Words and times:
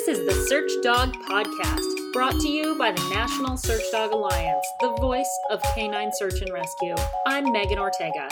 This 0.00 0.18
is 0.18 0.26
the 0.26 0.46
Search 0.46 0.70
Dog 0.82 1.12
Podcast, 1.28 2.12
brought 2.14 2.40
to 2.40 2.48
you 2.48 2.74
by 2.78 2.90
the 2.90 3.06
National 3.10 3.58
Search 3.58 3.82
Dog 3.92 4.12
Alliance, 4.12 4.66
the 4.80 4.92
voice 4.92 5.30
of 5.50 5.62
canine 5.74 6.10
search 6.14 6.40
and 6.40 6.50
rescue. 6.54 6.94
I'm 7.26 7.52
Megan 7.52 7.78
Ortega. 7.78 8.26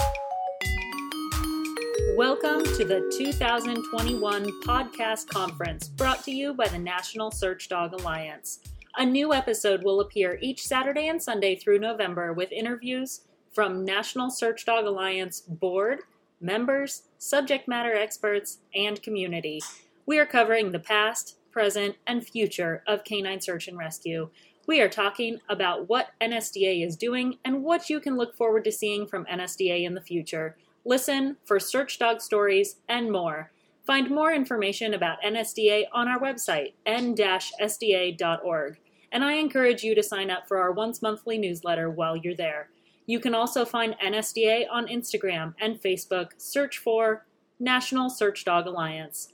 Welcome 2.17 2.65
to 2.65 2.87
the 2.87 3.13
2021 3.19 4.47
Podcast 4.63 5.29
Conference, 5.29 5.89
brought 5.89 6.25
to 6.25 6.31
you 6.31 6.55
by 6.55 6.69
the 6.69 6.79
National 6.79 7.31
Search 7.31 7.69
Dog 7.69 7.93
Alliance. 7.93 8.61
A 8.97 9.05
new 9.05 9.35
episode 9.35 9.83
will 9.85 10.01
appear 10.01 10.39
each 10.41 10.67
Saturday 10.67 11.09
and 11.09 11.23
Sunday 11.23 11.55
through 11.55 11.81
November 11.81 12.33
with 12.33 12.51
interviews 12.51 13.27
from 13.53 13.85
National 13.85 14.31
Search 14.31 14.65
Dog 14.65 14.87
Alliance 14.87 15.43
board, 15.43 15.99
members, 16.41 17.03
subject 17.19 17.69
matter 17.69 17.95
experts, 17.95 18.61
and 18.75 19.03
community. 19.03 19.61
We 20.07 20.19
are 20.19 20.25
covering 20.25 20.73
the 20.73 20.79
past, 20.79 21.35
present, 21.59 21.97
and 22.07 22.25
future 22.25 22.85
of 22.87 23.03
canine 23.03 23.41
search 23.41 23.67
and 23.67 23.77
rescue. 23.77 24.31
We 24.69 24.81
are 24.81 24.89
talking 24.89 25.41
about 25.49 25.89
what 25.89 26.11
NSDA 26.21 26.87
is 26.87 26.95
doing 26.95 27.39
and 27.45 27.65
what 27.65 27.91
you 27.91 27.99
can 27.99 28.17
look 28.17 28.37
forward 28.37 28.63
to 28.63 28.71
seeing 28.71 29.09
from 29.09 29.25
NSDA 29.25 29.83
in 29.83 29.95
the 29.95 30.01
future. 30.01 30.57
Listen 30.85 31.37
for 31.45 31.59
search 31.59 31.99
dog 31.99 32.21
stories 32.21 32.77
and 32.89 33.11
more. 33.11 33.51
Find 33.85 34.09
more 34.09 34.33
information 34.33 34.95
about 34.95 35.21
NSDA 35.21 35.87
on 35.93 36.07
our 36.07 36.21
website, 36.21 36.75
n-sda.org. 36.87 38.79
And 39.11 39.25
I 39.25 39.33
encourage 39.33 39.83
you 39.83 39.97
to 39.97 40.03
sign 40.05 40.31
up 40.31 40.47
for 40.47 40.59
our 40.59 40.71
once 40.71 41.03
monthly 41.03 41.39
newsletter 41.39 41.91
while 41.91 42.17
you're 42.17 42.37
there. 42.37 42.69
You 43.05 43.19
can 43.19 43.35
also 43.35 43.65
find 43.65 43.97
NSDA 44.01 44.67
on 44.71 44.87
Instagram 44.87 45.55
and 45.61 45.83
Facebook. 45.83 46.35
Search 46.37 46.79
for 46.79 47.27
National 47.59 48.11
Search 48.11 48.45
Dog 48.45 48.69
Alliance. 48.69 49.33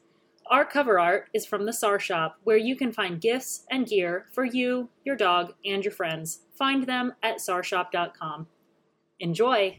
Our 0.50 0.64
cover 0.64 1.00
art 1.00 1.30
is 1.32 1.46
from 1.46 1.64
the 1.64 1.72
SAR 1.72 1.98
Shop, 1.98 2.36
where 2.44 2.56
you 2.56 2.76
can 2.76 2.92
find 2.92 3.20
gifts 3.20 3.64
and 3.70 3.86
gear 3.86 4.26
for 4.32 4.44
you, 4.44 4.90
your 5.04 5.16
dog, 5.16 5.54
and 5.64 5.82
your 5.82 5.92
friends. 5.92 6.40
Find 6.58 6.86
them 6.86 7.14
at 7.22 7.38
sarshop.com. 7.38 8.46
Enjoy! 9.20 9.78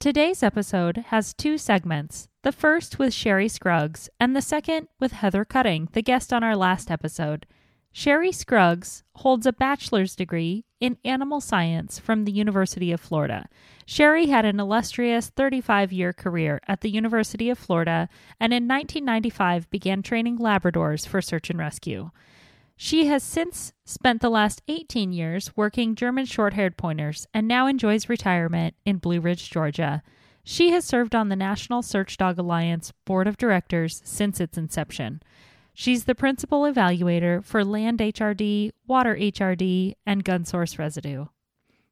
Today's 0.00 0.42
episode 0.42 0.96
has 1.08 1.34
two 1.34 1.58
segments 1.58 2.28
the 2.42 2.50
first 2.50 2.98
with 2.98 3.14
Sherry 3.14 3.46
Scruggs, 3.46 4.08
and 4.18 4.34
the 4.34 4.42
second 4.42 4.88
with 4.98 5.12
Heather 5.12 5.44
Cutting, 5.44 5.88
the 5.92 6.02
guest 6.02 6.32
on 6.32 6.42
our 6.42 6.56
last 6.56 6.90
episode. 6.90 7.46
Sherry 7.94 8.32
Scruggs 8.32 9.04
holds 9.16 9.44
a 9.44 9.52
bachelor's 9.52 10.16
degree 10.16 10.64
in 10.80 10.96
animal 11.04 11.42
science 11.42 11.98
from 11.98 12.24
the 12.24 12.32
University 12.32 12.90
of 12.90 13.00
Florida. 13.00 13.48
Sherry 13.84 14.26
had 14.26 14.46
an 14.46 14.58
illustrious 14.58 15.28
35 15.28 15.92
year 15.92 16.14
career 16.14 16.60
at 16.66 16.80
the 16.80 16.90
University 16.90 17.50
of 17.50 17.58
Florida 17.58 18.08
and 18.40 18.54
in 18.54 18.66
1995 18.66 19.70
began 19.70 20.02
training 20.02 20.38
Labradors 20.38 21.06
for 21.06 21.20
search 21.20 21.50
and 21.50 21.58
rescue. 21.58 22.10
She 22.76 23.06
has 23.06 23.22
since 23.22 23.74
spent 23.84 24.22
the 24.22 24.30
last 24.30 24.62
18 24.68 25.12
years 25.12 25.54
working 25.54 25.94
German 25.94 26.24
short 26.24 26.54
haired 26.54 26.78
pointers 26.78 27.26
and 27.34 27.46
now 27.46 27.66
enjoys 27.66 28.08
retirement 28.08 28.74
in 28.86 28.96
Blue 28.96 29.20
Ridge, 29.20 29.50
Georgia. 29.50 30.02
She 30.42 30.70
has 30.70 30.84
served 30.86 31.14
on 31.14 31.28
the 31.28 31.36
National 31.36 31.82
Search 31.82 32.16
Dog 32.16 32.38
Alliance 32.38 32.92
Board 33.04 33.28
of 33.28 33.36
Directors 33.36 34.00
since 34.04 34.40
its 34.40 34.56
inception. 34.56 35.20
She's 35.74 36.04
the 36.04 36.14
principal 36.14 36.62
evaluator 36.62 37.42
for 37.44 37.64
land 37.64 38.00
HRD, 38.00 38.72
water 38.86 39.16
HRD, 39.16 39.94
and 40.04 40.24
gunshot 40.24 40.78
residue. 40.78 41.26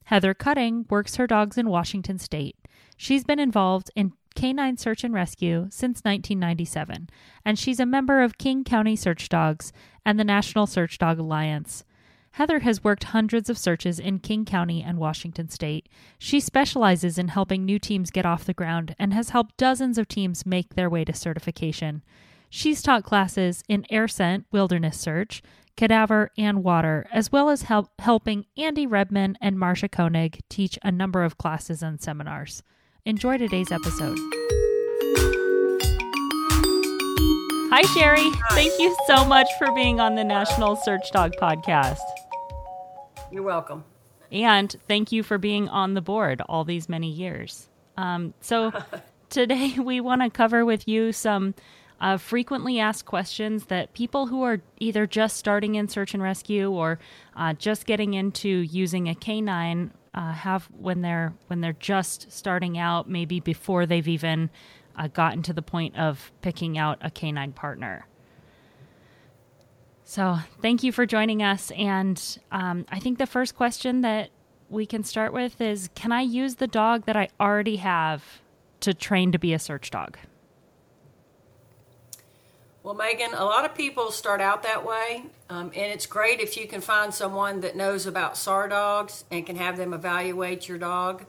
Heather 0.04 0.34
Cutting 0.34 0.86
works 0.90 1.16
her 1.16 1.26
dogs 1.26 1.56
in 1.56 1.68
Washington 1.68 2.18
state. 2.18 2.56
She's 2.96 3.24
been 3.24 3.38
involved 3.38 3.90
in 3.96 4.12
canine 4.34 4.76
search 4.76 5.04
and 5.04 5.14
rescue 5.14 5.68
since 5.70 6.00
1997, 6.00 7.08
and 7.44 7.58
she's 7.58 7.80
a 7.80 7.86
member 7.86 8.20
of 8.22 8.38
King 8.38 8.64
County 8.64 8.96
Search 8.96 9.28
Dogs 9.28 9.72
and 10.04 10.18
the 10.18 10.24
National 10.24 10.66
Search 10.66 10.98
Dog 10.98 11.18
Alliance. 11.18 11.84
Heather 12.32 12.60
has 12.60 12.84
worked 12.84 13.04
hundreds 13.04 13.50
of 13.50 13.58
searches 13.58 13.98
in 13.98 14.20
King 14.20 14.44
County 14.44 14.82
and 14.82 14.98
Washington 14.98 15.48
state. 15.48 15.88
She 16.18 16.38
specializes 16.38 17.18
in 17.18 17.28
helping 17.28 17.64
new 17.64 17.78
teams 17.78 18.10
get 18.10 18.26
off 18.26 18.44
the 18.44 18.54
ground 18.54 18.94
and 18.98 19.12
has 19.12 19.30
helped 19.30 19.56
dozens 19.56 19.98
of 19.98 20.06
teams 20.06 20.46
make 20.46 20.74
their 20.74 20.88
way 20.88 21.04
to 21.04 21.12
certification. 21.12 22.02
She's 22.52 22.82
taught 22.82 23.04
classes 23.04 23.62
in 23.68 23.86
air 23.90 24.08
scent, 24.08 24.44
wilderness 24.50 24.98
search, 24.98 25.40
cadaver, 25.76 26.32
and 26.36 26.64
water, 26.64 27.06
as 27.12 27.30
well 27.30 27.48
as 27.48 27.62
help 27.62 27.90
helping 28.00 28.44
Andy 28.56 28.88
Redman 28.88 29.38
and 29.40 29.56
Marcia 29.56 29.88
Koenig 29.88 30.40
teach 30.48 30.76
a 30.82 30.90
number 30.90 31.22
of 31.22 31.38
classes 31.38 31.80
and 31.80 32.00
seminars. 32.00 32.64
Enjoy 33.04 33.38
today's 33.38 33.70
episode. 33.70 34.18
Hi, 37.70 37.82
Sherry. 37.94 38.30
Hi. 38.30 38.54
Thank 38.56 38.80
you 38.80 38.96
so 39.06 39.24
much 39.24 39.46
for 39.56 39.72
being 39.72 40.00
on 40.00 40.16
the 40.16 40.24
National 40.24 40.74
Search 40.74 41.08
Dog 41.12 41.34
podcast. 41.40 42.00
You're 43.30 43.44
welcome. 43.44 43.84
And 44.32 44.74
thank 44.88 45.12
you 45.12 45.22
for 45.22 45.38
being 45.38 45.68
on 45.68 45.94
the 45.94 46.00
board 46.00 46.42
all 46.48 46.64
these 46.64 46.88
many 46.88 47.12
years. 47.12 47.68
Um, 47.96 48.34
so, 48.40 48.72
today 49.30 49.78
we 49.78 50.00
want 50.00 50.22
to 50.22 50.30
cover 50.30 50.64
with 50.64 50.88
you 50.88 51.12
some 51.12 51.54
uh, 52.00 52.16
frequently 52.16 52.78
asked 52.78 53.04
questions 53.04 53.66
that 53.66 53.92
people 53.92 54.26
who 54.26 54.42
are 54.42 54.60
either 54.78 55.06
just 55.06 55.36
starting 55.36 55.74
in 55.74 55.88
search 55.88 56.14
and 56.14 56.22
rescue 56.22 56.70
or 56.70 56.98
uh, 57.36 57.52
just 57.54 57.86
getting 57.86 58.14
into 58.14 58.48
using 58.48 59.08
a 59.08 59.14
canine 59.14 59.92
uh, 60.14 60.32
have 60.32 60.64
when 60.78 61.02
they're 61.02 61.32
when 61.46 61.60
they're 61.60 61.72
just 61.74 62.32
starting 62.32 62.78
out, 62.78 63.08
maybe 63.08 63.38
before 63.40 63.86
they've 63.86 64.08
even 64.08 64.50
uh, 64.96 65.08
gotten 65.08 65.42
to 65.42 65.52
the 65.52 65.62
point 65.62 65.96
of 65.96 66.32
picking 66.42 66.78
out 66.78 66.98
a 67.00 67.10
canine 67.10 67.52
partner. 67.52 68.06
So, 70.04 70.38
thank 70.60 70.82
you 70.82 70.90
for 70.90 71.06
joining 71.06 71.42
us. 71.42 71.70
And 71.70 72.20
um, 72.50 72.84
I 72.88 72.98
think 72.98 73.18
the 73.18 73.26
first 73.26 73.54
question 73.54 74.00
that 74.00 74.30
we 74.68 74.84
can 74.84 75.04
start 75.04 75.32
with 75.32 75.60
is 75.60 75.90
Can 75.94 76.10
I 76.10 76.22
use 76.22 76.56
the 76.56 76.66
dog 76.66 77.06
that 77.06 77.16
I 77.16 77.28
already 77.38 77.76
have 77.76 78.42
to 78.80 78.94
train 78.94 79.30
to 79.32 79.38
be 79.38 79.52
a 79.52 79.58
search 79.58 79.90
dog? 79.90 80.18
Well, 82.82 82.94
Megan, 82.94 83.34
a 83.34 83.44
lot 83.44 83.66
of 83.66 83.74
people 83.74 84.10
start 84.10 84.40
out 84.40 84.62
that 84.62 84.86
way, 84.86 85.24
um, 85.50 85.66
and 85.74 85.92
it's 85.92 86.06
great 86.06 86.40
if 86.40 86.56
you 86.56 86.66
can 86.66 86.80
find 86.80 87.12
someone 87.12 87.60
that 87.60 87.76
knows 87.76 88.06
about 88.06 88.38
SAR 88.38 88.68
dogs 88.68 89.24
and 89.30 89.44
can 89.44 89.56
have 89.56 89.76
them 89.76 89.92
evaluate 89.92 90.66
your 90.66 90.78
dog. 90.78 91.26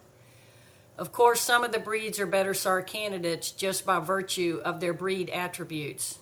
Of 0.97 1.11
course, 1.11 1.41
some 1.41 1.65
of 1.65 1.73
the 1.73 1.79
breeds 1.79 2.21
are 2.21 2.25
better 2.25 2.53
SAR 2.53 2.81
candidates 2.81 3.51
just 3.51 3.85
by 3.85 3.99
virtue 3.99 4.61
of 4.63 4.79
their 4.79 4.93
breed 4.93 5.29
attributes. 5.29 6.19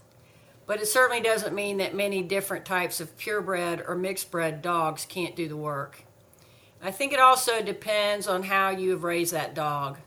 But 0.65 0.81
it 0.81 0.87
certainly 0.87 1.21
doesn't 1.21 1.53
mean 1.53 1.77
that 1.77 1.93
many 1.93 2.23
different 2.23 2.65
types 2.65 2.99
of 2.99 3.15
purebred 3.15 3.83
or 3.87 3.93
mixed 3.93 4.31
bred 4.31 4.63
dogs 4.63 5.05
can't 5.05 5.35
do 5.35 5.47
the 5.47 5.55
work. 5.55 6.05
I 6.81 6.89
think 6.89 7.13
it 7.13 7.19
also 7.19 7.61
depends 7.61 8.27
on 8.27 8.41
how 8.41 8.71
you 8.71 8.89
have 8.91 9.03
raised 9.03 9.33
that 9.33 9.53
dog. 9.53 9.99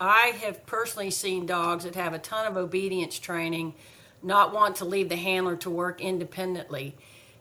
I 0.00 0.32
have 0.42 0.64
personally 0.64 1.10
seen 1.10 1.44
dogs 1.44 1.84
that 1.84 1.96
have 1.96 2.14
a 2.14 2.18
ton 2.18 2.46
of 2.46 2.56
obedience 2.56 3.18
training 3.18 3.74
not 4.22 4.52
want 4.52 4.76
to 4.76 4.84
leave 4.84 5.08
the 5.08 5.16
handler 5.16 5.56
to 5.56 5.70
work 5.70 6.00
independently, 6.00 6.94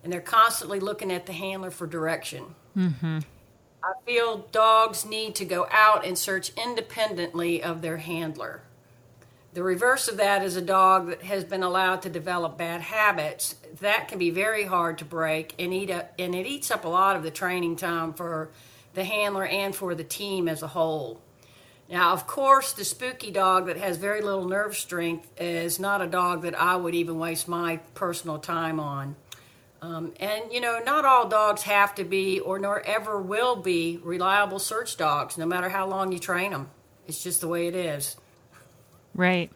and 0.03 0.11
they're 0.11 0.21
constantly 0.21 0.79
looking 0.79 1.11
at 1.11 1.25
the 1.25 1.33
handler 1.33 1.71
for 1.71 1.87
direction. 1.87 2.55
Mm-hmm. 2.77 3.19
I 3.83 3.93
feel 4.05 4.47
dogs 4.51 5.05
need 5.05 5.35
to 5.35 5.45
go 5.45 5.67
out 5.71 6.05
and 6.05 6.17
search 6.17 6.51
independently 6.57 7.63
of 7.63 7.81
their 7.81 7.97
handler. 7.97 8.61
The 9.53 9.63
reverse 9.63 10.07
of 10.07 10.17
that 10.17 10.43
is 10.43 10.55
a 10.55 10.61
dog 10.61 11.07
that 11.07 11.23
has 11.23 11.43
been 11.43 11.63
allowed 11.63 12.03
to 12.03 12.09
develop 12.09 12.57
bad 12.57 12.81
habits. 12.81 13.55
That 13.79 14.07
can 14.07 14.19
be 14.19 14.29
very 14.29 14.65
hard 14.65 14.99
to 14.99 15.05
break 15.05 15.55
and 15.57 15.73
eat 15.73 15.89
up, 15.89 16.13
and 16.19 16.35
it 16.35 16.45
eats 16.45 16.69
up 16.69 16.85
a 16.85 16.89
lot 16.89 17.15
of 17.15 17.23
the 17.23 17.31
training 17.31 17.77
time 17.77 18.13
for 18.13 18.49
the 18.93 19.03
handler 19.03 19.45
and 19.45 19.75
for 19.75 19.95
the 19.95 20.03
team 20.03 20.47
as 20.47 20.61
a 20.61 20.67
whole. 20.67 21.19
Now, 21.89 22.13
of 22.13 22.27
course, 22.27 22.73
the 22.73 22.85
spooky 22.85 23.31
dog 23.31 23.65
that 23.65 23.77
has 23.77 23.97
very 23.97 24.21
little 24.21 24.45
nerve 24.47 24.75
strength 24.75 25.27
is 25.41 25.79
not 25.79 26.01
a 26.01 26.07
dog 26.07 26.43
that 26.43 26.59
I 26.59 26.75
would 26.75 26.93
even 26.93 27.17
waste 27.17 27.47
my 27.47 27.77
personal 27.95 28.37
time 28.37 28.79
on. 28.79 29.15
Um, 29.81 30.13
and, 30.19 30.51
you 30.51 30.61
know, 30.61 30.79
not 30.85 31.05
all 31.05 31.27
dogs 31.27 31.63
have 31.63 31.95
to 31.95 32.03
be 32.03 32.39
or 32.39 32.59
nor 32.59 32.81
ever 32.81 33.19
will 33.19 33.55
be 33.55 33.99
reliable 34.03 34.59
search 34.59 34.97
dogs, 34.97 35.37
no 35.37 35.45
matter 35.45 35.69
how 35.69 35.87
long 35.87 36.11
you 36.11 36.19
train 36.19 36.51
them. 36.51 36.69
It's 37.07 37.23
just 37.23 37.41
the 37.41 37.47
way 37.47 37.67
it 37.67 37.75
is. 37.75 38.17
Right. 39.15 39.51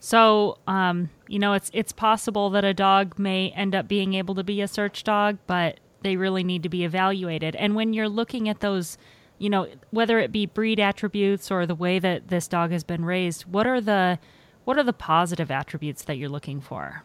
So, 0.00 0.58
um, 0.66 1.10
you 1.28 1.38
know, 1.38 1.52
it's 1.52 1.70
it's 1.72 1.92
possible 1.92 2.50
that 2.50 2.64
a 2.64 2.74
dog 2.74 3.18
may 3.18 3.50
end 3.50 3.74
up 3.74 3.86
being 3.86 4.14
able 4.14 4.34
to 4.34 4.44
be 4.44 4.60
a 4.60 4.68
search 4.68 5.04
dog, 5.04 5.38
but 5.46 5.78
they 6.02 6.16
really 6.16 6.42
need 6.42 6.64
to 6.64 6.68
be 6.68 6.84
evaluated. 6.84 7.54
And 7.54 7.76
when 7.76 7.92
you're 7.92 8.08
looking 8.08 8.48
at 8.48 8.60
those, 8.60 8.98
you 9.42 9.50
know, 9.50 9.66
whether 9.90 10.20
it 10.20 10.30
be 10.30 10.46
breed 10.46 10.78
attributes 10.78 11.50
or 11.50 11.66
the 11.66 11.74
way 11.74 11.98
that 11.98 12.28
this 12.28 12.46
dog 12.46 12.70
has 12.70 12.84
been 12.84 13.04
raised, 13.04 13.42
what 13.42 13.66
are 13.66 13.80
the 13.80 14.20
what 14.64 14.78
are 14.78 14.84
the 14.84 14.92
positive 14.92 15.50
attributes 15.50 16.04
that 16.04 16.16
you're 16.16 16.28
looking 16.28 16.60
for? 16.60 17.02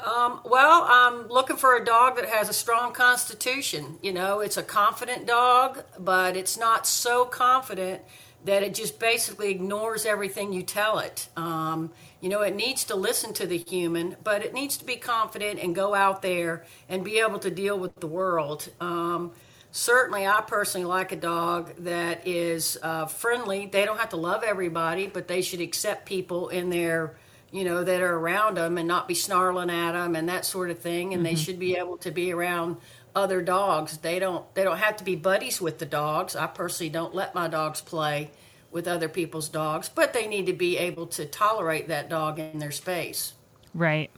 Um, 0.00 0.40
well, 0.44 0.84
I'm 0.88 1.28
looking 1.28 1.56
for 1.56 1.76
a 1.76 1.84
dog 1.84 2.16
that 2.16 2.28
has 2.28 2.48
a 2.48 2.52
strong 2.52 2.92
constitution. 2.92 3.98
You 4.02 4.12
know, 4.12 4.40
it's 4.40 4.56
a 4.56 4.64
confident 4.64 5.24
dog, 5.24 5.84
but 5.96 6.36
it's 6.36 6.58
not 6.58 6.88
so 6.88 7.24
confident 7.26 8.02
that 8.44 8.64
it 8.64 8.74
just 8.74 8.98
basically 8.98 9.52
ignores 9.52 10.04
everything 10.04 10.52
you 10.52 10.64
tell 10.64 10.98
it. 10.98 11.28
Um, 11.36 11.92
you 12.20 12.28
know, 12.28 12.40
it 12.42 12.56
needs 12.56 12.82
to 12.86 12.96
listen 12.96 13.32
to 13.34 13.46
the 13.46 13.58
human, 13.58 14.16
but 14.24 14.44
it 14.44 14.52
needs 14.52 14.76
to 14.78 14.84
be 14.84 14.96
confident 14.96 15.60
and 15.60 15.76
go 15.76 15.94
out 15.94 16.22
there 16.22 16.64
and 16.88 17.04
be 17.04 17.20
able 17.20 17.38
to 17.38 17.50
deal 17.50 17.78
with 17.78 17.94
the 18.00 18.08
world. 18.08 18.68
Um, 18.80 19.30
certainly, 19.72 20.26
I 20.26 20.40
personally 20.42 20.86
like 20.86 21.10
a 21.10 21.16
dog 21.16 21.72
that 21.78 22.26
is 22.28 22.78
uh, 22.82 23.06
friendly. 23.06 23.66
They 23.66 23.84
don't 23.84 23.98
have 23.98 24.10
to 24.10 24.16
love 24.16 24.44
everybody, 24.44 25.08
but 25.08 25.26
they 25.26 25.42
should 25.42 25.60
accept 25.60 26.06
people 26.06 26.48
in 26.48 26.70
their 26.70 27.16
you 27.52 27.64
know 27.64 27.84
that 27.84 28.00
are 28.00 28.16
around 28.16 28.56
them 28.56 28.78
and 28.78 28.88
not 28.88 29.06
be 29.06 29.14
snarling 29.14 29.70
at 29.70 29.92
them 29.92 30.16
and 30.16 30.28
that 30.28 30.44
sort 30.44 30.70
of 30.70 30.78
thing 30.78 31.12
and 31.12 31.22
mm-hmm. 31.22 31.34
they 31.34 31.40
should 31.40 31.58
be 31.58 31.76
able 31.76 31.98
to 31.98 32.10
be 32.10 32.32
around 32.32 32.78
other 33.14 33.42
dogs 33.42 33.98
they 33.98 34.18
don't 34.18 34.52
they 34.54 34.64
don't 34.64 34.78
have 34.78 34.96
to 34.96 35.04
be 35.04 35.14
buddies 35.14 35.60
with 35.60 35.78
the 35.78 35.86
dogs 35.86 36.34
i 36.34 36.46
personally 36.46 36.90
don't 36.90 37.14
let 37.14 37.34
my 37.34 37.46
dogs 37.46 37.80
play 37.80 38.30
with 38.70 38.88
other 38.88 39.08
people's 39.08 39.50
dogs 39.50 39.88
but 39.88 40.14
they 40.14 40.26
need 40.26 40.46
to 40.46 40.52
be 40.52 40.78
able 40.78 41.06
to 41.06 41.26
tolerate 41.26 41.88
that 41.88 42.08
dog 42.08 42.38
in 42.38 42.58
their 42.58 42.70
space 42.70 43.34
right 43.74 44.10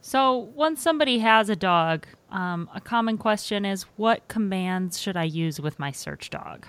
so 0.00 0.36
once 0.54 0.80
somebody 0.80 1.18
has 1.18 1.48
a 1.48 1.56
dog 1.56 2.06
um, 2.34 2.68
a 2.74 2.80
common 2.80 3.16
question 3.16 3.64
is 3.64 3.84
what 3.96 4.28
commands 4.28 5.00
should 5.00 5.16
i 5.16 5.24
use 5.24 5.58
with 5.58 5.78
my 5.78 5.90
search 5.90 6.28
dog 6.28 6.66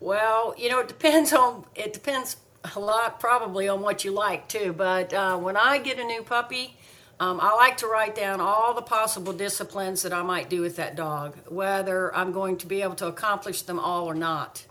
well, 0.00 0.54
you 0.56 0.68
know, 0.68 0.80
it 0.80 0.88
depends 0.88 1.32
on 1.32 1.64
it 1.74 1.92
depends 1.92 2.36
a 2.76 2.80
lot 2.80 3.20
probably 3.20 3.68
on 3.68 3.80
what 3.80 4.04
you 4.04 4.12
like 4.12 4.48
too. 4.48 4.72
But 4.72 5.12
uh, 5.12 5.36
when 5.38 5.56
I 5.56 5.78
get 5.78 5.98
a 5.98 6.04
new 6.04 6.22
puppy, 6.22 6.76
um, 7.18 7.40
I 7.40 7.54
like 7.54 7.78
to 7.78 7.88
write 7.88 8.14
down 8.14 8.40
all 8.40 8.74
the 8.74 8.82
possible 8.82 9.32
disciplines 9.32 10.02
that 10.02 10.12
I 10.12 10.22
might 10.22 10.48
do 10.48 10.60
with 10.60 10.76
that 10.76 10.94
dog, 10.94 11.36
whether 11.48 12.14
I'm 12.14 12.30
going 12.30 12.58
to 12.58 12.66
be 12.66 12.82
able 12.82 12.94
to 12.96 13.06
accomplish 13.06 13.62
them 13.62 13.80
all 13.80 14.06
or 14.06 14.14
not. 14.14 14.66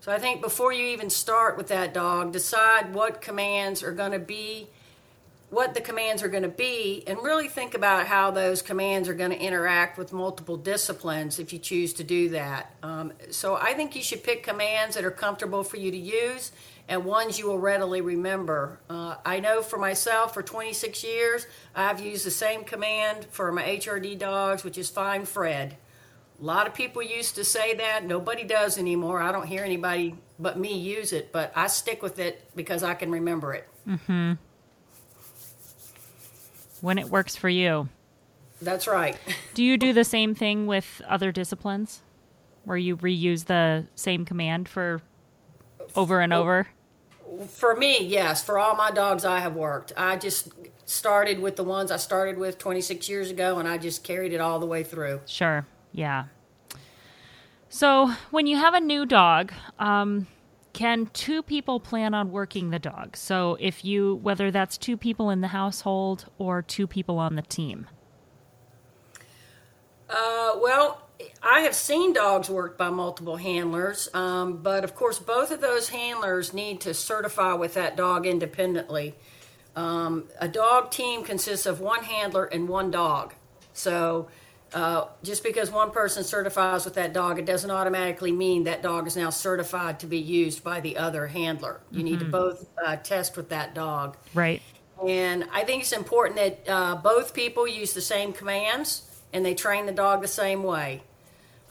So 0.00 0.12
I 0.12 0.18
think 0.18 0.40
before 0.40 0.72
you 0.72 0.86
even 0.86 1.10
start 1.10 1.56
with 1.56 1.68
that 1.68 1.92
dog, 1.92 2.32
decide 2.32 2.94
what 2.94 3.20
commands 3.20 3.82
are 3.82 3.92
going 3.92 4.12
to 4.12 4.18
be 4.18 4.68
what 5.54 5.72
the 5.72 5.80
commands 5.80 6.22
are 6.22 6.28
going 6.28 6.42
to 6.42 6.48
be 6.48 7.04
and 7.06 7.22
really 7.22 7.48
think 7.48 7.74
about 7.74 8.06
how 8.06 8.30
those 8.32 8.60
commands 8.60 9.08
are 9.08 9.14
going 9.14 9.30
to 9.30 9.38
interact 9.38 9.96
with 9.96 10.12
multiple 10.12 10.56
disciplines 10.56 11.38
if 11.38 11.52
you 11.52 11.58
choose 11.58 11.92
to 11.94 12.02
do 12.02 12.28
that. 12.30 12.74
Um, 12.82 13.12
so 13.30 13.54
I 13.54 13.72
think 13.74 13.94
you 13.94 14.02
should 14.02 14.24
pick 14.24 14.42
commands 14.42 14.96
that 14.96 15.04
are 15.04 15.12
comfortable 15.12 15.62
for 15.62 15.76
you 15.76 15.92
to 15.92 15.96
use 15.96 16.50
and 16.88 17.04
ones 17.04 17.38
you 17.38 17.46
will 17.46 17.58
readily 17.58 18.00
remember. 18.00 18.80
Uh, 18.90 19.14
I 19.24 19.40
know 19.40 19.62
for 19.62 19.78
myself, 19.78 20.34
for 20.34 20.42
26 20.42 21.02
years, 21.04 21.46
I've 21.74 22.00
used 22.00 22.26
the 22.26 22.30
same 22.30 22.64
command 22.64 23.26
for 23.30 23.50
my 23.52 23.62
HRD 23.62 24.18
dogs, 24.18 24.64
which 24.64 24.76
is 24.76 24.90
find 24.90 25.26
Fred. 25.26 25.76
A 26.40 26.44
lot 26.44 26.66
of 26.66 26.74
people 26.74 27.00
used 27.00 27.36
to 27.36 27.44
say 27.44 27.74
that. 27.76 28.04
Nobody 28.04 28.42
does 28.42 28.76
anymore. 28.76 29.22
I 29.22 29.32
don't 29.32 29.46
hear 29.46 29.64
anybody 29.64 30.16
but 30.38 30.58
me 30.58 30.76
use 30.76 31.12
it, 31.12 31.30
but 31.32 31.52
I 31.54 31.68
stick 31.68 32.02
with 32.02 32.18
it 32.18 32.50
because 32.56 32.82
I 32.82 32.94
can 32.94 33.12
remember 33.12 33.54
it. 33.54 33.68
Mm-hmm 33.88 34.32
when 36.84 36.98
it 36.98 37.08
works 37.08 37.34
for 37.34 37.48
you. 37.48 37.88
That's 38.60 38.86
right. 38.86 39.16
do 39.54 39.64
you 39.64 39.78
do 39.78 39.94
the 39.94 40.04
same 40.04 40.34
thing 40.34 40.66
with 40.66 41.00
other 41.08 41.32
disciplines 41.32 42.02
where 42.64 42.76
you 42.76 42.98
reuse 42.98 43.46
the 43.46 43.86
same 43.94 44.26
command 44.26 44.68
for 44.68 45.00
over 45.96 46.20
and 46.20 46.32
over? 46.32 46.68
For 47.48 47.74
me, 47.74 48.04
yes. 48.04 48.44
For 48.44 48.58
all 48.58 48.76
my 48.76 48.90
dogs 48.90 49.24
I 49.24 49.40
have 49.40 49.54
worked, 49.54 49.92
I 49.96 50.16
just 50.16 50.52
started 50.84 51.40
with 51.40 51.56
the 51.56 51.64
ones 51.64 51.90
I 51.90 51.96
started 51.96 52.36
with 52.36 52.58
26 52.58 53.08
years 53.08 53.30
ago 53.30 53.58
and 53.58 53.66
I 53.66 53.78
just 53.78 54.04
carried 54.04 54.34
it 54.34 54.40
all 54.40 54.58
the 54.58 54.66
way 54.66 54.84
through. 54.84 55.22
Sure. 55.24 55.66
Yeah. 55.90 56.26
So, 57.70 58.12
when 58.30 58.46
you 58.46 58.56
have 58.58 58.74
a 58.74 58.80
new 58.80 59.04
dog, 59.06 59.52
um, 59.78 60.26
can 60.74 61.06
two 61.14 61.42
people 61.42 61.80
plan 61.80 62.12
on 62.12 62.30
working 62.30 62.70
the 62.70 62.78
dog? 62.78 63.16
So 63.16 63.56
if 63.58 63.84
you, 63.84 64.16
whether 64.16 64.50
that's 64.50 64.76
two 64.76 64.96
people 64.96 65.30
in 65.30 65.40
the 65.40 65.48
household 65.48 66.26
or 66.36 66.60
two 66.60 66.86
people 66.86 67.18
on 67.18 67.36
the 67.36 67.42
team? 67.42 67.86
Uh, 70.10 70.58
well, 70.60 71.00
I 71.42 71.60
have 71.60 71.74
seen 71.74 72.12
dogs 72.12 72.50
worked 72.50 72.76
by 72.76 72.90
multiple 72.90 73.36
handlers, 73.36 74.08
um, 74.12 74.58
but 74.62 74.84
of 74.84 74.94
course, 74.94 75.18
both 75.18 75.50
of 75.50 75.60
those 75.60 75.88
handlers 75.88 76.52
need 76.52 76.80
to 76.82 76.92
certify 76.92 77.54
with 77.54 77.74
that 77.74 77.96
dog 77.96 78.26
independently. 78.26 79.14
Um, 79.76 80.24
a 80.40 80.48
dog 80.48 80.90
team 80.90 81.24
consists 81.24 81.66
of 81.66 81.80
one 81.80 82.04
handler 82.04 82.44
and 82.44 82.68
one 82.68 82.90
dog. 82.90 83.34
So 83.72 84.28
uh, 84.74 85.06
just 85.22 85.44
because 85.44 85.70
one 85.70 85.92
person 85.92 86.24
certifies 86.24 86.84
with 86.84 86.94
that 86.94 87.12
dog, 87.12 87.38
it 87.38 87.46
doesn't 87.46 87.70
automatically 87.70 88.32
mean 88.32 88.64
that 88.64 88.82
dog 88.82 89.06
is 89.06 89.16
now 89.16 89.30
certified 89.30 90.00
to 90.00 90.06
be 90.06 90.18
used 90.18 90.64
by 90.64 90.80
the 90.80 90.96
other 90.96 91.28
handler. 91.28 91.80
You 91.90 91.98
mm-hmm. 91.98 92.04
need 92.04 92.18
to 92.18 92.24
mm-hmm. 92.24 92.32
both 92.32 92.68
uh, 92.84 92.96
test 92.96 93.36
with 93.36 93.50
that 93.50 93.74
dog. 93.74 94.16
Right. 94.34 94.60
And 95.06 95.44
I 95.52 95.62
think 95.62 95.82
it's 95.82 95.92
important 95.92 96.36
that 96.36 96.72
uh, 96.72 96.96
both 96.96 97.34
people 97.34 97.68
use 97.68 97.94
the 97.94 98.00
same 98.00 98.32
commands 98.32 99.08
and 99.32 99.46
they 99.46 99.54
train 99.54 99.86
the 99.86 99.92
dog 99.92 100.22
the 100.22 100.28
same 100.28 100.64
way. 100.64 101.02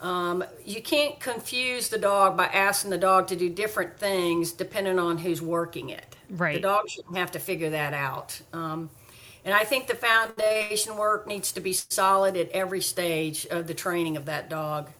Um, 0.00 0.42
you 0.64 0.82
can't 0.82 1.20
confuse 1.20 1.88
the 1.88 1.98
dog 1.98 2.36
by 2.36 2.46
asking 2.46 2.90
the 2.90 2.98
dog 2.98 3.28
to 3.28 3.36
do 3.36 3.48
different 3.48 3.98
things 3.98 4.52
depending 4.52 4.98
on 4.98 5.18
who's 5.18 5.42
working 5.42 5.90
it. 5.90 6.16
Right. 6.30 6.54
The 6.54 6.60
dog 6.60 6.88
shouldn't 6.88 7.16
have 7.16 7.32
to 7.32 7.38
figure 7.38 7.70
that 7.70 7.92
out. 7.94 8.40
Um, 8.52 8.90
and 9.44 9.54
I 9.54 9.64
think 9.64 9.86
the 9.86 9.94
foundation 9.94 10.96
work 10.96 11.26
needs 11.26 11.52
to 11.52 11.60
be 11.60 11.72
solid 11.72 12.36
at 12.36 12.50
every 12.50 12.80
stage 12.80 13.46
of 13.46 13.66
the 13.66 13.74
training 13.74 14.16
of 14.16 14.24
that 14.24 14.48
dog. 14.48 14.90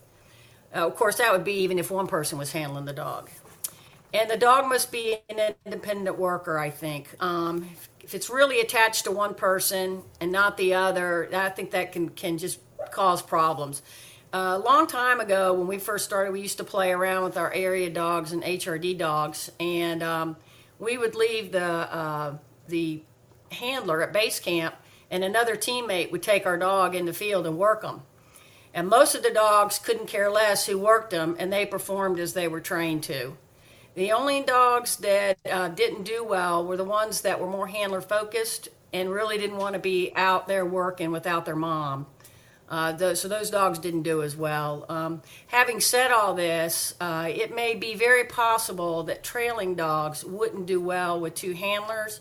Uh, 0.74 0.86
of 0.86 0.96
course, 0.96 1.16
that 1.16 1.32
would 1.32 1.44
be 1.44 1.54
even 1.60 1.78
if 1.78 1.90
one 1.90 2.06
person 2.06 2.36
was 2.36 2.52
handling 2.52 2.84
the 2.84 2.92
dog. 2.92 3.30
And 4.12 4.30
the 4.30 4.36
dog 4.36 4.68
must 4.68 4.92
be 4.92 5.16
an 5.28 5.54
independent 5.64 6.18
worker, 6.18 6.58
I 6.58 6.70
think. 6.70 7.08
Um, 7.20 7.68
if 8.00 8.14
it's 8.14 8.28
really 8.28 8.60
attached 8.60 9.04
to 9.04 9.10
one 9.10 9.34
person 9.34 10.02
and 10.20 10.30
not 10.30 10.56
the 10.56 10.74
other, 10.74 11.28
I 11.34 11.48
think 11.48 11.70
that 11.70 11.92
can, 11.92 12.10
can 12.10 12.38
just 12.38 12.60
cause 12.90 13.22
problems. 13.22 13.82
Uh, 14.32 14.58
a 14.60 14.64
long 14.64 14.86
time 14.86 15.20
ago, 15.20 15.54
when 15.54 15.66
we 15.66 15.78
first 15.78 16.04
started, 16.04 16.32
we 16.32 16.40
used 16.40 16.58
to 16.58 16.64
play 16.64 16.92
around 16.92 17.24
with 17.24 17.36
our 17.36 17.52
area 17.52 17.88
dogs 17.88 18.32
and 18.32 18.42
HRD 18.42 18.98
dogs, 18.98 19.50
and 19.60 20.02
um, 20.02 20.36
we 20.78 20.98
would 20.98 21.14
leave 21.14 21.52
the 21.52 21.64
uh, 21.64 22.36
the 22.66 23.00
handler 23.54 24.02
at 24.02 24.12
base 24.12 24.40
camp, 24.40 24.74
and 25.10 25.24
another 25.24 25.56
teammate 25.56 26.10
would 26.12 26.22
take 26.22 26.46
our 26.46 26.58
dog 26.58 26.94
in 26.94 27.06
the 27.06 27.12
field 27.12 27.46
and 27.46 27.58
work 27.58 27.82
them. 27.82 28.02
And 28.74 28.88
most 28.88 29.14
of 29.14 29.22
the 29.22 29.30
dogs 29.30 29.78
couldn't 29.78 30.08
care 30.08 30.30
less 30.30 30.66
who 30.66 30.78
worked 30.78 31.10
them, 31.10 31.36
and 31.38 31.52
they 31.52 31.64
performed 31.64 32.18
as 32.18 32.34
they 32.34 32.48
were 32.48 32.60
trained 32.60 33.04
to. 33.04 33.36
The 33.94 34.10
only 34.10 34.42
dogs 34.42 34.96
that 34.96 35.38
uh, 35.48 35.68
didn't 35.68 36.02
do 36.02 36.24
well 36.24 36.64
were 36.66 36.76
the 36.76 36.84
ones 36.84 37.20
that 37.20 37.40
were 37.40 37.46
more 37.46 37.68
handler 37.68 38.00
focused 38.00 38.68
and 38.92 39.10
really 39.10 39.38
didn't 39.38 39.58
want 39.58 39.74
to 39.74 39.78
be 39.78 40.12
out 40.16 40.48
there 40.48 40.66
working 40.66 41.12
without 41.12 41.44
their 41.44 41.56
mom. 41.56 42.06
Uh, 42.68 42.92
the, 42.92 43.14
so 43.14 43.28
those 43.28 43.50
dogs 43.50 43.78
didn't 43.78 44.02
do 44.02 44.22
as 44.22 44.34
well. 44.34 44.86
Um, 44.88 45.22
having 45.48 45.78
said 45.78 46.10
all 46.10 46.34
this, 46.34 46.94
uh, 47.00 47.28
it 47.30 47.54
may 47.54 47.74
be 47.74 47.94
very 47.94 48.24
possible 48.24 49.04
that 49.04 49.22
trailing 49.22 49.76
dogs 49.76 50.24
wouldn't 50.24 50.66
do 50.66 50.80
well 50.80 51.20
with 51.20 51.34
two 51.34 51.52
handlers 51.52 52.20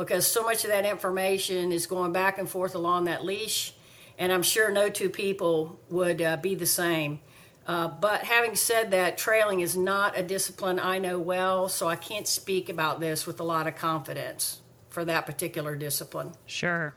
because 0.00 0.26
so 0.26 0.42
much 0.42 0.64
of 0.64 0.70
that 0.70 0.86
information 0.86 1.72
is 1.72 1.86
going 1.86 2.12
back 2.12 2.38
and 2.38 2.48
forth 2.48 2.74
along 2.74 3.04
that 3.04 3.24
leash, 3.24 3.74
and 4.18 4.32
I'm 4.32 4.42
sure 4.42 4.70
no 4.70 4.88
two 4.88 5.10
people 5.10 5.78
would 5.90 6.22
uh, 6.22 6.36
be 6.38 6.54
the 6.54 6.66
same. 6.66 7.20
Uh, 7.66 7.86
but 7.86 8.24
having 8.24 8.56
said 8.56 8.90
that, 8.92 9.18
trailing 9.18 9.60
is 9.60 9.76
not 9.76 10.18
a 10.18 10.22
discipline 10.22 10.80
I 10.80 10.98
know 10.98 11.18
well, 11.18 11.68
so 11.68 11.86
I 11.86 11.96
can't 11.96 12.26
speak 12.26 12.68
about 12.68 12.98
this 12.98 13.26
with 13.26 13.40
a 13.40 13.44
lot 13.44 13.66
of 13.66 13.76
confidence 13.76 14.60
for 14.88 15.04
that 15.04 15.26
particular 15.26 15.76
discipline. 15.76 16.32
Sure. 16.46 16.94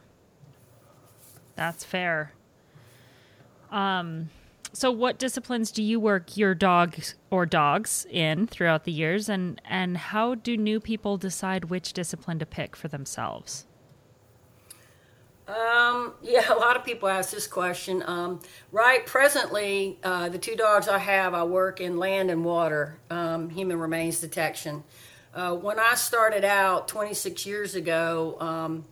That's 1.56 1.84
fair. 1.84 2.32
Um, 3.70 4.30
so 4.74 4.92
what 4.92 5.20
disciplines 5.20 5.72
do 5.72 5.84
you 5.84 6.00
work 6.00 6.36
your 6.36 6.56
dog 6.56 6.96
or 7.30 7.46
dogs 7.46 8.06
in 8.10 8.48
throughout 8.48 8.84
the 8.84 8.92
years 8.92 9.30
and 9.30 9.62
and 9.66 9.98
how 9.98 10.36
do 10.36 10.58
new 10.58 10.80
people 10.80 11.18
decide 11.18 11.66
which 11.66 11.94
discipline 11.94 12.40
to 12.40 12.46
pick 12.46 12.76
for 12.76 12.88
themselves 12.88 13.66
um, 15.46 16.14
yeah, 16.22 16.54
a 16.54 16.56
lot 16.56 16.78
of 16.78 16.86
people 16.86 17.10
ask 17.10 17.32
this 17.32 17.48
question. 17.48 18.02
Um, 18.06 18.40
right, 18.72 19.06
presently, 19.06 20.00
uh, 20.02 20.30
the 20.30 20.38
two 20.38 20.56
dogs 20.56 20.88
I 20.88 21.00
have, 21.00 21.34
I 21.34 21.44
work 21.44 21.82
in 21.82 21.98
land 21.98 22.32
and 22.32 22.46
water, 22.46 22.98
um, 23.10 23.50
human 23.50 23.78
remains 23.78 24.22
detection. 24.22 24.86
Uh, 25.34 25.54
when 25.54 25.80
I 25.80 25.96
started 25.96 26.46
out 26.46 26.88
26 26.88 27.46
years 27.46 27.76
ago, 27.76 28.38
um, 28.40 28.86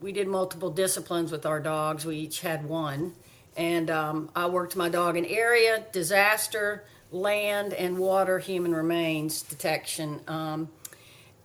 we 0.00 0.12
did 0.12 0.28
multiple 0.28 0.70
disciplines 0.70 1.32
with 1.32 1.44
our 1.44 1.58
dogs. 1.58 2.06
We 2.06 2.18
each 2.18 2.40
had 2.40 2.68
one 2.68 3.14
and 3.56 3.90
um, 3.90 4.30
I 4.36 4.46
worked 4.46 4.76
my 4.76 4.88
dog 4.88 5.16
in 5.16 5.24
area, 5.24 5.84
disaster, 5.92 6.84
land, 7.10 7.72
and 7.72 7.98
water 7.98 8.38
human 8.38 8.74
remains 8.74 9.42
detection. 9.42 10.20
Um, 10.28 10.68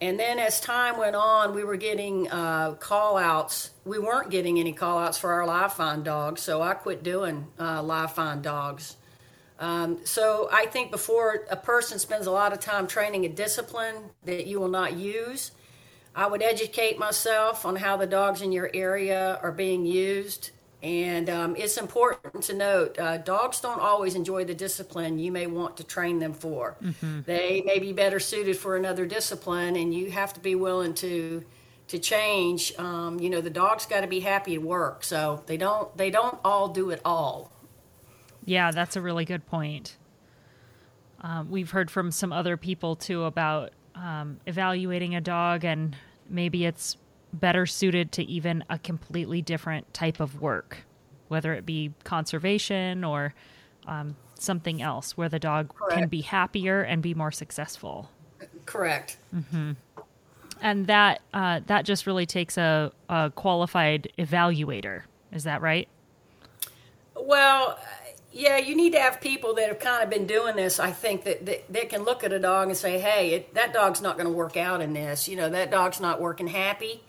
and 0.02 0.20
then 0.20 0.40
as 0.40 0.60
time 0.60 0.98
went 0.98 1.16
on, 1.16 1.54
we 1.54 1.64
were 1.64 1.78
getting 1.78 2.30
uh, 2.32 2.74
call 2.74 3.18
outs. 3.18 3.70
We 3.86 4.00
weren't 4.00 4.32
getting 4.32 4.60
any 4.60 4.74
call 4.74 4.98
outs 4.98 5.18
for 5.18 5.32
our 5.32 5.46
live 5.46 5.74
find 5.74 6.04
dogs, 6.04 6.42
so 6.42 6.62
I 6.62 6.74
quit 6.74 7.04
doing 7.04 7.48
uh, 7.60 7.84
live 7.84 8.14
find 8.14 8.42
dogs. 8.42 8.98
Um, 9.60 10.00
so 10.04 10.50
I 10.52 10.66
think 10.66 10.90
before 10.90 11.46
a 11.52 11.56
person 11.56 12.00
spends 12.00 12.26
a 12.26 12.32
lot 12.32 12.52
of 12.52 12.60
time 12.60 12.88
training 12.88 13.26
a 13.26 13.30
discipline 13.30 13.96
that 14.26 14.48
you 14.48 14.60
will 14.60 14.70
not 14.70 14.94
use, 14.94 15.52
I 16.16 16.26
would 16.26 16.42
educate 16.42 16.98
myself 16.98 17.64
on 17.64 17.76
how 17.76 17.96
the 17.96 18.08
dogs 18.08 18.42
in 18.42 18.52
your 18.52 18.72
area 18.74 19.40
are 19.44 19.52
being 19.52 19.86
used. 19.86 20.50
And 20.84 21.30
um, 21.30 21.56
it's 21.56 21.78
important 21.78 22.44
to 22.46 22.54
note 22.54 22.98
uh, 22.98 23.18
dogs 23.18 23.62
don't 23.62 23.80
always 23.80 24.16
enjoy 24.16 24.46
the 24.46 24.56
discipline 24.56 25.20
you 25.20 25.32
may 25.32 25.46
want 25.46 25.78
to 25.78 25.84
train 25.84 26.18
them 26.20 26.34
for. 26.34 26.76
Mm-hmm. 26.82 27.22
They 27.26 27.62
may 27.64 27.78
be 27.78 27.94
better 27.94 28.20
suited 28.20 28.58
for 28.58 28.76
another 28.76 29.06
discipline, 29.06 29.76
and 29.76 29.94
you 29.94 30.10
have 30.10 30.34
to 30.34 30.40
be 30.40 30.56
willing 30.56 30.96
to 30.96 31.44
to 31.90 32.00
change. 32.00 32.74
Um, 32.80 33.20
you 33.20 33.30
know, 33.30 33.42
the 33.42 33.50
dog's 33.50 33.86
got 33.86 34.02
to 34.02 34.08
be 34.08 34.22
happy 34.22 34.56
at 34.56 34.64
work, 34.64 35.04
so 35.04 35.44
they 35.46 35.58
don't 35.58 35.96
they 35.98 36.10
don't 36.10 36.40
all 36.44 36.70
do 36.70 36.90
it 36.90 37.02
all. 37.06 37.52
Yeah, 38.46 38.72
that's 38.72 38.96
a 38.96 39.02
really 39.02 39.26
good 39.26 39.46
point. 39.46 39.98
Um, 41.20 41.52
we've 41.52 41.70
heard 41.70 41.92
from 41.92 42.10
some 42.10 42.34
other 42.34 42.58
people 42.58 42.96
too 42.96 43.26
about 43.26 43.72
um, 43.94 44.40
evaluating 44.48 45.14
a 45.14 45.22
dog, 45.22 45.64
and 45.64 45.96
maybe 46.28 46.66
it's 46.66 46.98
better 47.34 47.66
suited 47.66 48.12
to 48.14 48.24
even 48.24 48.64
a 48.70 48.80
completely 48.80 49.42
different 49.42 49.94
type 49.94 50.20
of 50.20 50.42
work, 50.42 50.86
whether 51.28 51.54
it 51.54 51.66
be 51.66 51.94
conservation 52.04 53.04
or 53.04 53.34
um, 53.88 54.16
something 54.38 54.82
else, 54.82 55.18
where 55.18 55.30
the 55.30 55.40
dog 55.40 55.74
Correct. 55.76 56.00
can 56.00 56.10
be 56.10 56.22
happier 56.22 56.82
and 56.82 57.02
be 57.02 57.14
more 57.14 57.32
successful. 57.32 58.10
Correct. 58.66 59.18
Mm-hmm. 59.34 59.72
And 60.62 60.88
that 60.88 61.22
uh, 61.34 61.62
that 61.66 61.86
just 61.86 62.06
really 62.06 62.26
takes 62.26 62.58
a, 62.58 62.92
a 63.10 63.32
qualified 63.36 64.12
evaluator. 64.20 65.04
Is 65.32 65.46
that 65.46 65.62
right? 65.62 65.88
Well, 67.16 67.80
yeah, 68.32 68.58
you 68.58 68.76
need 68.76 68.94
to 68.94 69.00
have 69.00 69.20
people 69.20 69.56
that 69.56 69.68
have 69.68 69.80
kind 69.80 70.04
of 70.04 70.10
been 70.10 70.26
doing 70.26 70.56
this. 70.56 70.80
I 70.80 70.92
think 70.92 71.24
that, 71.24 71.46
that 71.46 71.72
they 71.72 71.86
can 71.86 72.04
look 72.04 72.24
at 72.24 72.32
a 72.32 72.40
dog 72.40 72.68
and 72.68 72.78
say, 72.78 73.00
"Hey, 73.00 73.32
it, 73.32 73.54
that 73.56 73.74
dog's 73.74 74.02
not 74.02 74.18
going 74.18 74.28
to 74.28 74.34
work 74.34 74.56
out 74.56 74.82
in 74.82 74.94
this. 74.94 75.28
You 75.28 75.36
know, 75.36 75.50
that 75.50 75.72
dog's 75.72 76.00
not 76.00 76.22
working 76.22 76.48
happy. 76.48 77.04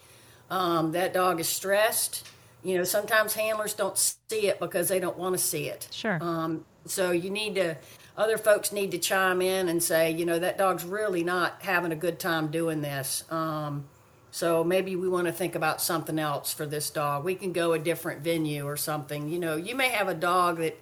Um, 0.51 0.93
that 0.93 1.15
dog 1.15 1.41
is 1.41 1.49
stressed. 1.49 2.27
You 2.63 2.79
know, 2.79 2.85
sometimes 2.85 3.35
handlers 3.35 3.75
don't 3.75 3.99
see 3.99 4.47
it 4.47 4.61
because 4.61 4.89
they 4.89 5.01
don't 5.01 5.19
want 5.19 5.35
to 5.35 5.43
see 5.43 5.67
it. 5.67 5.89
Sure. 5.91 6.19
Um, 6.21 6.65
so 6.87 7.11
you 7.11 7.31
need 7.31 7.55
to. 7.57 7.77
Other 8.15 8.37
folks 8.37 8.73
need 8.73 8.91
to 8.91 8.99
chime 8.99 9.41
in 9.41 9.71
and 9.71 9.83
say, 9.83 10.11
you 10.11 10.27
know, 10.27 10.39
that 10.39 10.59
dog's 10.59 10.85
really 10.85 11.25
not 11.25 11.63
having 11.63 11.93
a 11.93 11.97
good 11.97 12.19
time 12.19 12.49
doing 12.49 12.83
this. 12.83 13.25
Um, 13.31 13.87
so 14.31 14.63
maybe 14.63 14.97
we 14.97 15.09
want 15.09 15.27
to 15.27 15.33
think 15.33 15.55
about 15.55 15.81
something 15.81 16.19
else 16.19 16.53
for 16.53 16.67
this 16.67 16.91
dog. 16.91 17.25
We 17.25 17.35
can 17.35 17.53
go 17.53 17.73
a 17.73 17.79
different 17.79 18.23
venue 18.23 18.67
or 18.67 18.77
something. 18.77 19.31
You 19.31 19.39
know, 19.39 19.57
you 19.57 19.75
may 19.75 19.89
have 19.89 20.09
a 20.09 20.15
dog 20.15 20.59
that 20.59 20.79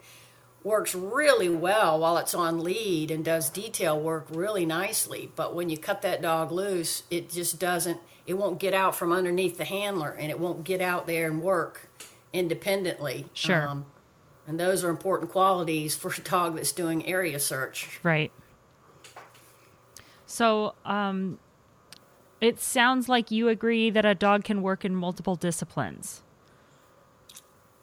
works 0.62 0.94
really 0.94 1.48
well 1.48 1.98
while 2.00 2.18
it's 2.18 2.34
on 2.34 2.62
lead 2.62 3.10
and 3.10 3.24
does 3.24 3.48
detail 3.48 3.98
work 3.98 4.26
really 4.30 4.66
nicely. 4.66 5.30
But 5.34 5.54
when 5.54 5.70
you 5.70 5.78
cut 5.78 6.02
that 6.02 6.20
dog 6.20 6.52
loose, 6.52 7.04
it 7.10 7.30
just 7.30 7.58
doesn't, 7.58 8.00
it 8.26 8.34
won't 8.34 8.60
get 8.60 8.74
out 8.74 8.94
from 8.94 9.12
underneath 9.12 9.56
the 9.56 9.64
handler 9.64 10.10
and 10.10 10.30
it 10.30 10.38
won't 10.38 10.64
get 10.64 10.80
out 10.80 11.06
there 11.06 11.26
and 11.26 11.42
work 11.42 11.88
independently. 12.32 13.26
Sure. 13.32 13.68
Um, 13.68 13.86
and 14.46 14.58
those 14.58 14.84
are 14.84 14.90
important 14.90 15.30
qualities 15.30 15.94
for 15.94 16.12
a 16.12 16.20
dog 16.20 16.56
that's 16.56 16.72
doing 16.72 17.06
area 17.06 17.38
search. 17.38 18.00
Right. 18.02 18.32
So, 20.26 20.74
um, 20.84 21.38
it 22.40 22.58
sounds 22.58 23.08
like 23.08 23.30
you 23.30 23.48
agree 23.48 23.90
that 23.90 24.04
a 24.04 24.14
dog 24.14 24.44
can 24.44 24.62
work 24.62 24.84
in 24.84 24.94
multiple 24.94 25.36
disciplines. 25.36 26.22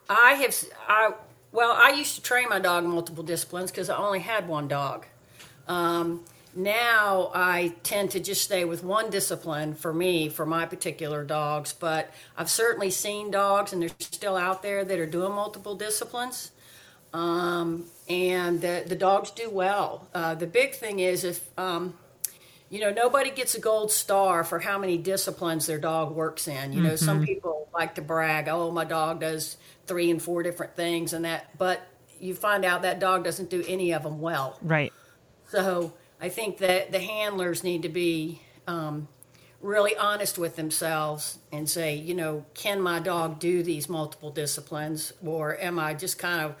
I 0.08 0.32
have, 0.32 0.64
I, 0.88 1.12
well, 1.52 1.72
I 1.72 1.90
used 1.90 2.14
to 2.16 2.22
train 2.22 2.48
my 2.48 2.58
dog 2.58 2.84
multiple 2.84 3.24
disciplines 3.24 3.70
because 3.70 3.88
I 3.90 3.96
only 3.96 4.20
had 4.20 4.48
one 4.48 4.68
dog. 4.68 5.06
Um, 5.66 6.24
now 6.54 7.30
I 7.34 7.74
tend 7.82 8.10
to 8.12 8.20
just 8.20 8.42
stay 8.42 8.64
with 8.64 8.82
one 8.82 9.10
discipline 9.10 9.74
for 9.74 9.92
me, 9.92 10.28
for 10.28 10.44
my 10.44 10.66
particular 10.66 11.24
dogs. 11.24 11.72
But 11.72 12.12
I've 12.36 12.50
certainly 12.50 12.90
seen 12.90 13.30
dogs, 13.30 13.72
and 13.72 13.82
they're 13.82 13.90
still 13.98 14.36
out 14.36 14.62
there 14.62 14.84
that 14.84 14.98
are 14.98 15.06
doing 15.06 15.32
multiple 15.32 15.74
disciplines. 15.74 16.50
Um, 17.12 17.86
and 18.08 18.60
the, 18.60 18.84
the 18.86 18.96
dogs 18.96 19.30
do 19.30 19.48
well. 19.48 20.08
Uh, 20.14 20.34
the 20.34 20.46
big 20.46 20.74
thing 20.74 21.00
is 21.00 21.24
if, 21.24 21.48
um, 21.58 21.94
you 22.70 22.80
know, 22.80 22.90
nobody 22.92 23.30
gets 23.30 23.54
a 23.54 23.60
gold 23.60 23.90
star 23.90 24.44
for 24.44 24.58
how 24.58 24.78
many 24.78 24.98
disciplines 24.98 25.66
their 25.66 25.78
dog 25.78 26.14
works 26.14 26.48
in. 26.48 26.72
You 26.72 26.82
know, 26.82 26.90
mm-hmm. 26.90 27.04
some 27.04 27.24
people 27.24 27.68
like 27.72 27.94
to 27.94 28.02
brag, 28.02 28.48
oh, 28.48 28.70
my 28.70 28.84
dog 28.84 29.20
does 29.20 29.56
three 29.86 30.10
and 30.10 30.20
four 30.20 30.42
different 30.42 30.76
things 30.76 31.12
and 31.12 31.24
that, 31.24 31.56
but 31.56 31.80
you 32.20 32.34
find 32.34 32.64
out 32.64 32.82
that 32.82 33.00
dog 33.00 33.24
doesn't 33.24 33.48
do 33.48 33.64
any 33.66 33.92
of 33.92 34.02
them 34.02 34.20
well. 34.20 34.58
Right. 34.62 34.92
So 35.48 35.94
I 36.20 36.28
think 36.28 36.58
that 36.58 36.92
the 36.92 37.00
handlers 37.00 37.64
need 37.64 37.82
to 37.82 37.88
be 37.88 38.42
um, 38.66 39.08
really 39.62 39.96
honest 39.96 40.36
with 40.36 40.56
themselves 40.56 41.38
and 41.50 41.68
say, 41.70 41.94
you 41.94 42.14
know, 42.14 42.44
can 42.54 42.80
my 42.80 42.98
dog 42.98 43.38
do 43.38 43.62
these 43.62 43.88
multiple 43.88 44.30
disciplines, 44.30 45.12
or 45.24 45.58
am 45.58 45.78
I 45.78 45.94
just 45.94 46.18
kind 46.18 46.42
of, 46.42 46.54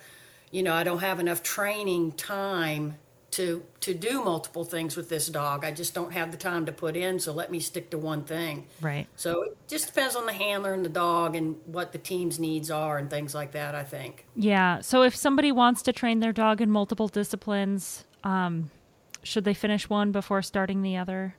you 0.50 0.62
know, 0.62 0.72
I 0.72 0.84
don't 0.84 1.00
have 1.00 1.20
enough 1.20 1.42
training 1.42 2.12
time 2.12 2.96
to 3.30 3.62
to 3.80 3.94
do 3.94 4.22
multiple 4.22 4.64
things 4.64 4.96
with 4.96 5.08
this 5.08 5.26
dog. 5.28 5.64
I 5.64 5.70
just 5.70 5.94
don't 5.94 6.12
have 6.12 6.30
the 6.30 6.36
time 6.36 6.66
to 6.66 6.72
put 6.72 6.96
in, 6.96 7.18
so 7.18 7.32
let 7.32 7.50
me 7.50 7.60
stick 7.60 7.90
to 7.90 7.98
one 7.98 8.24
thing. 8.24 8.66
Right. 8.80 9.06
So 9.16 9.42
it 9.42 9.56
just 9.68 9.86
depends 9.86 10.16
on 10.16 10.26
the 10.26 10.32
handler 10.32 10.72
and 10.72 10.84
the 10.84 10.90
dog 10.90 11.36
and 11.36 11.56
what 11.66 11.92
the 11.92 11.98
team's 11.98 12.38
needs 12.38 12.70
are 12.70 12.98
and 12.98 13.10
things 13.10 13.34
like 13.34 13.52
that, 13.52 13.74
I 13.74 13.84
think. 13.84 14.26
Yeah. 14.34 14.80
So 14.80 15.02
if 15.02 15.14
somebody 15.14 15.52
wants 15.52 15.82
to 15.82 15.92
train 15.92 16.20
their 16.20 16.32
dog 16.32 16.60
in 16.60 16.70
multiple 16.70 17.08
disciplines, 17.08 18.04
um, 18.24 18.70
should 19.22 19.44
they 19.44 19.54
finish 19.54 19.88
one 19.88 20.12
before 20.12 20.42
starting 20.42 20.82
the 20.82 20.96
other? 20.96 21.34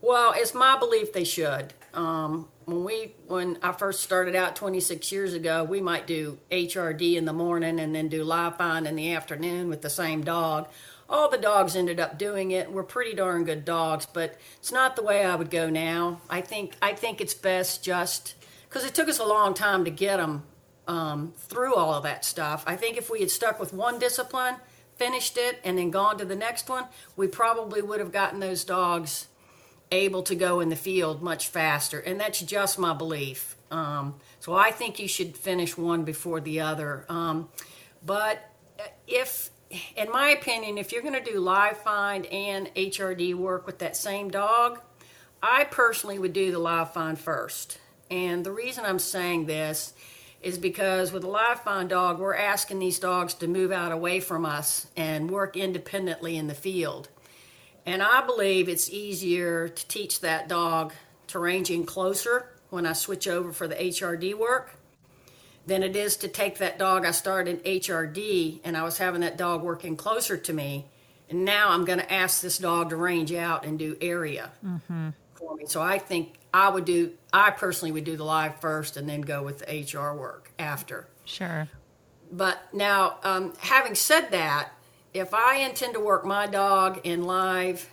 Well, 0.00 0.32
it's 0.36 0.54
my 0.54 0.78
belief 0.78 1.12
they 1.12 1.24
should. 1.24 1.74
Um, 1.92 2.48
when 2.66 2.82
we 2.82 3.14
when 3.28 3.58
I 3.62 3.72
first 3.72 4.02
started 4.02 4.34
out 4.34 4.56
26 4.56 5.10
years 5.12 5.32
ago, 5.32 5.62
we 5.62 5.80
might 5.80 6.06
do 6.06 6.38
HRD 6.50 7.14
in 7.14 7.24
the 7.24 7.32
morning 7.32 7.78
and 7.80 7.94
then 7.94 8.08
do 8.08 8.24
live 8.24 8.56
find 8.56 8.86
in 8.86 8.96
the 8.96 9.12
afternoon 9.12 9.68
with 9.68 9.82
the 9.82 9.90
same 9.90 10.22
dog. 10.22 10.68
All 11.08 11.30
the 11.30 11.38
dogs 11.38 11.76
ended 11.76 12.00
up 12.00 12.18
doing 12.18 12.50
it. 12.50 12.72
We're 12.72 12.82
pretty 12.82 13.14
darn 13.14 13.44
good 13.44 13.64
dogs, 13.64 14.06
but 14.06 14.36
it's 14.56 14.72
not 14.72 14.96
the 14.96 15.04
way 15.04 15.24
I 15.24 15.36
would 15.36 15.50
go 15.50 15.70
now. 15.70 16.20
I 16.28 16.40
think 16.40 16.76
I 16.82 16.92
think 16.92 17.20
it's 17.20 17.34
best 17.34 17.84
just 17.84 18.34
because 18.68 18.84
it 18.84 18.94
took 18.94 19.08
us 19.08 19.20
a 19.20 19.24
long 19.24 19.54
time 19.54 19.84
to 19.84 19.90
get 19.90 20.16
them 20.16 20.42
um, 20.88 21.34
through 21.36 21.76
all 21.76 21.94
of 21.94 22.02
that 22.02 22.24
stuff. 22.24 22.64
I 22.66 22.74
think 22.74 22.96
if 22.96 23.08
we 23.08 23.20
had 23.20 23.30
stuck 23.30 23.60
with 23.60 23.72
one 23.72 24.00
discipline, 24.00 24.56
finished 24.96 25.38
it, 25.38 25.60
and 25.62 25.78
then 25.78 25.92
gone 25.92 26.18
to 26.18 26.24
the 26.24 26.34
next 26.34 26.68
one, 26.68 26.86
we 27.14 27.28
probably 27.28 27.80
would 27.80 28.00
have 28.00 28.10
gotten 28.10 28.40
those 28.40 28.64
dogs 28.64 29.28
able 29.90 30.22
to 30.24 30.34
go 30.34 30.60
in 30.60 30.68
the 30.68 30.76
field 30.76 31.22
much 31.22 31.48
faster. 31.48 31.98
And 31.98 32.20
that's 32.20 32.40
just 32.40 32.78
my 32.78 32.92
belief. 32.92 33.56
Um, 33.70 34.16
so 34.40 34.54
I 34.54 34.70
think 34.70 34.98
you 34.98 35.08
should 35.08 35.36
finish 35.36 35.76
one 35.76 36.04
before 36.04 36.40
the 36.40 36.60
other. 36.60 37.04
Um, 37.08 37.48
but 38.04 38.50
if, 39.06 39.50
in 39.96 40.10
my 40.10 40.30
opinion, 40.30 40.78
if 40.78 40.92
you're 40.92 41.02
going 41.02 41.14
to 41.14 41.32
do 41.32 41.38
live 41.40 41.78
find 41.78 42.26
and 42.26 42.72
HRD 42.74 43.34
work 43.34 43.66
with 43.66 43.78
that 43.78 43.96
same 43.96 44.30
dog, 44.30 44.80
I 45.42 45.64
personally 45.64 46.18
would 46.18 46.32
do 46.32 46.50
the 46.50 46.58
live 46.58 46.92
find 46.92 47.18
first. 47.18 47.78
And 48.10 48.44
the 48.44 48.52
reason 48.52 48.84
I'm 48.84 48.98
saying 48.98 49.46
this 49.46 49.92
is 50.42 50.58
because 50.58 51.12
with 51.12 51.24
a 51.24 51.28
live 51.28 51.60
find 51.60 51.88
dog, 51.88 52.18
we're 52.18 52.36
asking 52.36 52.78
these 52.78 52.98
dogs 52.98 53.34
to 53.34 53.48
move 53.48 53.72
out 53.72 53.90
away 53.90 54.20
from 54.20 54.46
us 54.46 54.86
and 54.96 55.30
work 55.30 55.56
independently 55.56 56.36
in 56.36 56.46
the 56.46 56.54
field. 56.54 57.08
And 57.86 58.02
I 58.02 58.26
believe 58.26 58.68
it's 58.68 58.90
easier 58.90 59.68
to 59.68 59.86
teach 59.86 60.20
that 60.20 60.48
dog 60.48 60.92
to 61.28 61.38
range 61.38 61.70
in 61.70 61.86
closer 61.86 62.52
when 62.68 62.84
I 62.84 62.92
switch 62.92 63.28
over 63.28 63.52
for 63.52 63.68
the 63.68 63.76
HRD 63.76 64.34
work 64.34 64.74
than 65.66 65.82
it 65.82 65.96
is 65.96 66.16
to 66.18 66.28
take 66.28 66.58
that 66.58 66.78
dog 66.78 67.04
I 67.04 67.12
started 67.12 67.64
in 67.64 67.80
HRD 67.80 68.60
and 68.64 68.76
I 68.76 68.82
was 68.82 68.98
having 68.98 69.20
that 69.20 69.36
dog 69.38 69.62
working 69.62 69.96
closer 69.96 70.36
to 70.36 70.52
me. 70.52 70.86
And 71.28 71.44
now 71.44 71.70
I'm 71.70 71.84
going 71.84 71.98
to 71.98 72.12
ask 72.12 72.40
this 72.40 72.58
dog 72.58 72.90
to 72.90 72.96
range 72.96 73.32
out 73.32 73.64
and 73.64 73.78
do 73.78 73.96
area 74.00 74.50
mm-hmm. 74.64 75.10
for 75.34 75.56
me. 75.56 75.64
So 75.66 75.80
I 75.82 75.98
think 75.98 76.34
I 76.52 76.68
would 76.68 76.84
do, 76.84 77.12
I 77.32 77.50
personally 77.50 77.92
would 77.92 78.04
do 78.04 78.16
the 78.16 78.24
live 78.24 78.60
first 78.60 78.96
and 78.96 79.08
then 79.08 79.22
go 79.22 79.42
with 79.42 79.58
the 79.58 79.98
HR 79.98 80.16
work 80.16 80.52
after. 80.58 81.08
Sure. 81.24 81.68
But 82.30 82.58
now, 82.72 83.18
um, 83.22 83.52
having 83.58 83.94
said 83.94 84.30
that, 84.30 84.70
if 85.18 85.32
I 85.32 85.56
intend 85.56 85.94
to 85.94 86.00
work 86.00 86.24
my 86.24 86.46
dog 86.46 87.00
in 87.04 87.24
live 87.24 87.88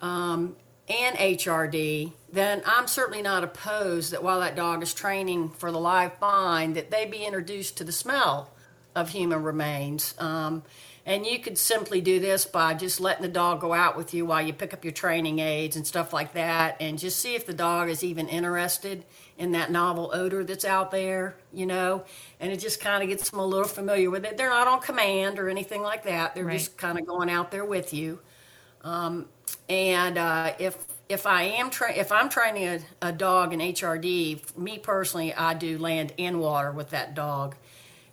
um, 0.00 0.56
and 0.88 1.16
HRD, 1.16 2.12
then 2.32 2.62
I'm 2.64 2.86
certainly 2.86 3.22
not 3.22 3.44
opposed 3.44 4.12
that 4.12 4.22
while 4.22 4.40
that 4.40 4.54
dog 4.54 4.82
is 4.82 4.94
training 4.94 5.50
for 5.50 5.72
the 5.72 5.80
live 5.80 6.14
find, 6.18 6.76
that 6.76 6.90
they 6.90 7.06
be 7.06 7.24
introduced 7.24 7.76
to 7.78 7.84
the 7.84 7.92
smell 7.92 8.50
of 8.94 9.10
human 9.10 9.42
remains. 9.42 10.14
Um, 10.18 10.62
and 11.08 11.26
you 11.26 11.40
could 11.40 11.58
simply 11.58 12.02
do 12.02 12.20
this 12.20 12.44
by 12.46 12.74
just 12.74 13.00
letting 13.00 13.22
the 13.22 13.28
dog 13.28 13.62
go 13.62 13.72
out 13.74 13.96
with 13.96 14.14
you 14.14 14.26
while 14.26 14.42
you 14.46 14.52
pick 14.52 14.74
up 14.74 14.84
your 14.84 14.92
training 14.92 15.40
aids 15.40 15.74
and 15.76 15.86
stuff 15.86 16.12
like 16.12 16.34
that, 16.34 16.76
and 16.80 16.98
just 16.98 17.18
see 17.20 17.34
if 17.34 17.46
the 17.46 17.54
dog 17.54 17.88
is 17.88 18.04
even 18.04 18.28
interested 18.28 19.04
in 19.38 19.52
that 19.52 19.72
novel 19.72 20.10
odor 20.14 20.44
that's 20.44 20.66
out 20.66 20.90
there, 20.92 21.36
you 21.52 21.66
know. 21.66 22.04
And 22.40 22.52
it 22.52 22.58
just 22.58 22.80
kind 22.80 23.02
of 23.02 23.08
gets 23.08 23.30
them 23.30 23.40
a 23.40 23.46
little 23.46 23.66
familiar 23.68 24.10
with 24.10 24.26
it. 24.26 24.36
They're 24.36 24.50
not 24.50 24.68
on 24.68 24.80
command 24.80 25.38
or 25.40 25.48
anything 25.48 25.82
like 25.82 26.04
that. 26.04 26.34
They're 26.36 26.44
Right. 26.44 26.58
just 26.58 26.76
kind 26.76 26.98
of 26.98 27.06
going 27.06 27.30
out 27.30 27.50
there 27.50 27.64
with 27.64 27.94
you. 27.94 28.20
Um, 28.84 29.26
and 29.68 30.18
uh, 30.18 30.54
if 30.58 30.76
if 31.08 31.26
I 31.26 31.44
am 31.44 31.70
tra- 31.70 31.94
if 31.96 32.12
I'm 32.12 32.28
training 32.28 32.82
a, 33.02 33.08
a 33.08 33.12
dog 33.12 33.54
in 33.54 33.62
HRD, 33.62 34.42
me 34.58 34.78
personally, 34.78 35.34
I 35.34 35.54
do 35.54 35.78
land 35.78 36.12
and 36.18 36.40
water 36.40 36.70
with 36.72 36.90
that 36.90 37.14
dog. 37.14 37.56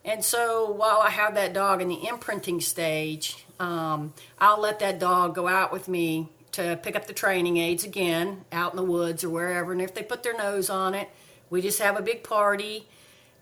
And 0.06 0.24
so 0.24 0.70
while 0.70 1.00
I 1.00 1.10
have 1.10 1.34
that 1.34 1.54
dog 1.54 1.82
in 1.82 1.88
the 1.88 2.08
imprinting 2.08 2.62
stage, 2.62 3.44
um, 3.60 4.14
I'll 4.38 4.62
let 4.62 4.78
that 4.80 5.00
dog 5.00 5.34
go 5.34 5.48
out 5.48 5.74
with 5.74 5.88
me 5.88 6.30
to 6.52 6.80
pick 6.84 6.96
up 6.96 7.08
the 7.08 7.14
training 7.14 7.58
aids 7.58 7.84
again 7.84 8.46
out 8.52 8.72
in 8.72 8.78
the 8.78 8.84
woods 8.84 9.24
or 9.24 9.32
wherever. 9.32 9.72
And 9.72 9.82
if 9.82 9.96
they 9.96 10.04
put 10.04 10.22
their 10.22 10.38
nose 10.38 10.70
on 10.70 10.94
it, 10.94 11.10
we 11.50 11.60
just 11.60 11.80
have 11.80 11.98
a 11.98 12.04
big 12.04 12.24
party. 12.24 12.88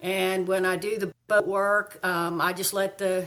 And 0.02 0.48
when 0.48 0.66
I 0.66 0.78
do 0.78 0.98
the 0.98 1.14
boat 1.28 1.46
work, 1.46 2.00
um, 2.02 2.40
I 2.40 2.54
just 2.54 2.74
let 2.74 2.98
the 2.98 3.26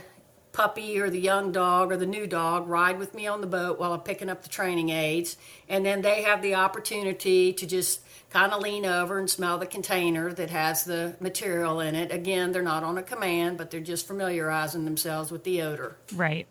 puppy 0.52 0.98
or 0.98 1.10
the 1.10 1.20
young 1.20 1.52
dog 1.52 1.92
or 1.92 1.98
the 1.98 2.06
new 2.06 2.26
dog 2.26 2.66
ride 2.66 2.98
with 2.98 3.12
me 3.14 3.26
on 3.26 3.42
the 3.42 3.46
boat 3.46 3.78
while 3.78 3.92
I'm 3.92 4.00
picking 4.00 4.30
up 4.30 4.42
the 4.42 4.48
training 4.48 4.88
aids. 4.88 5.36
And 5.68 5.84
then 5.84 6.00
they 6.00 6.22
have 6.22 6.40
the 6.40 6.54
opportunity 6.54 7.52
to 7.52 7.66
just 7.66 8.00
kind 8.36 8.52
of 8.52 8.60
lean 8.60 8.84
over 8.84 9.18
and 9.18 9.30
smell 9.30 9.56
the 9.56 9.64
container 9.64 10.30
that 10.30 10.50
has 10.50 10.84
the 10.84 11.16
material 11.20 11.80
in 11.80 11.94
it. 11.94 12.12
Again, 12.12 12.52
they're 12.52 12.60
not 12.60 12.84
on 12.84 12.98
a 12.98 13.02
command, 13.02 13.56
but 13.56 13.70
they're 13.70 13.80
just 13.80 14.06
familiarizing 14.06 14.84
themselves 14.84 15.30
with 15.30 15.42
the 15.44 15.62
odor. 15.62 15.96
Right. 16.14 16.46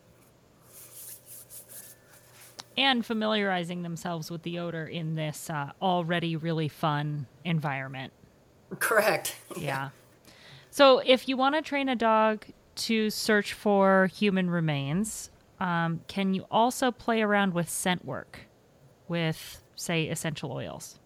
And 2.75 3.05
familiarizing 3.05 3.83
themselves 3.83 4.31
with 4.31 4.41
the 4.41 4.57
odor 4.57 4.87
in 4.87 5.13
this 5.13 5.47
uh, 5.47 5.73
already 5.79 6.35
really 6.35 6.69
fun 6.69 7.27
environment. 7.43 8.11
Correct. 8.79 9.35
Yeah. 9.55 9.89
So 10.71 10.99
if 11.05 11.29
you 11.29 11.37
want 11.37 11.55
to 11.55 11.61
train 11.61 11.87
a 11.87 11.95
dog 11.95 12.43
to 12.75 13.09
search 13.09 13.53
for 13.53 14.07
human 14.07 14.49
remains, 14.49 15.29
um, 15.61 16.01
can 16.09 16.33
you 16.33 16.45
also 16.51 16.91
play 16.91 17.21
around 17.21 17.53
with 17.53 17.69
scent 17.69 18.03
work 18.03 18.39
with, 19.07 19.63
say, 19.77 20.09
essential 20.09 20.51
oils? 20.51 20.99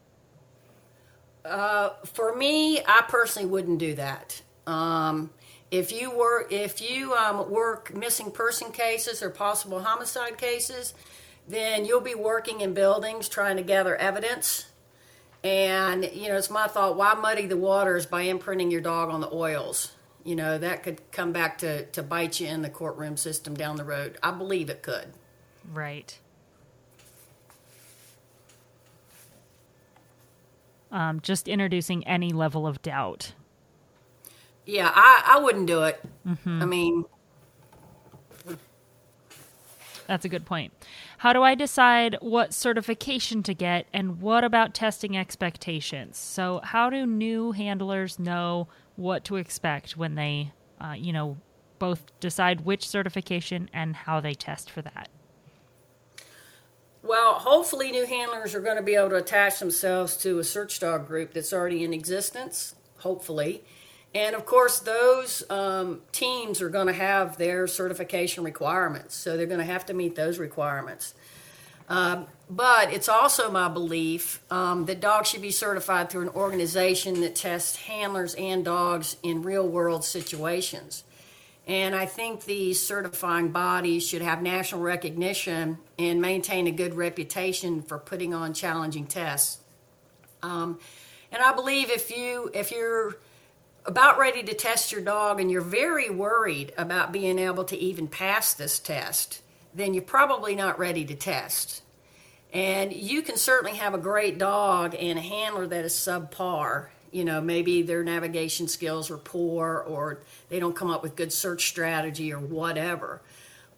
For 1.44 2.36
me, 2.36 2.80
I 2.80 3.04
personally 3.08 3.48
wouldn't 3.48 3.80
do 3.80 3.96
that. 3.96 4.42
Um, 4.68 5.32
if 5.72 5.92
you 5.92 6.12
were, 6.12 6.48
if 6.50 6.82
you 6.82 7.14
um, 7.14 7.50
work 7.50 7.94
missing 7.96 8.32
person 8.32 8.72
cases 8.72 9.22
or 9.22 9.30
possible 9.30 9.82
homicide 9.82 10.38
cases, 10.38 10.94
then 11.48 11.86
you'll 11.86 12.02
be 12.02 12.16
working 12.16 12.62
in 12.62 12.74
buildings 12.74 13.30
trying 13.30 13.58
to 13.58 13.64
gather 13.64 13.96
evidence. 13.96 14.68
And 15.44 16.04
you 16.14 16.30
know, 16.30 16.38
it's 16.38 16.50
my 16.50 16.68
thought: 16.68 16.98
why 16.98 17.14
muddy 17.14 17.46
the 17.46 17.58
waters 17.58 18.06
by 18.06 18.24
imprinting 18.24 18.72
your 18.72 18.82
dog 18.82 19.10
on 19.10 19.22
the 19.22 19.34
oils? 19.34 19.94
You 20.24 20.36
know, 20.36 20.58
that 20.58 20.84
could 20.84 21.12
come 21.12 21.32
back 21.32 21.60
to 21.60 21.86
to 21.86 22.04
bite 22.04 22.40
you 22.40 22.48
in 22.48 22.62
the 22.62 22.70
courtroom 22.70 23.16
system 23.16 23.54
down 23.54 23.78
the 23.78 23.86
road. 23.86 24.18
I 24.22 24.32
believe 24.32 24.70
it 24.70 24.82
could. 24.82 25.14
Right. 25.72 26.18
Um, 30.92 31.20
just 31.22 31.48
introducing 31.48 32.06
any 32.08 32.32
level 32.32 32.66
of 32.66 32.82
doubt. 32.82 33.34
Yeah, 34.66 34.92
I, 34.94 35.36
I 35.36 35.40
wouldn't 35.40 35.68
do 35.68 35.84
it. 35.84 36.02
I 36.62 36.66
mean, 36.66 37.06
That's 40.10 40.26
a 40.26 40.30
good 40.30 40.44
point. 40.44 40.74
How 41.20 41.34
do 41.34 41.44
I 41.44 41.54
decide 41.54 42.18
what 42.20 42.52
certification 42.52 43.44
to 43.44 43.54
get 43.54 43.86
and 43.94 44.20
what 44.20 44.44
about 44.44 44.74
testing 44.74 45.16
expectations? 45.16 46.18
So, 46.18 46.62
how 46.64 46.90
do 46.90 47.06
new 47.06 47.52
handlers 47.52 48.18
know 48.18 48.68
what 48.96 49.24
to 49.26 49.36
expect 49.36 49.98
when 49.98 50.16
they, 50.16 50.52
uh, 50.82 50.96
you 50.98 51.14
know, 51.14 51.38
both 51.78 52.12
decide 52.20 52.62
which 52.62 52.88
certification 52.88 53.70
and 53.72 53.96
how 53.96 54.20
they 54.20 54.34
test 54.34 54.72
for 54.72 54.82
that? 54.82 55.10
Well, 57.02 57.36
hopefully, 57.36 57.92
new 57.92 58.06
handlers 58.06 58.54
are 58.54 58.60
going 58.60 58.76
to 58.76 58.84
be 58.84 58.96
able 58.96 59.10
to 59.10 59.16
attach 59.16 59.60
themselves 59.60 60.18
to 60.18 60.40
a 60.40 60.44
search 60.44 60.80
dog 60.80 61.08
group 61.08 61.34
that's 61.34 61.54
already 61.54 61.84
in 61.84 61.94
existence, 61.94 62.76
hopefully. 62.98 63.64
And 64.14 64.36
of 64.36 64.46
course, 64.46 64.80
those 64.80 65.44
um, 65.50 66.02
teams 66.12 66.62
are 66.62 66.70
going 66.70 66.88
to 66.88 66.94
have 66.94 67.38
their 67.38 67.68
certification 67.68 68.44
requirements, 68.44 69.16
so 69.16 69.38
they're 69.38 69.46
going 69.46 69.60
to 69.60 69.66
have 69.66 69.86
to 69.86 69.94
meet 69.94 70.16
those 70.16 70.40
requirements. 70.40 71.14
Um, 71.88 72.28
but 72.50 72.92
it's 72.92 73.10
also 73.10 73.50
my 73.50 73.68
belief 73.68 74.42
um, 74.52 74.86
that 74.86 75.00
dogs 75.00 75.30
should 75.30 75.42
be 75.42 75.52
certified 75.52 76.10
through 76.10 76.24
an 76.24 76.30
organization 76.30 77.22
that 77.22 77.36
tests 77.36 77.78
handlers 77.78 78.36
and 78.36 78.66
dogs 78.66 79.16
in 79.24 79.42
real 79.42 79.68
world 79.68 80.04
situations. 80.04 81.04
And 81.70 81.96
I 81.96 82.08
think 82.08 82.46
these 82.46 82.82
certifying 82.82 83.50
bodies 83.50 84.08
should 84.08 84.24
have 84.24 84.42
national 84.42 84.82
recognition 84.82 85.78
and 86.00 86.20
maintain 86.20 86.66
a 86.66 86.72
good 86.72 86.96
reputation 86.96 87.84
for 87.84 88.00
putting 88.00 88.34
on 88.34 88.56
challenging 88.56 89.06
tests. 89.06 89.60
Um, 90.42 90.80
and 91.32 91.44
I 91.44 91.54
believe 91.54 91.92
if 91.92 92.10
you 92.10 92.50
if 92.56 92.72
you're 92.72 93.18
about 93.86 94.18
ready 94.18 94.42
to 94.42 94.56
test 94.56 94.92
your 94.92 95.02
dog 95.02 95.40
and 95.40 95.52
you're 95.52 95.62
very 95.62 96.10
worried 96.10 96.74
about 96.76 97.12
being 97.12 97.38
able 97.38 97.66
to 97.66 97.78
even 97.78 98.08
pass 98.08 98.56
this 98.56 98.80
test, 98.80 99.44
then 99.72 99.94
you're 99.94 100.02
probably 100.02 100.56
not 100.56 100.80
ready 100.80 101.06
to 101.06 101.14
test. 101.14 101.84
And 102.52 102.92
you 102.92 103.22
can 103.22 103.38
certainly 103.38 103.78
have 103.78 103.94
a 103.94 104.00
great 104.00 104.40
dog 104.40 104.96
and 105.00 105.20
a 105.20 105.22
handler 105.22 105.68
that 105.68 105.86
is 105.86 105.94
subpar. 105.94 106.88
You 107.12 107.26
know, 107.26 107.42
maybe 107.42 107.82
their 107.82 108.04
navigation 108.04 108.68
skills 108.68 109.10
are 109.12 109.18
poor 109.18 109.84
or 109.88 110.20
they 110.50 110.60
don't 110.60 110.76
come 110.76 110.90
up 110.90 111.04
with 111.04 111.16
good 111.16 111.34
search 111.34 111.68
strategy 111.68 112.34
or 112.34 112.40
whatever. 112.40 113.22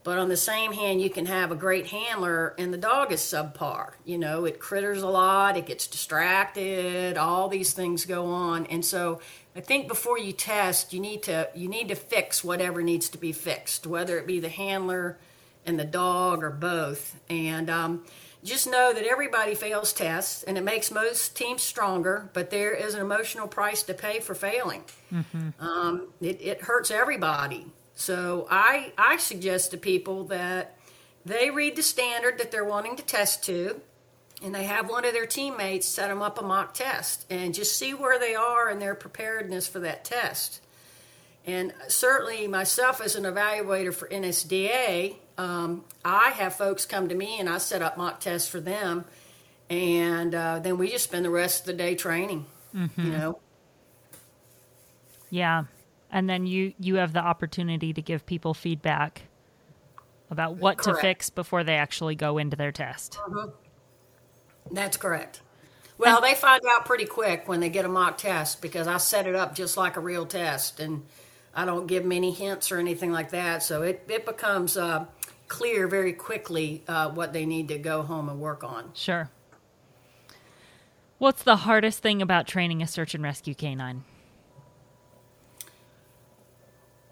But 0.03 0.17
on 0.17 0.29
the 0.29 0.37
same 0.37 0.73
hand, 0.73 0.99
you 0.99 1.11
can 1.11 1.27
have 1.27 1.51
a 1.51 1.55
great 1.55 1.87
handler 1.87 2.55
and 2.57 2.73
the 2.73 2.77
dog 2.77 3.11
is 3.11 3.19
subpar. 3.19 3.91
You 4.03 4.17
know, 4.17 4.45
it 4.45 4.59
critters 4.59 5.03
a 5.03 5.07
lot, 5.07 5.57
it 5.57 5.67
gets 5.67 5.85
distracted, 5.85 7.17
all 7.17 7.49
these 7.49 7.73
things 7.73 8.05
go 8.05 8.25
on. 8.25 8.65
And 8.65 8.83
so 8.83 9.21
I 9.55 9.59
think 9.59 9.87
before 9.87 10.17
you 10.17 10.31
test, 10.31 10.91
you 10.91 10.99
need 10.99 11.23
to 11.23 11.49
you 11.53 11.67
need 11.67 11.89
to 11.89 11.95
fix 11.95 12.43
whatever 12.43 12.81
needs 12.81 13.09
to 13.09 13.19
be 13.19 13.31
fixed, 13.31 13.85
whether 13.85 14.17
it 14.17 14.25
be 14.25 14.39
the 14.39 14.49
handler 14.49 15.17
and 15.67 15.79
the 15.79 15.85
dog 15.85 16.43
or 16.43 16.49
both. 16.49 17.19
And 17.29 17.69
um, 17.69 18.03
just 18.43 18.67
know 18.67 18.93
that 18.93 19.03
everybody 19.05 19.55
fails 19.55 19.93
tests, 19.93 20.43
and 20.43 20.57
it 20.57 20.63
makes 20.63 20.91
most 20.91 21.35
teams 21.35 21.61
stronger. 21.61 22.29
But 22.33 22.49
there 22.49 22.73
is 22.73 22.93
an 22.95 23.01
emotional 23.01 23.47
price 23.47 23.83
to 23.83 23.93
pay 23.93 24.19
for 24.19 24.33
failing. 24.35 24.83
Um, 25.59 26.07
it, 26.21 26.41
it 26.41 26.61
hurts 26.61 26.91
everybody. 26.91 27.67
So 27.95 28.47
I 28.49 28.93
I 28.97 29.17
suggest 29.17 29.71
to 29.71 29.77
people 29.77 30.23
that 30.25 30.77
they 31.25 31.51
read 31.51 31.75
the 31.75 31.83
standard 31.83 32.39
that 32.39 32.51
they're 32.51 32.65
wanting 32.65 32.95
to 32.95 33.03
test 33.03 33.43
to, 33.45 33.79
and 34.43 34.55
they 34.55 34.63
have 34.63 34.89
one 34.89 35.05
of 35.05 35.13
their 35.13 35.27
teammates 35.27 35.85
set 35.85 36.07
them 36.07 36.21
up 36.21 36.39
a 36.39 36.43
mock 36.43 36.73
test, 36.73 37.25
and 37.29 37.53
just 37.53 37.77
see 37.77 37.93
where 37.93 38.17
they 38.17 38.33
are 38.33 38.69
in 38.71 38.79
their 38.79 38.95
preparedness 38.95 39.67
for 39.67 39.79
that 39.79 40.03
test. 40.03 40.61
And 41.45 41.73
certainly, 41.87 42.47
myself 42.47 43.01
as 43.01 43.15
an 43.15 43.23
evaluator 43.23 43.93
for 43.93 44.07
NSDA, 44.07 45.15
um, 45.37 45.83
I 46.05 46.29
have 46.31 46.55
folks 46.55 46.85
come 46.85 47.09
to 47.09 47.15
me 47.15 47.39
and 47.39 47.49
I 47.49 47.57
set 47.57 47.81
up 47.81 47.97
mock 47.97 48.19
tests 48.19 48.47
for 48.47 48.59
them, 48.59 49.05
and 49.69 50.35
uh, 50.35 50.59
then 50.59 50.77
we 50.77 50.89
just 50.89 51.05
spend 51.05 51.25
the 51.25 51.31
rest 51.31 51.61
of 51.61 51.65
the 51.65 51.73
day 51.73 51.95
training. 51.95 52.45
You 52.73 53.11
know, 53.11 53.39
Yeah. 55.31 55.63
And 56.11 56.29
then 56.29 56.45
you 56.45 56.73
you 56.79 56.95
have 56.95 57.13
the 57.13 57.19
opportunity 57.19 57.93
to 57.93 58.01
give 58.01 58.25
people 58.25 58.53
feedback 58.53 59.23
about 60.29 60.57
what 60.57 60.83
to 60.83 60.95
fix 60.95 61.29
before 61.29 61.63
they 61.63 61.75
actually 61.75 62.15
go 62.15 62.37
into 62.37 62.55
their 62.55 62.71
test. 62.71 63.17
that's 64.71 64.97
correct. 64.97 65.41
Well, 65.97 66.21
they 66.21 66.33
find 66.33 66.61
out 66.69 66.85
pretty 66.85 67.05
quick 67.05 67.47
when 67.47 67.59
they 67.59 67.69
get 67.69 67.85
a 67.85 67.89
mock 67.89 68.17
test 68.17 68.61
because 68.61 68.87
I 68.87 68.97
set 68.97 69.27
it 69.27 69.35
up 69.35 69.53
just 69.53 69.77
like 69.77 69.97
a 69.97 69.99
real 69.99 70.25
test, 70.25 70.79
and 70.79 71.05
I 71.53 71.65
don't 71.65 71.87
give 71.87 72.03
them 72.03 72.11
any 72.11 72.31
hints 72.31 72.71
or 72.71 72.77
anything 72.77 73.11
like 73.11 73.31
that. 73.31 73.63
So 73.63 73.81
it 73.83 74.05
it 74.07 74.25
becomes 74.25 74.77
uh, 74.77 75.05
clear 75.47 75.87
very 75.87 76.13
quickly 76.13 76.83
uh, 76.87 77.09
what 77.09 77.33
they 77.33 77.45
need 77.45 77.67
to 77.69 77.77
go 77.77 78.03
home 78.03 78.29
and 78.29 78.39
work 78.39 78.63
on. 78.63 78.91
Sure. 78.93 79.29
What's 81.17 81.43
the 81.43 81.57
hardest 81.57 81.99
thing 81.99 82.21
about 82.21 82.47
training 82.47 82.81
a 82.81 82.87
search 82.87 83.13
and 83.13 83.23
rescue 83.23 83.53
canine? 83.53 84.03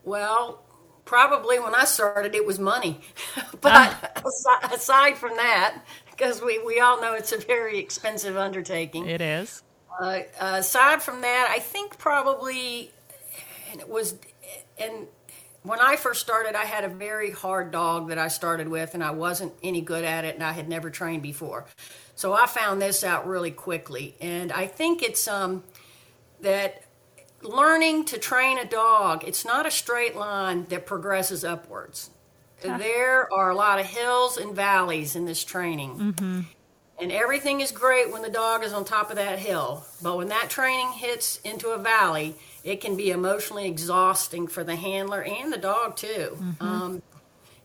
Well, 0.04 0.64
probably 1.06 1.60
when 1.60 1.76
I 1.76 1.86
started, 1.86 2.34
it 2.34 2.46
was 2.46 2.58
money. 2.58 3.02
but 3.62 4.22
aside, 4.26 4.74
aside 4.74 5.18
from 5.18 5.36
that, 5.36 5.84
because 6.10 6.42
we, 6.42 6.58
we 6.60 6.80
all 6.80 7.02
know 7.02 7.14
it's 7.14 7.32
a 7.32 7.38
very 7.38 7.78
expensive 7.78 8.38
undertaking. 8.38 9.08
It 9.08 9.22
is. 9.22 9.64
Uh, 10.00 10.22
aside 10.40 11.02
from 11.04 11.22
that, 11.22 11.48
I 11.52 11.60
think 11.60 11.98
probably 11.98 12.92
it 13.74 13.90
was, 13.90 14.16
and 14.80 15.08
when 15.64 15.80
I 15.80 15.98
first 15.98 16.22
started, 16.22 16.56
I 16.56 16.66
had 16.66 16.84
a 16.84 16.90
very 16.90 17.32
hard 17.32 17.72
dog 17.72 18.10
that 18.10 18.18
I 18.18 18.30
started 18.30 18.68
with, 18.68 18.94
and 18.94 19.04
I 19.04 19.12
wasn't 19.12 19.54
any 19.62 19.82
good 19.82 20.06
at 20.06 20.24
it, 20.26 20.36
and 20.36 20.44
I 20.44 20.54
had 20.54 20.70
never 20.70 20.90
trained 20.90 21.22
before. 21.22 21.66
So 22.16 22.34
I 22.34 22.46
found 22.46 22.82
this 22.82 23.04
out 23.04 23.28
really 23.28 23.52
quickly, 23.52 24.16
and 24.22 24.52
I 24.52 24.68
think 24.68 25.04
it's 25.04 25.28
um, 25.28 25.64
that 26.42 26.84
learning 27.42 28.06
to 28.06 28.18
train 28.18 28.58
a 28.58 28.66
dog, 28.66 29.24
it's 29.26 29.46
not 29.46 29.66
a 29.66 29.72
straight 29.72 30.16
line 30.16 30.66
that 30.70 30.86
progresses 30.86 31.44
upwards. 31.44 32.10
There 32.62 33.32
are 33.34 33.50
a 33.50 33.56
lot 33.56 33.80
of 33.80 33.86
hills 33.86 34.38
and 34.38 34.54
valleys 34.54 35.16
in 35.16 35.26
this 35.26 35.44
training. 35.44 35.98
Mm-hmm. 35.98 36.42
And 37.02 37.12
everything 37.14 37.62
is 37.62 37.72
great 37.72 38.12
when 38.12 38.22
the 38.22 38.30
dog 38.30 38.66
is 38.66 38.74
on 38.74 38.84
top 38.84 39.10
of 39.10 39.16
that 39.16 39.40
hill. 39.40 39.86
But 40.02 40.18
when 40.18 40.28
that 40.28 40.50
training 40.50 40.92
hits 40.92 41.40
into 41.46 41.70
a 41.70 41.78
valley, 41.78 42.36
it 42.70 42.82
can 42.82 42.96
be 42.96 43.10
emotionally 43.10 43.68
exhausting 43.68 44.48
for 44.48 44.64
the 44.64 44.76
handler 44.76 45.24
and 45.24 45.52
the 45.52 45.58
dog, 45.58 45.96
too. 45.96 46.38
Mm-hmm. 46.40 46.64
Um, 46.64 47.02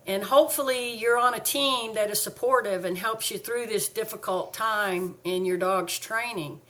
and 0.07 0.23
hopefully, 0.23 0.95
you're 0.95 1.19
on 1.19 1.35
a 1.35 1.41
team 1.41 1.95
that 1.95 2.11
is 2.11 2.21
supportive 2.21 2.85
and 2.85 2.97
helps 2.97 3.31
you 3.31 3.39
through 3.39 3.67
this 3.67 3.89
difficult 3.89 4.55
time 4.55 5.17
in 5.25 5.45
your 5.45 5.59
dog's 5.59 5.99
training. 5.99 6.61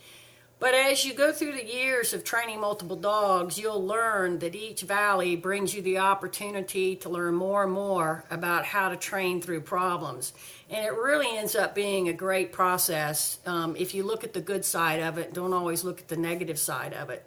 But 0.57 0.73
as 0.73 1.05
you 1.05 1.13
go 1.13 1.33
through 1.33 1.53
the 1.53 1.65
years 1.65 2.13
of 2.13 2.23
training 2.23 2.61
multiple 2.61 2.95
dogs, 2.95 3.57
you'll 3.57 3.85
learn 3.85 4.39
that 4.39 4.55
each 4.55 4.81
valley 4.81 5.35
brings 5.35 5.73
you 5.73 5.81
the 5.81 5.99
opportunity 5.99 6.95
to 6.97 7.09
learn 7.09 7.35
more 7.35 7.63
and 7.63 7.73
more 7.73 8.23
about 8.29 8.65
how 8.65 8.89
to 8.89 8.95
train 8.95 9.41
through 9.41 9.61
problems. 9.61 10.33
And 10.69 10.85
it 10.85 10.93
really 10.93 11.37
ends 11.37 11.55
up 11.55 11.75
being 11.75 12.07
a 12.07 12.13
great 12.13 12.53
process 12.53 13.37
um, 13.45 13.75
if 13.77 13.93
you 13.93 14.03
look 14.03 14.23
at 14.23 14.33
the 14.33 14.41
good 14.41 14.63
side 14.63 15.01
of 15.01 15.17
it, 15.17 15.33
don't 15.33 15.53
always 15.53 15.83
look 15.83 15.99
at 15.99 16.07
the 16.07 16.17
negative 16.17 16.57
side 16.57 16.93
of 16.93 17.09
it. 17.09 17.25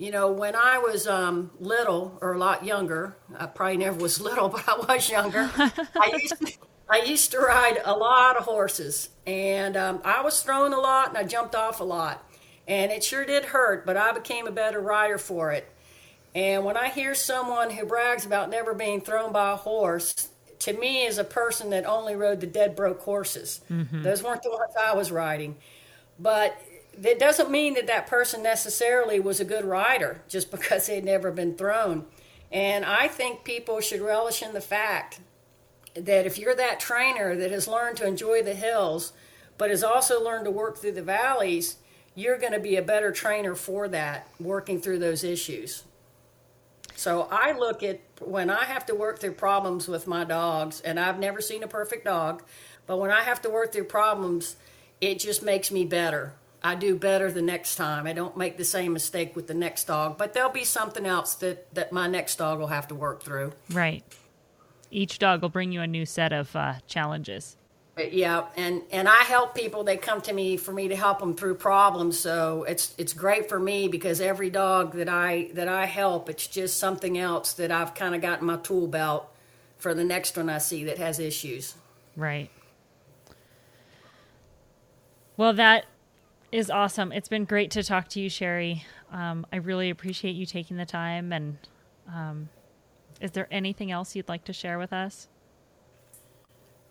You 0.00 0.10
know, 0.10 0.32
when 0.32 0.56
I 0.56 0.78
was 0.78 1.06
um, 1.06 1.50
little 1.60 2.16
or 2.22 2.32
a 2.32 2.38
lot 2.38 2.64
younger, 2.64 3.18
I 3.38 3.44
probably 3.44 3.76
never 3.76 3.98
was 3.98 4.18
little, 4.28 4.48
but 4.48 4.66
I 4.66 4.76
was 4.76 5.10
younger. 5.10 5.50
I 5.54 6.18
used 6.18 6.38
to, 6.38 6.52
I 6.88 7.02
used 7.04 7.30
to 7.32 7.38
ride 7.38 7.82
a 7.84 7.94
lot 7.94 8.38
of 8.38 8.44
horses, 8.44 9.10
and 9.26 9.76
um, 9.76 10.00
I 10.02 10.22
was 10.22 10.42
thrown 10.42 10.72
a 10.72 10.80
lot 10.80 11.10
and 11.10 11.18
I 11.18 11.24
jumped 11.24 11.54
off 11.54 11.80
a 11.80 11.84
lot 11.84 12.26
and 12.66 12.90
it 12.92 13.04
sure 13.04 13.26
did 13.26 13.46
hurt, 13.46 13.84
but 13.84 13.96
I 13.96 14.12
became 14.12 14.46
a 14.46 14.52
better 14.52 14.80
rider 14.80 15.18
for 15.18 15.52
it. 15.52 15.68
And 16.34 16.64
when 16.64 16.76
I 16.76 16.88
hear 16.88 17.14
someone 17.14 17.68
who 17.68 17.84
brags 17.84 18.24
about 18.24 18.48
never 18.48 18.72
being 18.72 19.00
thrown 19.00 19.32
by 19.32 19.52
a 19.52 19.56
horse, 19.56 20.28
to 20.60 20.72
me, 20.72 21.04
is 21.04 21.18
a 21.18 21.24
person 21.24 21.70
that 21.70 21.84
only 21.84 22.14
rode 22.14 22.40
the 22.40 22.46
dead 22.46 22.76
broke 22.76 23.00
horses, 23.00 23.60
mm-hmm. 23.68 24.02
those 24.02 24.22
weren't 24.22 24.42
the 24.42 24.50
ones 24.50 24.72
I 24.80 24.94
was 24.94 25.10
riding. 25.10 25.56
But 26.18 26.56
that 27.00 27.18
doesn't 27.18 27.50
mean 27.50 27.74
that 27.74 27.86
that 27.86 28.06
person 28.06 28.42
necessarily 28.42 29.18
was 29.18 29.40
a 29.40 29.44
good 29.44 29.64
rider 29.64 30.22
just 30.28 30.50
because 30.50 30.86
they'd 30.86 31.04
never 31.04 31.30
been 31.30 31.56
thrown. 31.56 32.06
And 32.52 32.84
I 32.84 33.08
think 33.08 33.44
people 33.44 33.80
should 33.80 34.00
relish 34.00 34.42
in 34.42 34.52
the 34.52 34.60
fact 34.60 35.20
that 35.94 36.26
if 36.26 36.38
you're 36.38 36.54
that 36.54 36.78
trainer 36.78 37.34
that 37.36 37.50
has 37.50 37.66
learned 37.66 37.96
to 37.98 38.06
enjoy 38.06 38.42
the 38.42 38.54
hills, 38.54 39.12
but 39.56 39.70
has 39.70 39.82
also 39.82 40.22
learned 40.22 40.44
to 40.44 40.50
work 40.50 40.78
through 40.78 40.92
the 40.92 41.02
valleys, 41.02 41.76
you're 42.14 42.38
going 42.38 42.52
to 42.52 42.60
be 42.60 42.76
a 42.76 42.82
better 42.82 43.12
trainer 43.12 43.54
for 43.54 43.88
that 43.88 44.28
working 44.38 44.80
through 44.80 44.98
those 44.98 45.24
issues. 45.24 45.84
So 46.96 47.28
I 47.30 47.52
look 47.52 47.82
at 47.82 48.00
when 48.20 48.50
I 48.50 48.64
have 48.64 48.84
to 48.86 48.94
work 48.94 49.20
through 49.20 49.32
problems 49.32 49.88
with 49.88 50.06
my 50.06 50.24
dogs, 50.24 50.80
and 50.80 51.00
I've 51.00 51.18
never 51.18 51.40
seen 51.40 51.62
a 51.62 51.68
perfect 51.68 52.04
dog, 52.04 52.42
but 52.86 52.98
when 52.98 53.10
I 53.10 53.22
have 53.22 53.40
to 53.42 53.50
work 53.50 53.72
through 53.72 53.84
problems, 53.84 54.56
it 55.00 55.18
just 55.18 55.42
makes 55.42 55.70
me 55.70 55.84
better. 55.84 56.34
I 56.62 56.74
do 56.74 56.94
better 56.94 57.32
the 57.32 57.42
next 57.42 57.76
time. 57.76 58.06
I 58.06 58.12
don't 58.12 58.36
make 58.36 58.56
the 58.58 58.64
same 58.64 58.92
mistake 58.92 59.34
with 59.34 59.46
the 59.46 59.54
next 59.54 59.84
dog, 59.84 60.18
but 60.18 60.34
there'll 60.34 60.50
be 60.50 60.64
something 60.64 61.06
else 61.06 61.34
that, 61.36 61.74
that 61.74 61.92
my 61.92 62.06
next 62.06 62.36
dog 62.36 62.58
will 62.58 62.66
have 62.66 62.88
to 62.88 62.94
work 62.94 63.22
through. 63.22 63.52
Right. 63.70 64.04
Each 64.90 65.18
dog 65.18 65.42
will 65.42 65.48
bring 65.48 65.72
you 65.72 65.80
a 65.80 65.86
new 65.86 66.04
set 66.04 66.32
of 66.32 66.54
uh, 66.54 66.74
challenges 66.86 67.56
yeah 68.10 68.46
and 68.56 68.82
and 68.90 69.08
i 69.08 69.22
help 69.24 69.54
people 69.54 69.84
they 69.84 69.96
come 69.96 70.20
to 70.20 70.32
me 70.32 70.56
for 70.56 70.72
me 70.72 70.88
to 70.88 70.96
help 70.96 71.18
them 71.18 71.34
through 71.34 71.54
problems 71.54 72.18
so 72.18 72.64
it's 72.64 72.94
it's 72.98 73.12
great 73.12 73.48
for 73.48 73.58
me 73.58 73.88
because 73.88 74.20
every 74.20 74.50
dog 74.50 74.92
that 74.92 75.08
i 75.08 75.50
that 75.54 75.68
i 75.68 75.86
help 75.86 76.28
it's 76.28 76.46
just 76.46 76.78
something 76.78 77.18
else 77.18 77.52
that 77.54 77.70
i've 77.70 77.94
kind 77.94 78.14
of 78.14 78.20
got 78.20 78.40
in 78.40 78.46
my 78.46 78.56
tool 78.56 78.86
belt 78.86 79.28
for 79.76 79.92
the 79.92 80.04
next 80.04 80.36
one 80.36 80.48
i 80.48 80.58
see 80.58 80.84
that 80.84 80.98
has 80.98 81.18
issues 81.18 81.74
right 82.16 82.50
well 85.36 85.52
that 85.52 85.84
is 86.52 86.70
awesome 86.70 87.12
it's 87.12 87.28
been 87.28 87.44
great 87.44 87.70
to 87.70 87.82
talk 87.82 88.08
to 88.08 88.20
you 88.20 88.28
sherry 88.28 88.84
um, 89.12 89.46
i 89.52 89.56
really 89.56 89.90
appreciate 89.90 90.32
you 90.32 90.46
taking 90.46 90.76
the 90.76 90.86
time 90.86 91.32
and 91.32 91.58
um, 92.12 92.48
is 93.20 93.30
there 93.32 93.46
anything 93.50 93.90
else 93.90 94.16
you'd 94.16 94.28
like 94.28 94.44
to 94.44 94.52
share 94.52 94.78
with 94.78 94.92
us 94.92 95.28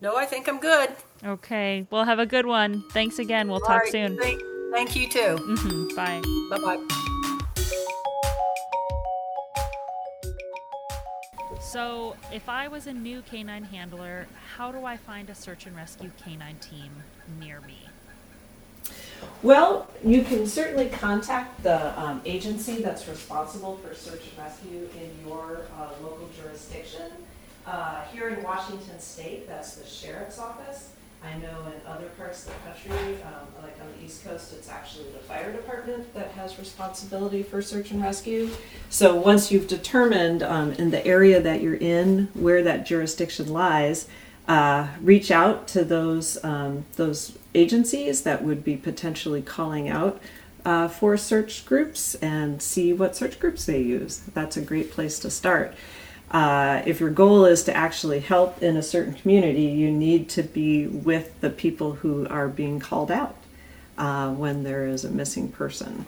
no, 0.01 0.15
I 0.15 0.25
think 0.25 0.47
I'm 0.47 0.59
good. 0.59 0.91
Okay. 1.25 1.85
Well, 1.89 2.05
have 2.05 2.19
a 2.19 2.25
good 2.25 2.45
one. 2.45 2.83
Thanks 2.91 3.19
again. 3.19 3.47
We'll 3.47 3.55
All 3.55 3.67
talk 3.67 3.81
right. 3.81 3.91
soon. 3.91 4.17
Thank, 4.17 4.41
thank 4.71 4.95
you 4.95 5.09
too. 5.09 5.35
Mm-hmm. 5.37 5.95
Bye. 5.95 6.21
Bye 6.49 6.77
bye. 6.77 6.85
So, 11.59 12.15
if 12.31 12.47
I 12.47 12.69
was 12.69 12.87
a 12.87 12.93
new 12.93 13.21
canine 13.23 13.65
handler, 13.65 14.27
how 14.55 14.71
do 14.71 14.85
I 14.85 14.95
find 14.95 15.29
a 15.29 15.35
search 15.35 15.65
and 15.65 15.75
rescue 15.75 16.09
canine 16.23 16.57
team 16.59 16.91
near 17.37 17.59
me? 17.61 17.88
Well, 19.41 19.87
you 20.03 20.23
can 20.23 20.45
certainly 20.47 20.89
contact 20.89 21.63
the 21.63 21.97
um, 21.99 22.21
agency 22.25 22.81
that's 22.81 23.07
responsible 23.07 23.77
for 23.77 23.95
search 23.95 24.21
and 24.29 24.37
rescue 24.37 24.89
in 24.99 25.27
your 25.27 25.61
uh, 25.77 25.89
local 26.03 26.29
jurisdiction. 26.41 27.11
Uh, 27.65 28.01
here 28.11 28.29
in 28.29 28.43
Washington 28.43 28.99
State, 28.99 29.47
that's 29.47 29.75
the 29.75 29.87
sheriff's 29.87 30.39
office. 30.39 30.89
I 31.23 31.37
know 31.37 31.65
in 31.67 31.85
other 31.85 32.07
parts 32.17 32.47
of 32.47 32.53
the 32.53 32.69
country, 32.69 33.21
um, 33.23 33.63
like 33.63 33.75
on 33.81 33.87
the 33.97 34.05
East 34.05 34.23
Coast, 34.23 34.53
it's 34.53 34.69
actually 34.69 35.05
the 35.11 35.19
fire 35.19 35.51
department 35.51 36.13
that 36.13 36.31
has 36.31 36.57
responsibility 36.57 37.43
for 37.43 37.61
search 37.61 37.91
and 37.91 38.01
rescue. 38.01 38.49
So 38.89 39.15
once 39.15 39.51
you've 39.51 39.67
determined 39.67 40.43
um, 40.43 40.71
in 40.73 40.91
the 40.91 41.05
area 41.05 41.41
that 41.41 41.61
you're 41.61 41.75
in 41.75 42.29
where 42.33 42.63
that 42.63 42.85
jurisdiction 42.85 43.51
lies, 43.51 44.07
uh, 44.47 44.87
reach 45.01 45.29
out 45.29 45.67
to 45.67 45.83
those 45.83 46.43
um, 46.43 46.85
those 46.95 47.37
agencies 47.53 48.21
that 48.23 48.43
would 48.43 48.63
be 48.63 48.75
potentially 48.75 49.41
calling 49.41 49.89
out 49.89 50.21
uh, 50.65 50.87
for 50.87 51.17
search 51.17 51.65
groups 51.65 52.15
and 52.15 52.61
see 52.61 52.93
what 52.93 53.15
search 53.15 53.39
groups 53.39 53.65
they 53.65 53.81
use. 53.81 54.19
That's 54.33 54.57
a 54.57 54.61
great 54.61 54.91
place 54.91 55.19
to 55.19 55.29
start. 55.29 55.73
Uh, 56.31 56.83
if 56.85 56.99
your 56.99 57.09
goal 57.09 57.45
is 57.45 57.63
to 57.63 57.75
actually 57.75 58.19
help 58.19 58.61
in 58.61 58.77
a 58.77 58.83
certain 58.83 59.13
community, 59.13 59.63
you 59.63 59.89
need 59.91 60.29
to 60.29 60.43
be 60.43 60.85
with 60.85 61.39
the 61.41 61.49
people 61.49 61.93
who 61.93 62.27
are 62.27 62.47
being 62.47 62.79
called 62.79 63.09
out 63.09 63.35
uh, 63.97 64.31
when 64.31 64.63
there 64.63 64.85
is 64.85 65.03
a 65.03 65.09
missing 65.09 65.49
person. 65.49 66.05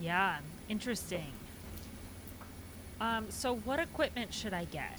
Yeah, 0.00 0.38
interesting. 0.68 1.32
Um, 3.00 3.26
so, 3.30 3.56
what 3.56 3.80
equipment 3.80 4.32
should 4.32 4.54
I 4.54 4.64
get? 4.66 4.98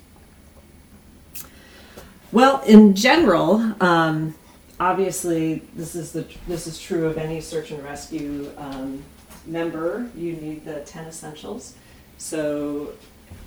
Well, 2.36 2.62
in 2.64 2.96
general, 2.96 3.76
um, 3.80 4.36
obviously, 4.78 5.62
this 5.74 5.96
is 5.96 6.12
the 6.12 6.26
this 6.50 6.68
is 6.68 6.78
true 6.78 7.08
of 7.08 7.18
any 7.18 7.40
search 7.40 7.72
and 7.72 7.82
rescue 7.82 8.52
um, 8.58 9.06
member. 9.46 10.10
You 10.18 10.34
need 10.34 10.66
the 10.66 10.82
ten 10.82 11.08
essentials. 11.08 11.76
So 12.18 12.92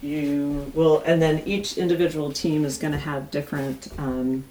you 0.01 0.73
will, 0.75 1.03
and 1.05 1.21
then 1.21 1.43
each 1.45 1.77
individual 1.77 2.33
team 2.33 2.65
is 2.65 2.79
going 2.79 2.93
to 2.93 2.99
have 2.99 3.31
different 3.31 3.89
um, 3.99 4.45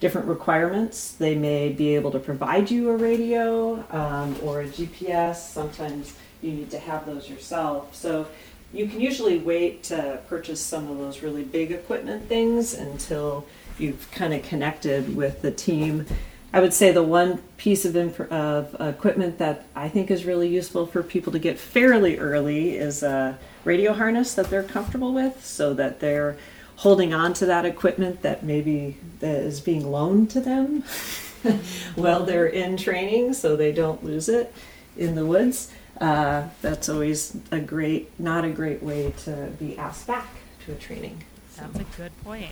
different 0.00 0.28
requirements. 0.28 1.12
They 1.12 1.34
may 1.34 1.70
be 1.70 1.94
able 1.94 2.10
to 2.10 2.18
provide 2.18 2.70
you 2.70 2.90
a 2.90 2.96
radio 2.98 3.82
um, 3.90 4.36
or 4.42 4.60
a 4.60 4.66
GPS. 4.66 5.36
Sometimes 5.36 6.14
you 6.42 6.52
need 6.52 6.70
to 6.72 6.78
have 6.78 7.06
those 7.06 7.26
yourself. 7.26 7.94
So 7.94 8.28
you 8.74 8.86
can 8.86 9.00
usually 9.00 9.38
wait 9.38 9.82
to 9.84 10.20
purchase 10.28 10.60
some 10.60 10.90
of 10.90 10.98
those 10.98 11.22
really 11.22 11.42
big 11.42 11.72
equipment 11.72 12.28
things 12.28 12.74
until 12.74 13.46
you've 13.78 14.10
kind 14.12 14.34
of 14.34 14.42
connected 14.42 15.14
with 15.14 15.42
the 15.42 15.50
team. 15.50 16.06
I 16.52 16.60
would 16.60 16.74
say 16.74 16.92
the 16.92 17.02
one 17.02 17.38
piece 17.56 17.84
of, 17.84 17.96
inf- 17.96 18.20
of 18.20 18.76
equipment 18.80 19.38
that 19.38 19.66
I 19.74 19.88
think 19.88 20.10
is 20.10 20.24
really 20.24 20.48
useful 20.48 20.86
for 20.86 21.02
people 21.02 21.32
to 21.32 21.38
get 21.38 21.58
fairly 21.58 22.18
early 22.18 22.76
is 22.76 23.02
a 23.02 23.38
radio 23.64 23.92
harness 23.92 24.34
that 24.34 24.50
they're 24.50 24.62
comfortable 24.62 25.14
with 25.14 25.44
so 25.44 25.72
that 25.74 26.00
they're 26.00 26.36
holding 26.76 27.14
on 27.14 27.32
to 27.34 27.46
that 27.46 27.64
equipment 27.64 28.22
that 28.22 28.42
maybe 28.42 28.96
is 29.20 29.60
being 29.60 29.90
loaned 29.90 30.30
to 30.30 30.40
them 30.40 30.82
while 31.94 32.24
they're 32.24 32.46
in 32.46 32.76
training 32.76 33.32
so 33.32 33.56
they 33.56 33.72
don't 33.72 34.04
lose 34.04 34.28
it 34.28 34.52
in 34.96 35.14
the 35.14 35.24
woods. 35.24 35.72
Uh, 36.00 36.48
that's 36.60 36.88
always 36.88 37.36
a 37.50 37.60
great, 37.60 38.10
not 38.18 38.44
a 38.44 38.50
great 38.50 38.82
way 38.82 39.12
to 39.18 39.48
be 39.58 39.78
asked 39.78 40.06
back 40.06 40.28
to 40.66 40.72
a 40.72 40.74
training. 40.74 41.22
That's 41.56 41.78
a 41.78 41.84
good 41.96 42.12
point. 42.24 42.50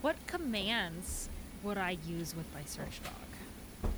What 0.00 0.16
commands 0.26 1.28
would 1.62 1.76
I 1.76 1.98
use 2.06 2.34
with 2.34 2.46
my 2.54 2.62
search 2.64 3.00
dog? 3.02 3.92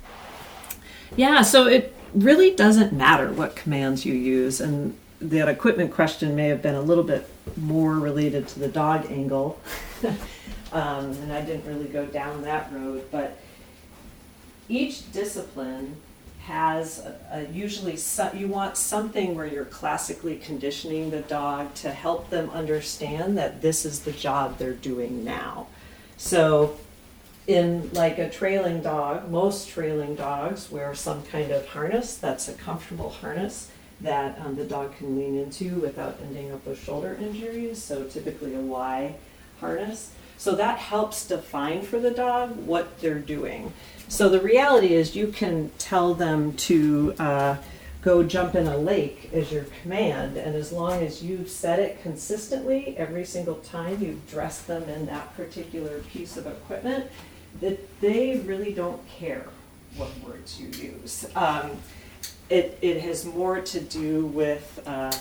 Yeah, 1.15 1.43
so 1.43 1.65
it 1.67 1.95
really 2.13 2.53
doesn't 2.53 2.91
matter 2.91 3.31
what 3.31 3.55
commands 3.55 4.05
you 4.05 4.13
use, 4.13 4.59
and 4.59 4.97
that 5.21 5.47
equipment 5.47 5.93
question 5.93 6.35
may 6.35 6.47
have 6.49 6.61
been 6.61 6.75
a 6.75 6.81
little 6.81 7.03
bit 7.03 7.29
more 7.55 7.93
related 7.93 8.49
to 8.49 8.59
the 8.59 8.67
dog 8.67 9.09
angle, 9.09 9.59
um, 10.73 11.11
and 11.11 11.31
I 11.31 11.41
didn't 11.41 11.65
really 11.65 11.87
go 11.87 12.05
down 12.05 12.41
that 12.41 12.73
road. 12.73 13.07
But 13.09 13.37
each 14.67 15.09
discipline 15.13 15.95
has 16.41 16.99
a, 16.99 17.15
a 17.31 17.53
usually 17.53 17.95
so, 17.95 18.29
you 18.33 18.49
want 18.49 18.75
something 18.75 19.35
where 19.35 19.45
you're 19.45 19.63
classically 19.63 20.35
conditioning 20.35 21.11
the 21.11 21.21
dog 21.21 21.73
to 21.75 21.91
help 21.91 22.29
them 22.29 22.49
understand 22.49 23.37
that 23.37 23.61
this 23.61 23.85
is 23.85 24.01
the 24.01 24.11
job 24.11 24.57
they're 24.57 24.73
doing 24.73 25.23
now. 25.23 25.67
So 26.17 26.77
in 27.47 27.91
like 27.93 28.17
a 28.17 28.29
trailing 28.29 28.81
dog, 28.81 29.29
most 29.29 29.69
trailing 29.69 30.15
dogs 30.15 30.71
wear 30.71 30.95
some 30.95 31.23
kind 31.23 31.51
of 31.51 31.67
harness 31.67 32.15
that's 32.17 32.47
a 32.47 32.53
comfortable 32.53 33.09
harness 33.09 33.69
that 34.01 34.39
um, 34.39 34.55
the 34.55 34.65
dog 34.65 34.95
can 34.97 35.17
lean 35.17 35.37
into 35.37 35.75
without 35.75 36.19
ending 36.21 36.51
up 36.51 36.65
with 36.65 36.83
shoulder 36.83 37.17
injuries. 37.19 37.81
So 37.81 38.03
typically 38.05 38.55
a 38.55 38.59
Y 38.59 39.15
harness. 39.59 40.11
So 40.37 40.55
that 40.55 40.77
helps 40.77 41.25
define 41.25 41.83
for 41.83 41.99
the 41.99 42.11
dog 42.11 42.65
what 42.65 42.99
they're 42.99 43.19
doing. 43.19 43.71
So 44.09 44.29
the 44.29 44.41
reality 44.41 44.93
is 44.93 45.15
you 45.15 45.27
can 45.27 45.71
tell 45.77 46.13
them 46.13 46.53
to 46.53 47.15
uh, 47.17 47.57
go 48.03 48.21
jump 48.21 48.53
in 48.55 48.67
a 48.67 48.77
lake 48.77 49.29
as 49.33 49.51
your 49.51 49.65
command, 49.81 50.35
and 50.35 50.55
as 50.55 50.71
long 50.71 51.01
as 51.01 51.23
you've 51.23 51.49
said 51.49 51.79
it 51.79 52.01
consistently 52.01 52.95
every 52.97 53.23
single 53.23 53.55
time 53.55 54.01
you've 54.01 54.29
dressed 54.29 54.67
them 54.67 54.83
in 54.89 55.05
that 55.05 55.35
particular 55.37 55.99
piece 55.99 56.35
of 56.35 56.45
equipment, 56.45 57.09
that 57.61 58.01
they 58.01 58.37
really 58.45 58.73
don't 58.73 59.07
care 59.07 59.47
what 59.95 60.09
words 60.19 60.59
you 60.59 60.67
use. 60.67 61.25
Um, 61.35 61.71
it, 62.49 62.77
it 62.81 63.01
has 63.01 63.25
more 63.25 63.61
to 63.61 63.79
do 63.79 64.25
with 64.25 64.81
uh, 64.85 65.15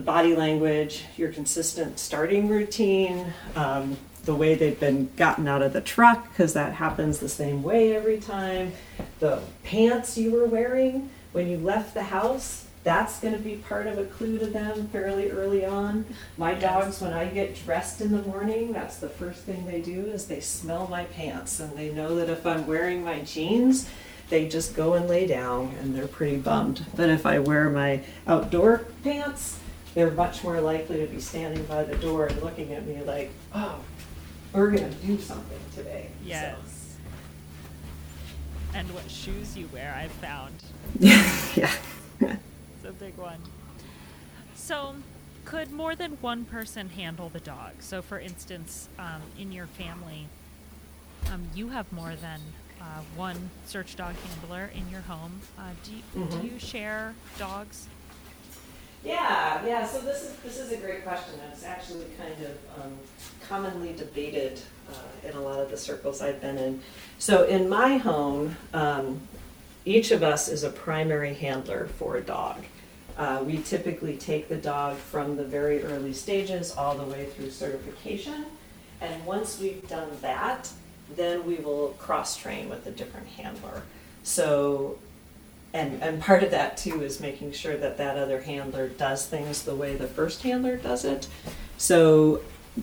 body 0.00 0.36
language, 0.36 1.04
your 1.16 1.32
consistent 1.32 1.98
starting 1.98 2.48
routine, 2.48 3.32
um, 3.56 3.96
the 4.24 4.34
way 4.34 4.54
they've 4.54 4.78
been 4.78 5.08
gotten 5.16 5.48
out 5.48 5.62
of 5.62 5.72
the 5.72 5.80
truck, 5.80 6.28
because 6.28 6.52
that 6.52 6.74
happens 6.74 7.18
the 7.18 7.30
same 7.30 7.62
way 7.62 7.96
every 7.96 8.18
time, 8.18 8.72
the 9.20 9.40
pants 9.64 10.18
you 10.18 10.32
were 10.32 10.44
wearing 10.44 11.08
when 11.32 11.48
you 11.48 11.58
left 11.58 11.94
the 11.94 12.04
house, 12.04 12.66
that's 12.84 13.20
going 13.20 13.34
to 13.34 13.40
be 13.40 13.56
part 13.56 13.86
of 13.86 13.98
a 13.98 14.04
clue 14.04 14.38
to 14.38 14.46
them 14.46 14.88
fairly 14.88 15.30
early 15.30 15.64
on. 15.64 16.06
My 16.36 16.54
dogs, 16.54 17.00
when 17.00 17.12
I 17.12 17.26
get 17.26 17.62
dressed 17.64 18.00
in 18.00 18.12
the 18.12 18.22
morning, 18.22 18.72
that's 18.72 18.96
the 18.96 19.08
first 19.08 19.42
thing 19.42 19.66
they 19.66 19.80
do 19.82 20.06
is 20.06 20.26
they 20.26 20.40
smell 20.40 20.86
my 20.88 21.04
pants 21.04 21.60
and 21.60 21.76
they 21.76 21.90
know 21.90 22.14
that 22.16 22.30
if 22.30 22.46
I'm 22.46 22.66
wearing 22.66 23.04
my 23.04 23.20
jeans, 23.20 23.90
they 24.30 24.48
just 24.48 24.76
go 24.76 24.94
and 24.94 25.08
lay 25.08 25.26
down 25.26 25.74
and 25.80 25.94
they're 25.94 26.06
pretty 26.06 26.36
bummed. 26.36 26.86
But 26.94 27.10
if 27.10 27.26
I 27.26 27.40
wear 27.40 27.68
my 27.68 28.00
outdoor 28.26 28.86
pants, 29.02 29.58
they're 29.94 30.10
much 30.10 30.44
more 30.44 30.60
likely 30.60 30.98
to 30.98 31.06
be 31.06 31.20
standing 31.20 31.64
by 31.64 31.82
the 31.82 31.96
door 31.96 32.26
and 32.26 32.40
looking 32.42 32.72
at 32.72 32.86
me 32.86 33.02
like, 33.02 33.30
oh, 33.54 33.80
we're 34.52 34.70
going 34.70 34.88
to 34.88 34.96
do 35.06 35.18
something 35.18 35.58
today. 35.74 36.08
Yes. 36.24 36.77
And 38.78 38.94
what 38.94 39.10
shoes 39.10 39.56
you 39.56 39.68
wear, 39.72 39.92
I've 39.92 40.12
found. 40.12 40.54
yeah. 41.00 41.74
It's 42.20 42.84
a 42.84 42.92
big 42.92 43.16
one. 43.16 43.38
So, 44.54 44.94
could 45.44 45.72
more 45.72 45.96
than 45.96 46.12
one 46.20 46.44
person 46.44 46.90
handle 46.90 47.28
the 47.28 47.40
dog? 47.40 47.72
So, 47.80 48.02
for 48.02 48.20
instance, 48.20 48.88
um, 48.96 49.22
in 49.36 49.50
your 49.50 49.66
family, 49.66 50.28
um, 51.32 51.48
you 51.56 51.70
have 51.70 51.92
more 51.92 52.14
than 52.14 52.40
uh, 52.80 53.00
one 53.16 53.50
search 53.66 53.96
dog 53.96 54.14
handler 54.14 54.70
in 54.72 54.88
your 54.90 55.00
home. 55.00 55.40
Uh, 55.58 55.70
do, 55.82 55.90
you, 55.90 56.02
Mhm. 56.26 56.40
do 56.40 56.46
you 56.46 56.58
share 56.60 57.14
dogs? 57.36 57.88
Yeah, 59.04 59.64
yeah. 59.64 59.86
So 59.86 60.00
this 60.00 60.22
is 60.24 60.36
this 60.36 60.58
is 60.58 60.72
a 60.72 60.76
great 60.76 61.04
question. 61.04 61.34
It's 61.52 61.64
actually 61.64 62.06
kind 62.18 62.34
of 62.42 62.82
um, 62.82 62.92
commonly 63.48 63.92
debated 63.94 64.60
uh, 64.90 65.28
in 65.28 65.36
a 65.36 65.40
lot 65.40 65.60
of 65.60 65.70
the 65.70 65.76
circles 65.76 66.20
I've 66.20 66.40
been 66.40 66.58
in. 66.58 66.80
So 67.18 67.44
in 67.44 67.68
my 67.68 67.96
home, 67.96 68.56
um, 68.74 69.20
each 69.84 70.10
of 70.10 70.22
us 70.22 70.48
is 70.48 70.64
a 70.64 70.70
primary 70.70 71.34
handler 71.34 71.88
for 71.98 72.16
a 72.16 72.20
dog. 72.20 72.64
Uh, 73.16 73.42
we 73.44 73.58
typically 73.58 74.16
take 74.16 74.48
the 74.48 74.56
dog 74.56 74.96
from 74.96 75.36
the 75.36 75.44
very 75.44 75.82
early 75.82 76.12
stages 76.12 76.76
all 76.76 76.96
the 76.96 77.04
way 77.04 77.26
through 77.26 77.50
certification, 77.50 78.44
and 79.00 79.26
once 79.26 79.58
we've 79.58 79.86
done 79.88 80.08
that, 80.20 80.70
then 81.16 81.44
we 81.44 81.56
will 81.56 81.88
cross 81.98 82.36
train 82.36 82.68
with 82.68 82.86
a 82.86 82.90
different 82.90 83.26
handler. 83.26 83.82
So 84.22 84.98
and, 85.74 86.02
and 86.02 86.20
part 86.20 86.42
of 86.42 86.50
that 86.50 86.76
too 86.76 87.02
is 87.02 87.20
making 87.20 87.52
sure 87.52 87.76
that 87.76 87.98
that 87.98 88.16
other 88.16 88.40
handler 88.42 88.88
does 88.88 89.26
things 89.26 89.62
the 89.62 89.74
way 89.74 89.94
the 89.96 90.06
first 90.06 90.42
handler 90.42 90.76
does 90.76 91.04
it. 91.04 91.28
So 91.76 92.40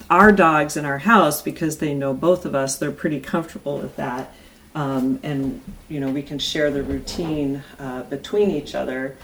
our 0.10 0.32
dogs 0.32 0.78
in 0.78 0.86
our 0.86 1.00
house, 1.00 1.42
because 1.42 1.78
they 1.78 1.94
know 1.94 2.14
both 2.14 2.46
of 2.46 2.54
us, 2.54 2.78
they're 2.78 2.92
pretty 2.92 3.20
comfortable 3.20 3.78
with 3.78 3.96
that. 3.96 4.34
Um, 4.76 5.20
and 5.24 5.62
you 5.88 6.02
know 6.02 6.10
we 6.10 6.22
can 6.22 6.38
share 6.38 6.70
the 6.70 6.84
routine 6.84 7.64
uh, 7.80 8.04
between 8.04 8.52
each 8.52 8.76
other 8.76 9.18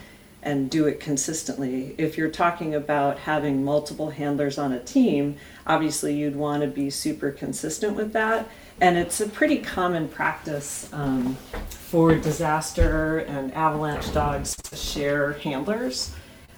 and 0.44 0.70
do 0.70 0.88
it 0.88 1.00
consistently. 1.00 1.94
If 1.98 2.18
you're 2.18 2.30
talking 2.30 2.74
about 2.74 3.20
having 3.20 3.64
multiple 3.64 4.10
handlers 4.10 4.58
on 4.58 4.72
a 4.72 4.80
team, 4.80 5.38
obviously 5.68 6.16
you'd 6.16 6.36
want 6.36 6.64
to 6.64 6.68
be 6.68 6.90
super 6.90 7.32
consistent 7.32 7.96
with 7.96 8.14
that. 8.14 8.48
And 8.82 8.98
it's 8.98 9.22
a 9.22 9.30
pretty 9.30 9.60
common 9.60 10.08
practice 10.08 10.90
um, 10.92 11.36
for 11.70 12.16
disaster 12.16 13.20
and 13.20 13.54
avalanche 13.54 14.12
dogs 14.12 14.56
to 14.56 14.76
share 14.76 15.34
handlers 15.34 16.16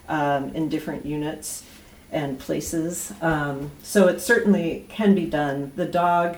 um, 0.07 0.55
in 0.55 0.69
different 0.69 1.05
units 1.05 1.65
and 2.13 2.39
places. 2.39 3.11
Um, 3.21 3.71
so 3.81 4.07
it 4.07 4.21
certainly 4.21 4.85
can 4.87 5.13
be 5.15 5.25
done. 5.25 5.73
The 5.75 5.85
dog, 5.85 6.37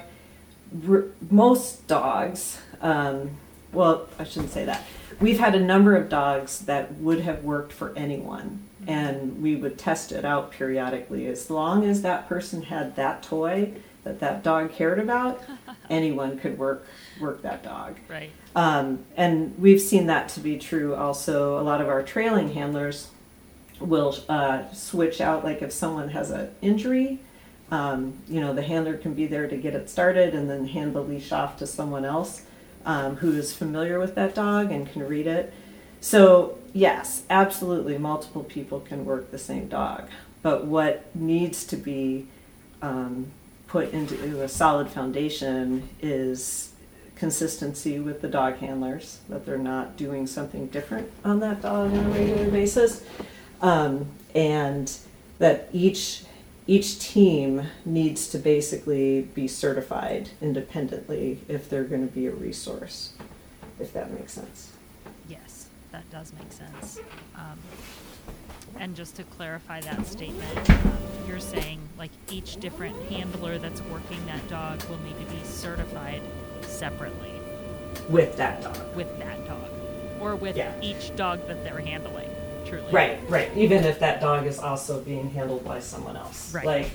r- 0.89 1.04
most 1.30 1.86
dogs, 1.88 2.60
um, 2.82 3.38
well, 3.71 4.10
I 4.17 4.24
shouldn't 4.24 4.54
say 4.54 4.65
that. 4.65 4.84
We've 5.21 5.39
had 5.39 5.54
a 5.54 5.60
number 5.60 5.95
of 5.95 6.10
dogs 6.10 6.62
that 6.62 6.95
would 6.95 7.19
have 7.19 7.43
worked 7.43 7.71
for 7.71 7.93
anyone, 7.95 8.63
and 8.88 9.39
we 9.39 9.56
would 9.56 9.78
test 9.78 10.12
it 10.12 10.26
out 10.26 10.52
periodically. 10.52 11.28
As 11.28 11.52
long 11.52 11.86
as 11.86 12.02
that 12.02 12.28
person 12.28 12.63
had 12.63 12.95
that 12.95 13.21
toy 13.21 13.74
that 14.06 14.22
that 14.22 14.44
dog 14.44 14.72
cared 14.72 15.00
about, 15.00 15.44
anyone 15.89 16.39
could 16.39 16.58
work 16.58 16.88
work 17.20 17.41
that 17.41 17.63
dog. 17.63 17.98
Right. 18.08 18.32
Um, 18.56 19.06
and 19.18 19.58
we've 19.60 19.82
seen 19.82 20.08
that 20.08 20.30
to 20.30 20.39
be 20.39 20.58
true 20.58 20.96
also. 20.96 21.60
A 21.60 21.63
lot 21.63 21.82
of 21.82 21.89
our 21.89 22.04
trailing 22.04 22.54
handlers 22.54 23.10
will 23.80 24.15
uh, 24.30 24.72
switch 24.72 25.20
out, 25.20 25.44
like 25.44 25.62
if 25.62 25.72
someone 25.74 26.10
has 26.10 26.32
an 26.32 26.50
injury, 26.62 27.20
um, 27.72 28.13
you 28.28 28.39
know, 28.39 28.54
the 28.54 28.62
handler 28.62 28.96
can 28.96 29.13
be 29.13 29.28
there 29.28 29.48
to 29.48 29.58
get 29.58 29.74
it 29.74 29.89
started 29.89 30.34
and 30.34 30.50
then 30.50 30.68
hand 30.68 30.94
the 30.94 31.02
leash 31.02 31.32
off 31.32 31.58
to 31.58 31.68
someone 31.68 32.06
else 32.06 32.44
um, 32.86 33.18
who 33.18 33.34
is 33.34 33.54
familiar 33.54 34.00
with 34.00 34.15
that 34.15 34.36
dog 34.36 34.72
and 34.72 34.89
can 34.91 35.06
read 35.08 35.28
it. 35.28 35.52
So, 36.00 36.60
yes, 36.72 37.24
absolutely, 37.30 37.98
multiple 37.98 38.44
people 38.44 38.80
can 38.80 39.04
work 39.04 39.32
the 39.32 39.39
same 39.39 39.68
dog. 39.68 40.08
But 40.44 40.65
what 40.65 41.13
needs 41.15 41.65
to 41.65 41.76
be 41.76 42.28
um, 42.82 43.32
put 43.67 43.91
into 43.91 44.41
a 44.41 44.47
solid 44.47 44.89
foundation 44.89 45.89
is 46.01 46.71
consistency 47.15 47.99
with 47.99 48.21
the 48.21 48.28
dog 48.28 48.58
handlers, 48.58 49.19
that 49.30 49.45
they're 49.45 49.58
not 49.58 49.97
doing 49.97 50.28
something 50.28 50.67
different 50.67 51.10
on 51.23 51.39
that 51.39 51.62
dog 51.62 51.91
on 51.91 52.06
a 52.06 52.10
regular 52.10 52.49
basis, 52.51 53.04
um, 53.62 54.06
and 54.34 54.97
that 55.39 55.69
each 55.71 56.23
each 56.67 56.99
team 56.99 57.67
needs 57.86 58.28
to 58.28 58.39
basically 58.39 59.21
be 59.21 59.47
certified 59.47 60.30
independently 60.41 61.39
if 61.47 61.69
they're 61.69 61.84
going 61.84 62.08
to 62.08 62.12
be 62.12 62.25
a 62.25 62.32
resource, 62.32 63.13
if 63.80 63.93
that 63.93 64.12
makes 64.12 64.34
sense. 64.34 64.75
That 65.95 66.10
does 66.12 66.34
make 66.38 66.51
sense. 66.51 66.99
Um, 67.36 67.58
and 68.77 68.97
just 68.97 69.15
to 69.15 69.23
clarify 69.23 69.79
that 69.79 70.05
statement, 70.05 70.69
um, 70.69 70.91
you're 71.25 71.39
saying 71.39 71.79
like 71.97 72.12
each 72.29 72.58
different 72.58 73.01
handler 73.10 73.58
that's 73.58 73.81
working 73.84 74.19
that 74.25 74.45
dog 74.49 74.84
will 74.89 74.99
need 74.99 75.17
to 75.25 75.34
be 75.34 75.41
certified 75.45 76.21
separately 76.63 77.31
With 78.10 78.36
that 78.36 78.62
dog. 78.62 78.93
with 78.93 79.17
that 79.19 79.47
dog 79.47 79.69
or 80.19 80.36
with 80.36 80.58
Yeah. 80.58 80.73
each 80.81 81.15
dog 81.15 81.47
that 81.47 81.63
they're 81.63 81.79
handling, 81.79 82.29
truly. 82.65 82.91
Right, 82.91 83.17
right. 83.29 83.49
Even 83.55 83.86
if 83.86 83.97
that 83.99 84.19
dog 84.19 84.45
is 84.47 84.60
also 84.60 84.99
being 84.99 85.29
handled 85.29 85.63
by 85.63 85.79
someone 85.79 86.17
else. 86.17 86.53
Right. 86.53 86.65
Like, 86.65 86.91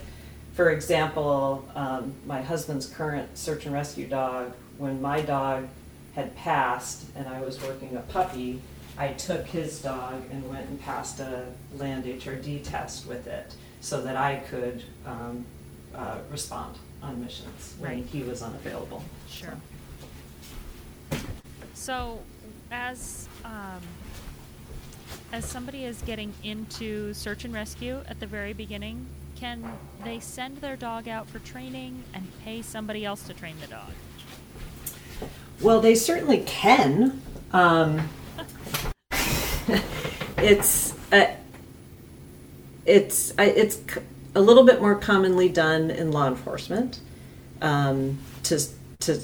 for 0.53 0.69
example, 0.69 1.67
um, 1.75 2.13
my 2.27 2.43
husband's 2.43 2.85
current 2.85 3.39
search 3.39 3.65
and 3.65 3.73
rescue 3.75 4.07
dog, 4.07 4.53
when 4.77 5.01
my 5.01 5.23
dog 5.23 5.69
had 6.15 6.37
passed 6.37 7.07
and 7.17 7.27
I 7.27 7.41
was 7.41 7.59
working 7.63 7.97
a 7.97 8.01
puppy, 8.01 8.61
I 9.01 9.15
took 9.15 9.47
his 9.47 9.81
dog 9.81 10.25
and 10.31 10.47
went 10.51 10.69
and 10.69 10.79
passed 10.79 11.21
a 11.21 11.47
land 11.79 12.05
HRD 12.05 12.63
test 12.63 13.07
with 13.07 13.27
it 13.27 13.55
so 13.81 14.03
that 14.03 14.15
I 14.15 14.37
could 14.51 14.85
um, 15.07 15.47
uh, 15.95 16.19
respond 16.31 16.77
on 17.03 17.19
missions 17.19 17.77
when 17.79 17.91
Right. 17.91 18.05
he 18.05 18.23
was 18.23 18.43
unavailable. 18.43 19.03
Sure. 19.27 19.55
So, 21.73 22.19
as 22.71 23.27
um, 23.43 23.81
as 25.33 25.47
somebody 25.47 25.87
is 25.87 26.03
getting 26.03 26.35
into 26.45 27.15
search 27.15 27.47
and 27.47 27.55
rescue 27.55 28.03
at 28.07 28.21
the 28.21 28.27
very 28.27 28.53
beginning, 28.53 29.07
can 29.35 29.65
they 30.05 30.21
send 30.21 30.59
their 30.59 30.77
dog 30.77 31.09
out 31.09 31.27
for 31.27 31.39
training 31.39 32.05
and 32.13 32.29
pay 32.45 32.61
somebody 32.61 33.07
else 33.07 33.23
to 33.23 33.33
train 33.33 33.55
the 33.63 33.67
dog? 33.67 33.93
Well, 35.63 35.81
they 35.81 35.95
certainly 35.95 36.43
can. 36.47 37.23
Um, 37.55 38.11
it's 40.39 40.95
uh, 41.13 41.35
it's 42.87 43.33
uh, 43.33 43.43
it's 43.43 43.81
a 44.35 44.41
little 44.41 44.65
bit 44.65 44.81
more 44.81 44.95
commonly 44.95 45.49
done 45.49 45.91
in 45.91 46.13
law 46.13 46.29
enforcement 46.29 47.01
um, 47.63 48.19
to 48.45 48.61
to 49.01 49.21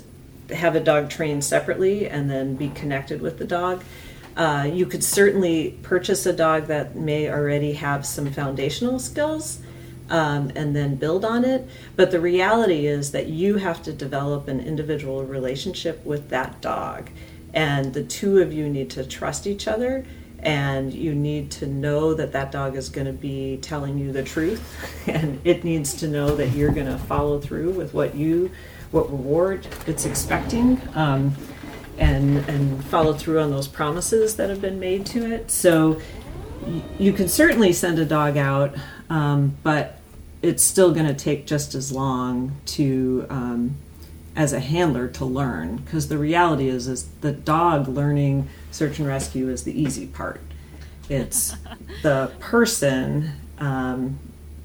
have 0.50 0.76
a 0.76 0.80
dog 0.80 1.10
trained 1.10 1.44
separately 1.44 2.08
and 2.08 2.30
then 2.30 2.54
be 2.54 2.68
connected 2.70 3.20
with 3.20 3.38
the 3.38 3.44
dog. 3.44 3.82
Uh, 4.36 4.68
you 4.70 4.86
could 4.86 5.02
certainly 5.02 5.78
purchase 5.82 6.26
a 6.26 6.32
dog 6.32 6.66
that 6.66 6.94
may 6.94 7.30
already 7.30 7.72
have 7.72 8.04
some 8.04 8.30
foundational 8.30 8.98
skills 8.98 9.60
um, 10.10 10.52
and 10.54 10.76
then 10.76 10.94
build 10.94 11.24
on 11.24 11.44
it. 11.44 11.68
But 11.96 12.10
the 12.10 12.20
reality 12.20 12.86
is 12.86 13.12
that 13.12 13.26
you 13.26 13.56
have 13.56 13.82
to 13.84 13.92
develop 13.92 14.46
an 14.46 14.60
individual 14.60 15.24
relationship 15.24 16.04
with 16.04 16.28
that 16.28 16.60
dog. 16.60 17.10
And 17.54 17.94
the 17.94 18.04
two 18.04 18.38
of 18.38 18.52
you 18.52 18.68
need 18.68 18.90
to 18.90 19.04
trust 19.04 19.46
each 19.46 19.66
other 19.66 20.04
and 20.46 20.94
you 20.94 21.12
need 21.12 21.50
to 21.50 21.66
know 21.66 22.14
that 22.14 22.30
that 22.32 22.52
dog 22.52 22.76
is 22.76 22.88
going 22.88 23.08
to 23.08 23.12
be 23.12 23.58
telling 23.60 23.98
you 23.98 24.12
the 24.12 24.22
truth. 24.22 24.62
And 25.08 25.40
it 25.44 25.62
needs 25.62 25.94
to 25.94 26.08
know 26.08 26.34
that 26.34 26.48
you're 26.48 26.72
going 26.72 26.88
to 26.88 26.98
follow 26.98 27.38
through 27.38 27.70
with 27.70 27.94
what 27.94 28.14
you 28.16 28.50
what 28.90 29.10
reward 29.10 29.66
it's 29.86 30.04
expecting 30.04 30.80
um, 30.94 31.34
and 31.98 32.38
and 32.48 32.84
follow 32.86 33.12
through 33.12 33.40
on 33.40 33.50
those 33.50 33.68
promises 33.68 34.36
that 34.36 34.50
have 34.50 34.60
been 34.60 34.80
made 34.80 35.06
to 35.06 35.32
it. 35.32 35.50
So 35.50 36.00
y- 36.62 36.82
you 36.98 37.12
can 37.12 37.28
certainly 37.28 37.72
send 37.72 37.98
a 37.98 38.04
dog 38.04 38.36
out 38.36 38.74
um, 39.10 39.56
but 39.62 40.00
it's 40.42 40.62
still 40.62 40.92
going 40.92 41.06
to 41.06 41.14
take 41.14 41.46
just 41.46 41.74
as 41.74 41.92
long 41.92 42.56
to 42.66 43.26
um, 43.30 43.76
as 44.34 44.52
a 44.52 44.60
handler 44.60 45.08
to 45.08 45.24
learn. 45.24 45.76
Because 45.76 46.08
the 46.08 46.18
reality 46.18 46.68
is 46.68 46.88
is 46.88 47.08
the 47.20 47.32
dog 47.32 47.86
learning 47.88 48.48
search 48.76 48.98
and 48.98 49.08
rescue 49.08 49.48
is 49.48 49.64
the 49.64 49.80
easy 49.80 50.06
part 50.06 50.40
it's 51.08 51.54
the 52.02 52.32
person 52.40 53.32
um, 53.58 54.18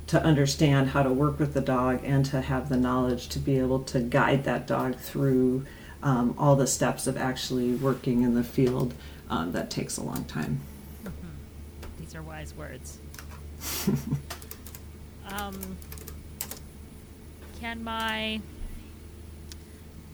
to 0.08 0.22
understand 0.22 0.90
how 0.90 1.04
to 1.04 1.14
work 1.14 1.40
with 1.40 1.54
the 1.54 1.62
dog 1.62 2.02
and 2.04 2.26
to 2.26 2.42
have 2.42 2.68
the 2.68 2.78
knowledge 2.78 3.30
to 3.30 3.40
be 3.40 3.58
able 3.58 3.80
to 3.80 4.00
guide 4.02 4.44
that 4.44 4.68
dog 4.68 4.96
through 4.98 5.66
um, 6.04 6.34
all 6.38 6.56
the 6.56 6.68
steps 6.68 7.08
of 7.08 7.16
actually 7.16 7.74
working 7.76 8.24
in 8.24 8.34
the 8.34 8.44
field 8.44 8.94
um, 9.30 9.52
that 9.52 9.70
takes 9.70 9.98
a 9.98 10.04
long 10.04 10.26
time 10.26 10.60
These 12.00 12.16
are 12.16 12.22
wise 12.22 12.54
words. 12.56 12.98
um, 15.30 15.78
can 17.60 17.84
my 17.84 18.42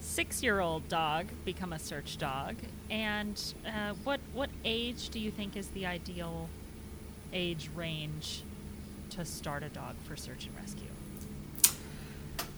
six-year-old 0.01 0.88
dog 0.89 1.27
become 1.45 1.73
a 1.73 1.79
search 1.79 2.17
dog? 2.17 2.55
And 2.89 3.41
uh, 3.65 3.93
what 4.04 4.19
what 4.34 4.50
age 4.63 5.10
do 5.10 5.19
you 5.19 5.32
think 5.32 5.58
is 5.58 5.67
the 5.69 5.86
ideal 5.86 6.50
age 7.34 7.69
range 7.76 8.43
to 9.12 9.26
start 9.26 9.63
a 9.63 9.69
dog 9.69 9.95
for 10.06 10.15
search 10.15 10.45
and 10.45 10.56
rescue? 10.56 10.88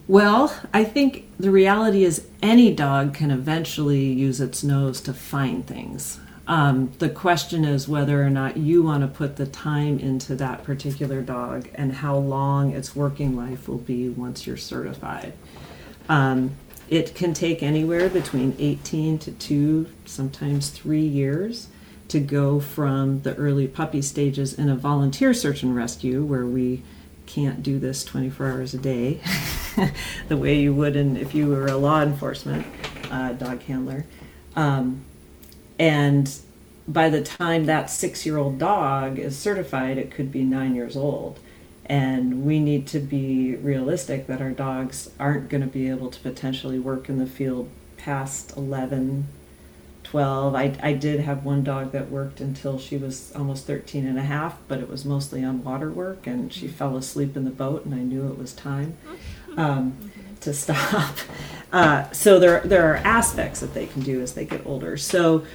Well, 0.08 0.56
I 0.74 0.86
think 0.86 1.26
the 1.39 1.52
reality 1.52 2.04
is 2.04 2.28
any 2.42 2.74
dog 2.74 3.13
can 3.13 3.30
eventually 3.30 4.06
use 4.06 4.42
its 4.42 4.63
nose 4.63 5.02
to 5.02 5.13
find 5.13 5.65
things. 5.65 6.20
Um, 6.48 6.92
the 6.98 7.10
question 7.10 7.63
is 7.63 7.88
whether 7.88 8.24
or 8.24 8.32
not 8.32 8.58
you 8.58 8.82
want 8.82 9.04
to 9.04 9.08
put 9.08 9.36
the 9.36 9.46
time 9.46 10.00
into 10.00 10.36
that 10.38 10.63
particular 10.63 11.22
dog 11.22 11.70
and 11.76 11.94
how 11.94 12.18
long 12.18 12.72
its 12.72 12.96
working 12.96 13.36
life 13.36 13.68
will 13.68 13.78
be 13.78 14.10
once 14.10 14.48
you're 14.48 14.58
certified. 14.58 15.34
Um, 16.10 16.56
it 16.89 17.13
can 17.13 17.34
take 17.34 17.62
anywhere 17.62 18.10
between 18.10 18.56
18 18.58 19.19
to 19.19 19.32
two, 19.32 19.88
sometimes 20.06 20.69
three 20.69 21.06
years 21.06 21.67
to 22.08 22.19
go 22.19 22.60
from 22.60 23.21
the 23.21 23.36
early 23.36 23.67
puppy 23.67 24.02
stages 24.02 24.54
in 24.54 24.69
a 24.69 24.75
volunteer 24.75 25.34
search 25.34 25.62
and 25.62 25.75
rescue 25.75 26.23
where 26.23 26.45
we 26.45 26.82
can't 27.28 27.62
do 27.62 27.78
this 27.78 28.04
24 28.04 28.47
hours 28.47 28.73
a 28.73 28.80
day 28.80 29.21
the 30.28 30.36
way 30.36 30.60
you 30.60 30.73
would 30.73 30.95
in 30.95 31.15
if 31.15 31.36
you 31.36 31.47
were 31.47 31.67
a 31.67 31.78
law 31.78 32.02
enforcement 32.02 32.65
uh, 33.12 33.34
dog 33.34 33.62
handler. 33.62 34.06
Um, 34.56 35.06
and 35.78 36.36
by 36.88 37.10
the 37.10 37.21
time 37.21 37.65
that 37.65 37.91
six 37.91 38.25
year 38.25 38.38
old 38.38 38.58
dog 38.58 39.19
is 39.19 39.38
certified 39.38 39.99
it 39.99 40.10
could 40.10 40.32
be 40.32 40.43
nine 40.43 40.73
years 40.73 40.97
old 40.97 41.39
and 41.89 42.45
we 42.45 42.60
need 42.60 42.88
to 42.88 42.99
be 42.99 43.56
realistic 43.56 44.28
that 44.28 44.41
our 44.41 44.52
dogs 44.52 45.10
aren't 45.19 45.49
going 45.49 45.62
to 45.62 45.67
be 45.67 45.89
able 45.89 46.10
to 46.10 46.19
potentially 46.19 46.80
work 46.80 47.10
in 47.10 47.17
the 47.17 47.25
field 47.25 47.69
past 47.97 48.56
11 48.56 49.28
12 50.04 50.56
I, 50.56 50.75
I 50.82 50.93
did 50.93 51.19
have 51.19 51.43
one 51.43 51.63
dog 51.63 51.91
that 51.91 52.10
worked 52.10 52.39
until 52.39 52.80
she 52.80 52.97
was 52.97 53.32
almost 53.36 53.67
13 53.67 54.08
and 54.08 54.17
a 54.17 54.23
half 54.23 54.58
but 54.67 54.80
it 54.80 54.89
was 54.89 55.04
mostly 55.04 55.43
on 55.43 55.63
water 55.63 55.91
work 55.91 56.25
and 56.25 56.54
she 56.54 56.67
fell 56.67 56.95
asleep 56.95 57.36
in 57.36 57.43
the 57.43 57.52
boat 57.52 57.86
and 57.86 57.93
i 57.93 57.99
knew 57.99 58.28
it 58.28 58.38
was 58.38 58.54
time 58.54 58.97
um, 59.58 60.12
to 60.41 60.54
stop. 60.54 61.15
Uh, 61.71 62.10
so 62.10 62.39
there, 62.39 62.62
there 62.62 62.91
are 62.91 62.95
aspects 62.95 63.60
that 63.60 63.75
they 63.75 63.86
can 63.86 64.02
do 64.02 64.23
as 64.23 64.34
they 64.34 64.43
get 64.43 64.65
older. 64.65 64.97
So 64.97 65.45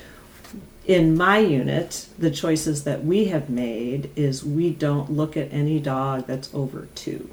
in 0.86 1.16
my 1.16 1.38
unit, 1.38 2.06
the 2.18 2.30
choices 2.30 2.84
that 2.84 3.04
we 3.04 3.26
have 3.26 3.48
made 3.48 4.10
is 4.16 4.44
we 4.44 4.70
don't 4.70 5.10
look 5.10 5.36
at 5.36 5.52
any 5.52 5.80
dog 5.80 6.26
that's 6.26 6.52
over 6.54 6.88
two. 6.94 7.30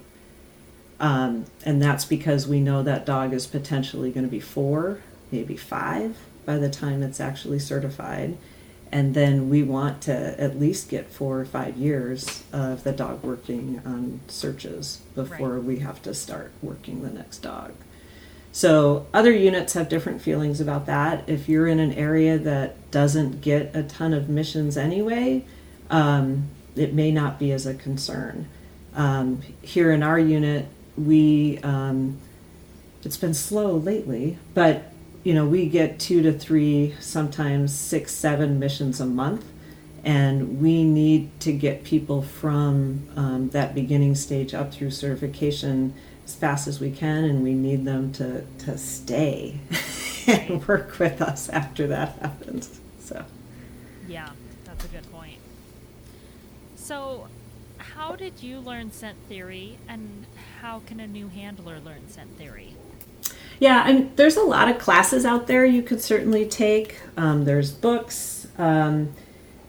Um, 0.99 1.45
and 1.65 1.81
that's 1.81 2.05
because 2.05 2.47
we 2.47 2.59
know 2.59 2.83
that 2.83 3.05
dog 3.05 3.33
is 3.33 3.47
potentially 3.47 4.11
going 4.11 4.25
to 4.25 4.31
be 4.31 4.39
four, 4.39 5.01
maybe 5.31 5.57
five 5.57 6.17
by 6.45 6.57
the 6.57 6.69
time 6.69 7.03
it's 7.03 7.19
actually 7.19 7.59
certified. 7.59 8.37
And 8.91 9.13
then 9.15 9.49
we 9.49 9.63
want 9.63 10.01
to 10.03 10.39
at 10.39 10.59
least 10.59 10.89
get 10.89 11.09
four 11.09 11.39
or 11.39 11.45
five 11.45 11.77
years 11.77 12.43
of 12.51 12.83
the 12.83 12.91
dog 12.91 13.23
working 13.23 13.81
on 13.85 14.19
searches 14.27 15.01
before 15.15 15.55
Right. 15.55 15.63
we 15.63 15.79
have 15.79 16.01
to 16.03 16.13
start 16.13 16.51
working 16.61 17.01
the 17.01 17.09
next 17.09 17.39
dog. 17.39 17.71
So 18.51 19.07
other 19.13 19.31
units 19.31 19.73
have 19.73 19.87
different 19.87 20.21
feelings 20.21 20.59
about 20.59 20.85
that. 20.85 21.27
If 21.27 21.47
you're 21.47 21.67
in 21.67 21.79
an 21.79 21.93
area 21.93 22.37
that 22.37 22.91
doesn't 22.91 23.41
get 23.41 23.73
a 23.75 23.83
ton 23.83 24.13
of 24.13 24.27
missions 24.27 24.77
anyway, 24.77 25.45
um, 25.89 26.49
it 26.75 26.93
may 26.93 27.11
not 27.11 27.39
be 27.39 27.51
as 27.51 27.65
a 27.65 27.73
concern. 27.73 28.47
Um, 28.93 29.41
here 29.61 29.91
in 29.91 30.03
our 30.03 30.19
unit, 30.19 30.65
we 30.97 31.59
um, 31.59 32.17
it's 33.03 33.17
been 33.17 33.33
slow 33.33 33.77
lately, 33.77 34.37
but 34.53 34.83
you 35.23 35.33
know 35.33 35.45
we 35.45 35.67
get 35.67 35.99
two 35.99 36.21
to 36.23 36.33
three, 36.33 36.95
sometimes 36.99 37.73
six, 37.73 38.13
seven 38.13 38.59
missions 38.59 38.99
a 38.99 39.05
month, 39.05 39.45
and 40.03 40.61
we 40.61 40.83
need 40.83 41.39
to 41.41 41.53
get 41.53 41.85
people 41.85 42.21
from 42.21 43.07
um, 43.15 43.49
that 43.51 43.73
beginning 43.73 44.15
stage 44.15 44.53
up 44.53 44.73
through 44.73 44.91
certification 44.91 45.93
as 46.25 46.35
fast 46.35 46.67
as 46.67 46.79
we 46.79 46.91
can, 46.91 47.23
and 47.23 47.43
we 47.43 47.53
need 47.53 47.85
them 47.85 48.11
to 48.13 48.43
to 48.59 48.77
stay 48.77 49.59
and 50.27 50.67
work 50.67 50.99
with 50.99 51.21
us 51.21 51.49
after 51.49 51.87
that 51.87 52.17
happens. 52.19 52.79
So. 52.99 53.25
Yeah, 54.07 54.29
that's 54.65 54.85
a 54.85 54.87
good 54.87 55.09
point. 55.11 55.39
So, 56.75 57.27
how 57.77 58.15
did 58.15 58.41
you 58.41 58.59
learn 58.59 58.91
scent 58.91 59.17
theory, 59.29 59.77
and 59.87 60.25
how 60.61 60.79
can 60.79 60.99
a 60.99 61.07
new 61.07 61.27
handler 61.27 61.79
learn 61.79 62.09
scent 62.09 62.37
theory? 62.37 62.75
Yeah, 63.59 63.83
mean, 63.93 64.11
there's 64.15 64.37
a 64.37 64.43
lot 64.43 64.69
of 64.69 64.79
classes 64.79 65.23
out 65.23 65.45
there 65.45 65.65
you 65.65 65.83
could 65.83 66.01
certainly 66.01 66.47
take. 66.47 66.99
Um, 67.15 67.45
there's 67.45 67.71
books. 67.71 68.47
Um, 68.57 69.13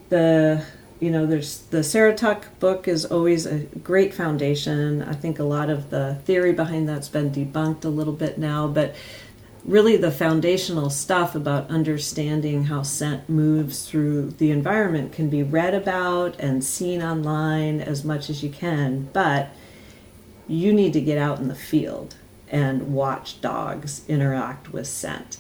the 0.09 0.65
you 1.03 1.11
know, 1.11 1.27
there's 1.27 1.59
the 1.63 1.79
Syrotuck 1.79 2.45
book 2.61 2.87
is 2.87 3.05
always 3.05 3.45
a 3.45 3.59
great 3.59 4.15
foundation. 4.15 5.03
I 5.03 5.15
think 5.15 5.41
a 5.41 5.45
lot 5.45 5.69
of 5.69 5.91
the 5.91 6.15
theory 6.25 6.53
behind 6.53 6.89
that's 6.89 7.09
been 7.09 7.33
debunked 7.33 7.85
a 7.85 7.89
little 7.89 8.13
bit 8.13 8.39
now, 8.39 8.69
but 8.69 8.95
really 9.65 9.97
the 9.97 10.13
foundational 10.13 10.91
stuff 10.91 11.35
about 11.35 11.69
understanding 11.69 12.67
how 12.67 12.83
scent 12.83 13.29
moves 13.29 13.89
through 13.89 14.31
the 14.31 14.53
environment 14.53 15.13
can 15.13 15.29
be 15.29 15.43
read 15.43 15.75
about 15.75 16.39
and 16.39 16.63
seen 16.63 17.03
online 17.03 17.81
as 17.81 18.05
much 18.05 18.31
as 18.31 18.45
you 18.45 18.51
can, 18.51 19.09
but 19.13 19.51
you 20.47 20.73
need 20.73 20.93
to 20.93 21.01
get 21.01 21.19
out 21.19 21.41
in 21.41 21.49
the 21.49 21.55
field 21.57 22.15
and 22.49 22.95
watch 22.95 23.41
dogs 23.41 24.03
interact 24.07 24.73
with 24.73 24.87
scent. 24.87 25.39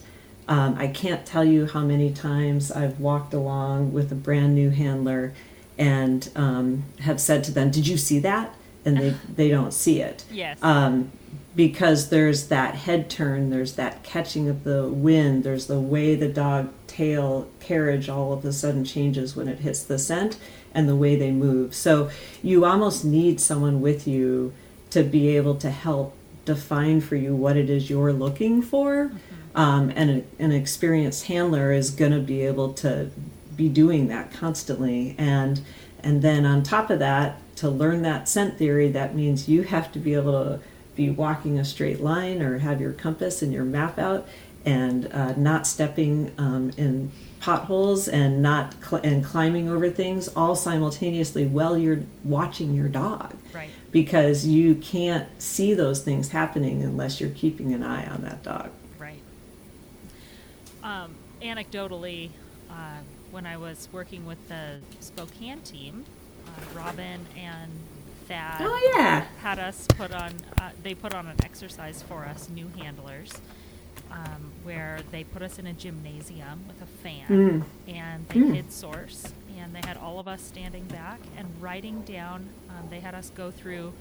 Um, 0.48 0.74
I 0.76 0.88
can't 0.88 1.24
tell 1.24 1.44
you 1.44 1.66
how 1.66 1.82
many 1.82 2.12
times 2.12 2.72
I've 2.72 2.98
walked 2.98 3.32
along 3.32 3.92
with 3.92 4.10
a 4.10 4.16
brand 4.16 4.56
new 4.56 4.70
handler 4.70 5.32
and 5.78 6.30
um, 6.36 6.84
have 7.00 7.20
said 7.20 7.44
to 7.44 7.52
them, 7.52 7.70
"Did 7.70 7.86
you 7.86 7.96
see 7.96 8.18
that?" 8.20 8.54
And 8.84 8.96
they 8.96 9.10
they 9.34 9.48
don't 9.48 9.72
see 9.72 10.00
it. 10.00 10.24
Yes. 10.30 10.58
Um, 10.62 11.12
because 11.54 12.08
there's 12.08 12.48
that 12.48 12.74
head 12.74 13.10
turn, 13.10 13.50
there's 13.50 13.74
that 13.74 14.02
catching 14.02 14.48
of 14.48 14.64
the 14.64 14.88
wind, 14.88 15.44
there's 15.44 15.66
the 15.66 15.78
way 15.78 16.14
the 16.14 16.28
dog 16.28 16.72
tail 16.86 17.48
carriage 17.60 18.08
all 18.08 18.32
of 18.32 18.44
a 18.44 18.52
sudden 18.52 18.84
changes 18.84 19.36
when 19.36 19.48
it 19.48 19.58
hits 19.58 19.82
the 19.82 19.98
scent 19.98 20.38
and 20.74 20.88
the 20.88 20.96
way 20.96 21.16
they 21.16 21.30
move. 21.30 21.74
So 21.74 22.10
you 22.42 22.64
almost 22.64 23.04
need 23.04 23.40
someone 23.40 23.80
with 23.80 24.06
you 24.06 24.52
to 24.90 25.02
be 25.02 25.36
able 25.36 25.54
to 25.56 25.70
help 25.70 26.14
define 26.44 27.00
for 27.00 27.16
you 27.16 27.34
what 27.34 27.56
it 27.56 27.70
is 27.70 27.88
you're 27.88 28.12
looking 28.12 28.62
for. 28.62 29.06
Mm-hmm. 29.06 29.16
Um, 29.54 29.92
and 29.94 30.10
a, 30.10 30.42
an 30.42 30.52
experienced 30.52 31.26
handler 31.26 31.72
is 31.72 31.90
going 31.90 32.12
to 32.12 32.20
be 32.20 32.42
able 32.42 32.72
to 32.74 33.10
be 33.56 33.68
doing 33.68 34.08
that 34.08 34.32
constantly. 34.32 35.14
And 35.18 35.60
and 36.02 36.20
then 36.20 36.44
on 36.44 36.62
top 36.62 36.90
of 36.90 36.98
that, 36.98 37.38
to 37.56 37.68
learn 37.68 38.02
that 38.02 38.28
scent 38.28 38.58
theory, 38.58 38.90
that 38.90 39.14
means 39.14 39.48
you 39.48 39.62
have 39.62 39.92
to 39.92 39.98
be 39.98 40.14
able 40.14 40.32
to 40.32 40.60
be 40.96 41.10
walking 41.10 41.58
a 41.58 41.64
straight 41.64 42.00
line 42.00 42.42
or 42.42 42.58
have 42.58 42.80
your 42.80 42.92
compass 42.92 43.40
and 43.40 43.52
your 43.52 43.64
map 43.64 43.98
out 43.98 44.26
and 44.64 45.12
uh, 45.12 45.32
not 45.36 45.66
stepping 45.66 46.32
um, 46.38 46.70
in 46.76 47.10
potholes 47.40 48.06
and 48.06 48.40
not 48.40 48.74
cl- 48.84 49.02
and 49.02 49.24
climbing 49.24 49.68
over 49.68 49.90
things 49.90 50.28
all 50.28 50.54
simultaneously 50.54 51.44
while 51.44 51.76
you're 51.76 52.02
watching 52.24 52.74
your 52.74 52.88
dog. 52.88 53.34
Right. 53.52 53.70
Because 53.90 54.46
you 54.46 54.76
can't 54.76 55.28
see 55.42 55.74
those 55.74 56.02
things 56.02 56.28
happening 56.28 56.82
unless 56.82 57.20
you're 57.20 57.30
keeping 57.30 57.74
an 57.74 57.82
eye 57.82 58.06
on 58.06 58.22
that 58.22 58.42
dog. 58.42 58.70
Right. 58.98 59.20
Um, 60.82 61.14
anecdotally, 61.42 62.30
uh, 62.70 62.98
when 63.32 63.46
I 63.46 63.56
was 63.56 63.88
working 63.90 64.24
with 64.26 64.48
the 64.48 64.78
Spokane 65.00 65.60
team, 65.62 66.04
uh, 66.46 66.78
Robin 66.78 67.26
and 67.36 67.72
Thad 68.28 68.60
oh, 68.60 68.92
yeah. 68.96 69.24
had 69.40 69.58
us 69.58 69.86
put 69.88 70.12
on. 70.12 70.32
Uh, 70.60 70.70
they 70.82 70.94
put 70.94 71.14
on 71.14 71.26
an 71.26 71.36
exercise 71.42 72.02
for 72.02 72.24
us 72.24 72.48
new 72.48 72.68
handlers 72.78 73.32
um, 74.10 74.52
where 74.62 75.00
they 75.10 75.24
put 75.24 75.42
us 75.42 75.58
in 75.58 75.66
a 75.66 75.72
gymnasium 75.72 76.64
with 76.68 76.80
a 76.82 76.86
fan 76.86 77.26
mm. 77.28 77.64
and 77.88 78.28
they 78.28 78.40
mm. 78.40 78.54
hid 78.54 78.72
source 78.72 79.32
and 79.58 79.74
they 79.74 79.80
had 79.86 79.96
all 79.96 80.18
of 80.18 80.28
us 80.28 80.42
standing 80.42 80.84
back 80.84 81.18
and 81.36 81.48
writing 81.60 82.02
down 82.02 82.48
um, 82.70 82.88
they 82.90 83.00
had 83.00 83.14
us 83.14 83.30
go 83.30 83.50
through 83.50 83.92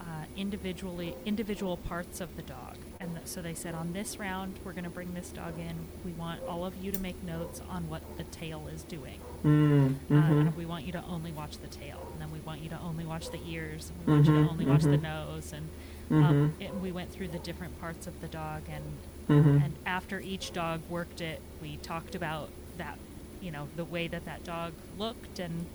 uh, 0.00 0.04
individually 0.36 1.14
individual 1.26 1.76
parts 1.76 2.20
of 2.20 2.34
the 2.36 2.42
dog 2.42 2.76
and 3.02 3.14
th- 3.14 3.26
so 3.26 3.42
they 3.42 3.54
said 3.54 3.74
on 3.74 3.92
this 3.92 4.18
round 4.18 4.58
we're 4.64 4.72
going 4.72 4.84
to 4.84 4.90
bring 4.90 5.12
this 5.14 5.30
dog 5.30 5.58
in 5.58 5.74
we 6.04 6.12
want 6.12 6.40
all 6.48 6.64
of 6.64 6.74
you 6.82 6.90
to 6.90 6.98
make 6.98 7.22
notes 7.22 7.60
on 7.68 7.88
what 7.88 8.02
the 8.16 8.24
tail 8.24 8.68
is 8.74 8.82
doing 8.84 9.20
mm. 9.44 9.86
uh, 9.86 10.14
mm-hmm. 10.14 10.38
and 10.38 10.56
we 10.56 10.64
want 10.64 10.84
you 10.84 10.92
to 10.92 11.02
only 11.10 11.32
watch 11.32 11.58
the 11.58 11.68
tail 11.68 12.08
and 12.12 12.20
then 12.20 12.30
we 12.32 12.38
want 12.40 12.60
you 12.60 12.68
to 12.68 12.78
only 12.80 13.04
watch 13.04 13.30
the 13.30 13.40
ears 13.46 13.90
and 13.90 14.06
we 14.06 14.12
want 14.12 14.24
mm-hmm. 14.24 14.36
you 14.36 14.44
to 14.44 14.50
only 14.50 14.66
watch 14.66 14.82
the 14.82 14.88
mm-hmm. 14.88 15.02
nose 15.02 15.52
and 15.52 15.68
um, 16.10 16.52
mm-hmm. 16.58 16.62
it, 16.62 16.74
we 16.80 16.92
went 16.92 17.10
through 17.10 17.28
the 17.28 17.38
different 17.38 17.78
parts 17.80 18.06
of 18.06 18.20
the 18.20 18.28
dog 18.28 18.62
and 18.70 18.84
Mm-hmm. 19.28 19.64
And 19.64 19.74
after 19.86 20.20
each 20.20 20.52
dog 20.52 20.80
worked 20.88 21.20
it, 21.20 21.40
we 21.60 21.76
talked 21.78 22.14
about 22.14 22.50
that, 22.78 22.98
you 23.40 23.50
know, 23.50 23.68
the 23.76 23.84
way 23.84 24.08
that 24.08 24.24
that 24.24 24.44
dog 24.44 24.72
looked 24.98 25.38
and 25.38 25.66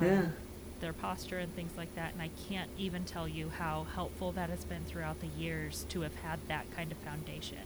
um, 0.00 0.06
yeah. 0.06 0.22
Their 0.84 0.92
posture 0.92 1.38
and 1.38 1.52
things 1.56 1.72
like 1.78 1.92
that. 1.96 2.12
And 2.12 2.20
I 2.20 2.28
can't 2.48 2.70
even 2.78 3.04
tell 3.04 3.26
you 3.26 3.48
how 3.48 3.86
helpful 3.94 4.32
that 4.32 4.50
has 4.50 4.64
been 4.64 4.84
throughout 4.84 5.20
the 5.20 5.26
years 5.26 5.86
to 5.88 6.02
have 6.02 6.14
had 6.16 6.38
that 6.48 6.70
kind 6.76 6.92
of 6.92 6.98
foundation. 6.98 7.58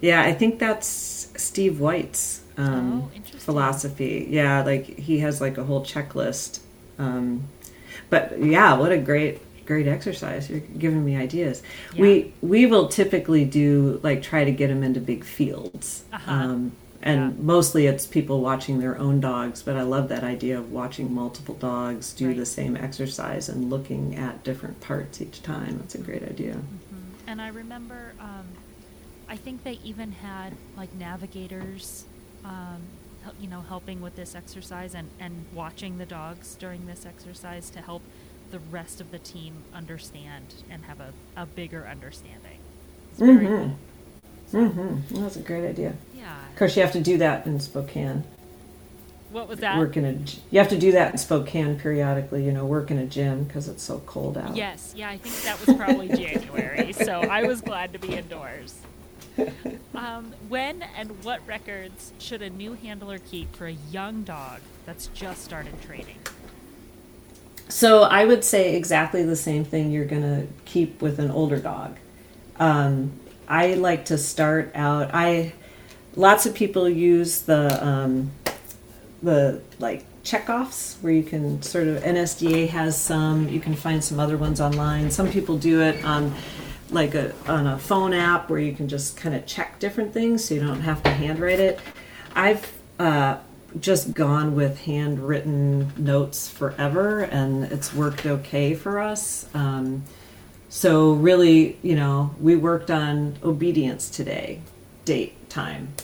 Yeah, 0.00 0.22
I 0.22 0.34
think 0.34 0.58
that's 0.58 1.32
Steve 1.36 1.80
White's 1.80 2.42
um, 2.58 3.10
oh, 3.14 3.38
philosophy. 3.38 4.26
Yeah, 4.28 4.62
like 4.62 4.84
he 4.84 5.20
has 5.20 5.40
like 5.40 5.56
a 5.56 5.64
whole 5.64 5.82
checklist. 5.82 6.60
Um, 6.98 7.44
but 8.10 8.38
yeah, 8.38 8.74
what 8.74 8.92
a 8.92 8.98
great 8.98 9.40
great 9.64 9.88
exercise. 9.88 10.50
You're 10.50 10.60
giving 10.60 11.02
me 11.02 11.16
ideas. 11.16 11.62
Yeah. 11.94 12.02
We 12.02 12.34
we 12.42 12.66
will 12.66 12.88
typically 12.88 13.46
do 13.46 13.98
like 14.02 14.22
try 14.22 14.44
to 14.44 14.52
get 14.52 14.68
them 14.68 14.82
into 14.82 15.00
big 15.00 15.24
fields. 15.24 16.04
Uh-huh. 16.12 16.30
Um, 16.30 16.72
and 17.04 17.36
yeah. 17.36 17.42
mostly 17.42 17.86
it's 17.86 18.06
people 18.06 18.40
watching 18.40 18.80
their 18.80 18.98
own 18.98 19.20
dogs, 19.20 19.62
but 19.62 19.76
I 19.76 19.82
love 19.82 20.08
that 20.08 20.24
idea 20.24 20.58
of 20.58 20.72
watching 20.72 21.14
multiple 21.14 21.54
dogs 21.54 22.14
do 22.14 22.28
right. 22.28 22.36
the 22.36 22.46
same 22.46 22.76
exercise 22.76 23.50
and 23.50 23.68
looking 23.68 24.16
at 24.16 24.42
different 24.42 24.80
parts 24.80 25.20
each 25.20 25.42
time. 25.42 25.78
That's 25.78 25.94
a 25.94 25.98
great 25.98 26.22
idea. 26.22 26.54
Mm-hmm. 26.54 27.28
And 27.28 27.42
I 27.42 27.48
remember, 27.48 28.14
um, 28.18 28.46
I 29.28 29.36
think 29.36 29.64
they 29.64 29.78
even 29.84 30.12
had 30.12 30.54
like 30.78 30.94
navigators, 30.94 32.06
um, 32.42 32.80
you 33.38 33.48
know, 33.48 33.60
helping 33.60 34.00
with 34.00 34.16
this 34.16 34.34
exercise 34.34 34.94
and, 34.94 35.10
and 35.20 35.44
watching 35.52 35.98
the 35.98 36.06
dogs 36.06 36.54
during 36.54 36.86
this 36.86 37.04
exercise 37.04 37.68
to 37.70 37.80
help 37.80 38.02
the 38.50 38.60
rest 38.70 39.02
of 39.02 39.10
the 39.10 39.18
team 39.18 39.52
understand 39.74 40.54
and 40.70 40.84
have 40.84 41.00
a, 41.00 41.12
a 41.36 41.44
bigger 41.44 41.86
understanding. 41.86 42.60
It's 43.12 43.20
mm-hmm. 43.20 43.74
Mm-hmm. 44.54 45.22
that's 45.22 45.36
a 45.36 45.40
great 45.40 45.68
idea. 45.68 45.94
Yeah. 46.14 46.36
Of 46.50 46.56
course, 46.56 46.76
you 46.76 46.82
have 46.82 46.92
to 46.92 47.00
do 47.00 47.18
that 47.18 47.46
in 47.46 47.60
Spokane. 47.60 48.24
What 49.30 49.48
was 49.48 49.58
that? 49.58 49.78
Work 49.78 49.96
in 49.96 50.04
a, 50.04 50.12
you 50.52 50.60
have 50.60 50.68
to 50.68 50.78
do 50.78 50.92
that 50.92 51.12
in 51.12 51.18
Spokane 51.18 51.78
periodically. 51.78 52.44
You 52.44 52.52
know, 52.52 52.64
work 52.64 52.92
in 52.92 52.98
a 52.98 53.06
gym 53.06 53.44
because 53.44 53.66
it's 53.66 53.82
so 53.82 54.00
cold 54.06 54.38
out. 54.38 54.54
Yes, 54.54 54.94
yeah, 54.96 55.10
I 55.10 55.18
think 55.18 55.34
that 55.42 55.66
was 55.66 55.76
probably 55.76 56.08
January, 56.16 56.92
so 56.92 57.20
I 57.20 57.42
was 57.42 57.60
glad 57.60 57.92
to 57.94 57.98
be 57.98 58.14
indoors. 58.14 58.80
Um, 59.94 60.32
when 60.48 60.82
and 60.96 61.24
what 61.24 61.44
records 61.46 62.12
should 62.18 62.42
a 62.42 62.50
new 62.50 62.74
handler 62.74 63.18
keep 63.18 63.54
for 63.56 63.66
a 63.66 63.76
young 63.90 64.22
dog 64.22 64.60
that's 64.86 65.08
just 65.08 65.42
started 65.42 65.80
training? 65.82 66.18
So 67.68 68.02
I 68.02 68.24
would 68.24 68.44
say 68.44 68.76
exactly 68.76 69.24
the 69.24 69.36
same 69.36 69.64
thing 69.64 69.90
you're 69.90 70.04
going 70.04 70.22
to 70.22 70.46
keep 70.64 71.00
with 71.00 71.18
an 71.18 71.30
older 71.30 71.58
dog. 71.58 71.96
Um, 72.58 73.12
I 73.48 73.74
like 73.74 74.06
to 74.06 74.18
start 74.18 74.72
out. 74.74 75.10
I 75.14 75.52
lots 76.16 76.46
of 76.46 76.54
people 76.54 76.88
use 76.88 77.42
the 77.42 77.84
um, 77.84 78.30
the 79.22 79.60
like 79.78 80.04
checkoffs 80.22 81.00
where 81.02 81.12
you 81.12 81.22
can 81.22 81.60
sort 81.62 81.86
of 81.86 82.02
NSDA 82.02 82.68
has 82.68 83.00
some. 83.00 83.48
You 83.48 83.60
can 83.60 83.74
find 83.74 84.02
some 84.02 84.18
other 84.18 84.36
ones 84.36 84.60
online. 84.60 85.10
Some 85.10 85.30
people 85.30 85.58
do 85.58 85.82
it 85.82 86.04
on 86.04 86.34
like 86.90 87.14
a 87.14 87.34
on 87.46 87.66
a 87.66 87.78
phone 87.78 88.12
app 88.12 88.50
where 88.50 88.58
you 88.58 88.72
can 88.72 88.88
just 88.88 89.16
kind 89.16 89.34
of 89.34 89.46
check 89.46 89.78
different 89.78 90.12
things 90.12 90.44
so 90.44 90.54
you 90.54 90.60
don't 90.60 90.80
have 90.80 91.02
to 91.02 91.10
handwrite 91.10 91.60
it. 91.60 91.78
I've 92.34 92.72
uh, 92.98 93.38
just 93.80 94.14
gone 94.14 94.54
with 94.54 94.80
handwritten 94.80 95.92
notes 95.96 96.48
forever, 96.48 97.20
and 97.20 97.64
it's 97.64 97.92
worked 97.92 98.26
okay 98.26 98.74
for 98.74 98.98
us. 98.98 99.46
Um, 99.54 100.04
so 100.74 101.12
really, 101.12 101.78
you 101.82 101.94
know, 101.94 102.34
we 102.40 102.56
worked 102.56 102.90
on 102.90 103.36
obedience 103.44 104.10
today, 104.10 104.60
date, 105.04 105.48
time. 105.48 105.94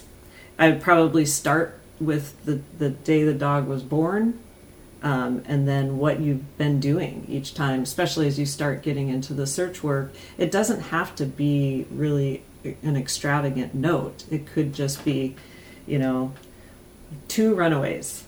I 0.61 0.71
would 0.71 0.81
probably 0.81 1.27
start 1.27 1.81
with 1.99 2.37
the, 2.45 2.61
the 2.79 2.91
day 2.91 3.25
the 3.25 3.35
dog 3.35 3.67
was 3.67 3.83
born, 3.83 4.39
um, 5.03 5.43
and 5.47 5.67
then 5.67 5.99
what 5.99 6.21
you've 6.21 6.57
been 6.57 6.79
doing 6.79 7.27
each 7.29 7.53
time, 7.53 7.83
especially 7.83 8.29
as 8.29 8.39
you 8.39 8.47
start 8.47 8.83
getting 8.83 9.09
into 9.09 9.35
the 9.35 9.45
search 9.45 9.83
work. 9.83 10.15
It 10.39 10.53
doesn't 10.53 10.83
have 10.83 11.17
to 11.17 11.27
be 11.27 11.85
really 11.91 12.45
an 12.63 12.97
extravagant 12.97 13.75
note. 13.75 14.23
It 14.31 14.47
could 14.47 14.73
just 14.73 15.05
be, 15.05 15.35
you 15.85 15.99
know, 15.99 16.33
two 17.27 17.57
runaways 17.57 18.23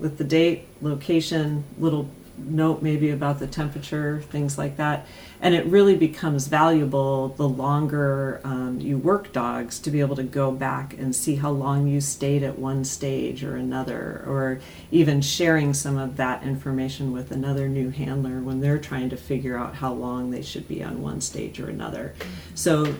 with 0.00 0.18
the 0.18 0.24
date, 0.24 0.66
location, 0.82 1.62
little 1.78 2.10
note 2.46 2.82
maybe 2.82 3.10
about 3.10 3.38
the 3.38 3.46
temperature, 3.46 4.22
things 4.30 4.58
like 4.58 4.76
that. 4.76 5.06
And 5.42 5.54
it 5.54 5.64
really 5.66 5.96
becomes 5.96 6.48
valuable 6.48 7.28
the 7.28 7.48
longer 7.48 8.40
um, 8.44 8.78
you 8.80 8.98
work 8.98 9.32
dogs 9.32 9.78
to 9.80 9.90
be 9.90 10.00
able 10.00 10.16
to 10.16 10.22
go 10.22 10.52
back 10.52 10.92
and 10.98 11.16
see 11.16 11.36
how 11.36 11.50
long 11.50 11.88
you 11.88 12.00
stayed 12.02 12.42
at 12.42 12.58
one 12.58 12.84
stage 12.84 13.42
or 13.42 13.56
another, 13.56 14.22
or 14.26 14.60
even 14.90 15.22
sharing 15.22 15.72
some 15.72 15.96
of 15.96 16.16
that 16.18 16.42
information 16.42 17.12
with 17.12 17.30
another 17.30 17.68
new 17.68 17.88
handler 17.88 18.40
when 18.40 18.60
they're 18.60 18.78
trying 18.78 19.08
to 19.10 19.16
figure 19.16 19.56
out 19.56 19.76
how 19.76 19.92
long 19.92 20.30
they 20.30 20.42
should 20.42 20.68
be 20.68 20.82
on 20.84 21.00
one 21.00 21.22
stage 21.22 21.58
or 21.58 21.70
another. 21.70 22.14
So 22.54 22.94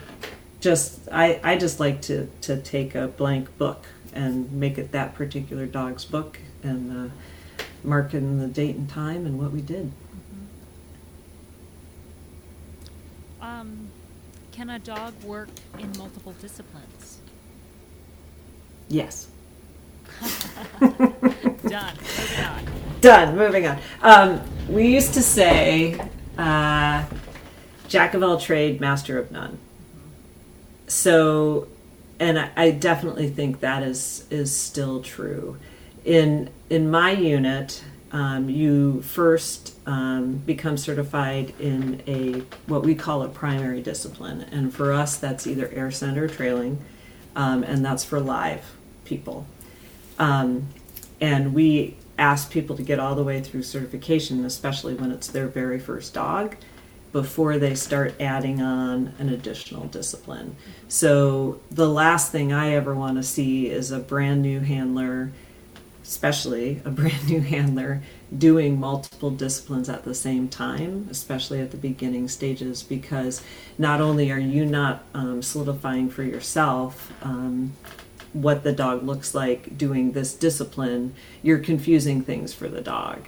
just 0.60 1.08
I, 1.10 1.40
I 1.42 1.56
just 1.56 1.80
like 1.80 2.00
to, 2.02 2.28
to 2.42 2.60
take 2.60 2.94
a 2.94 3.08
blank 3.08 3.56
book 3.58 3.84
and 4.12 4.50
make 4.52 4.78
it 4.78 4.92
that 4.92 5.14
particular 5.14 5.66
dog's 5.66 6.04
book 6.04 6.38
and 6.62 7.10
uh, 7.10 7.10
mark 7.84 8.14
in 8.14 8.38
the 8.38 8.46
date 8.46 8.76
and 8.76 8.88
time 8.88 9.26
and 9.26 9.38
what 9.38 9.52
we 9.52 9.60
did. 9.60 9.86
Mm-hmm. 9.86 10.44
Um, 13.42 13.88
can 14.60 14.68
a 14.68 14.78
dog 14.78 15.14
work 15.22 15.48
in 15.78 15.90
multiple 15.96 16.34
disciplines? 16.38 17.18
Yes. 18.88 19.28
Done. 20.20 21.96
Moving 21.96 22.44
on. 22.44 22.66
Done. 23.00 23.36
Moving 23.38 23.66
on. 23.66 23.78
Um, 24.02 24.42
we 24.68 24.88
used 24.88 25.14
to 25.14 25.22
say, 25.22 25.98
uh, 26.36 27.06
"Jack 27.88 28.12
of 28.12 28.22
all 28.22 28.38
trade, 28.38 28.82
master 28.82 29.18
of 29.18 29.30
none." 29.32 29.58
So 30.88 31.66
and 32.18 32.38
I, 32.38 32.50
I 32.54 32.70
definitely 32.72 33.30
think 33.30 33.60
that 33.60 33.82
is 33.82 34.26
is 34.28 34.54
still 34.54 35.00
true. 35.00 35.56
In 36.04 36.50
in 36.68 36.90
my 36.90 37.12
unit, 37.12 37.82
um, 38.12 38.50
you 38.50 39.02
first 39.02 39.76
um, 39.86 40.34
become 40.38 40.76
certified 40.76 41.54
in 41.60 42.02
a 42.06 42.40
what 42.66 42.82
we 42.82 42.94
call 42.94 43.22
a 43.22 43.28
primary 43.28 43.82
discipline, 43.82 44.42
and 44.50 44.74
for 44.74 44.92
us, 44.92 45.16
that's 45.16 45.46
either 45.46 45.68
air 45.72 45.90
scent 45.90 46.18
or 46.18 46.28
trailing, 46.28 46.78
um, 47.36 47.62
and 47.62 47.84
that's 47.84 48.04
for 48.04 48.20
live 48.20 48.64
people. 49.04 49.46
Um, 50.18 50.68
and 51.20 51.54
we 51.54 51.96
ask 52.18 52.50
people 52.50 52.76
to 52.76 52.82
get 52.82 52.98
all 52.98 53.14
the 53.14 53.22
way 53.22 53.40
through 53.40 53.62
certification, 53.62 54.44
especially 54.44 54.94
when 54.94 55.10
it's 55.10 55.28
their 55.28 55.46
very 55.46 55.78
first 55.78 56.12
dog, 56.12 56.56
before 57.12 57.58
they 57.58 57.74
start 57.74 58.14
adding 58.20 58.60
on 58.60 59.14
an 59.18 59.28
additional 59.28 59.86
discipline. 59.86 60.54
So 60.88 61.60
the 61.70 61.88
last 61.88 62.30
thing 62.30 62.52
I 62.52 62.72
ever 62.72 62.94
want 62.94 63.16
to 63.16 63.22
see 63.22 63.68
is 63.68 63.90
a 63.90 63.98
brand 63.98 64.42
new 64.42 64.60
handler, 64.60 65.32
especially 66.10 66.82
a 66.84 66.90
brand 67.00 67.28
new 67.28 67.40
handler, 67.40 68.02
doing 68.36 68.80
multiple 68.80 69.30
disciplines 69.30 69.88
at 69.88 70.02
the 70.02 70.14
same 70.14 70.48
time, 70.48 71.06
especially 71.08 71.60
at 71.60 71.70
the 71.70 71.76
beginning 71.76 72.26
stages, 72.26 72.82
because 72.82 73.42
not 73.78 74.00
only 74.00 74.32
are 74.32 74.38
you 74.38 74.66
not 74.66 75.04
um, 75.14 75.40
solidifying 75.40 76.10
for 76.10 76.24
yourself 76.24 77.12
um, 77.22 77.72
what 78.32 78.64
the 78.64 78.72
dog 78.72 79.04
looks 79.04 79.36
like 79.36 79.78
doing 79.78 80.10
this 80.10 80.34
discipline, 80.34 81.14
you're 81.42 81.58
confusing 81.58 82.22
things 82.22 82.52
for 82.52 82.66
the 82.66 82.80
dog. 82.80 83.26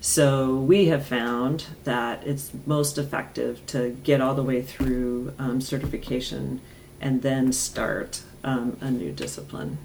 So 0.00 0.54
we 0.54 0.86
have 0.88 1.06
found 1.06 1.64
that 1.84 2.26
it's 2.26 2.52
most 2.66 2.98
effective 2.98 3.64
to 3.68 3.96
get 4.04 4.20
all 4.20 4.34
the 4.34 4.42
way 4.42 4.60
through 4.60 5.32
um, 5.38 5.62
certification 5.62 6.60
and 7.00 7.22
then 7.22 7.52
start 7.52 8.20
um, 8.44 8.76
a 8.82 8.90
new 8.90 9.12
discipline. 9.12 9.78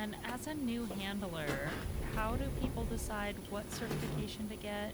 And 0.00 0.14
then, 0.14 0.20
as 0.32 0.46
a 0.46 0.54
new 0.54 0.86
handler, 0.98 1.46
how 2.14 2.34
do 2.36 2.44
people 2.62 2.84
decide 2.84 3.36
what 3.50 3.70
certification 3.70 4.48
to 4.48 4.56
get, 4.56 4.92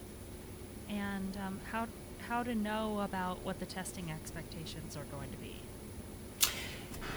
and 0.89 1.37
um, 1.47 1.61
how 1.71 1.87
how 2.29 2.43
to 2.43 2.55
know 2.57 3.01
about 3.01 3.45
what 3.45 3.61
the 3.61 3.67
testing 3.67 4.11
expectations 4.11 4.97
are 4.97 5.05
going 5.17 5.31
to 5.31 5.37
be? 5.37 5.61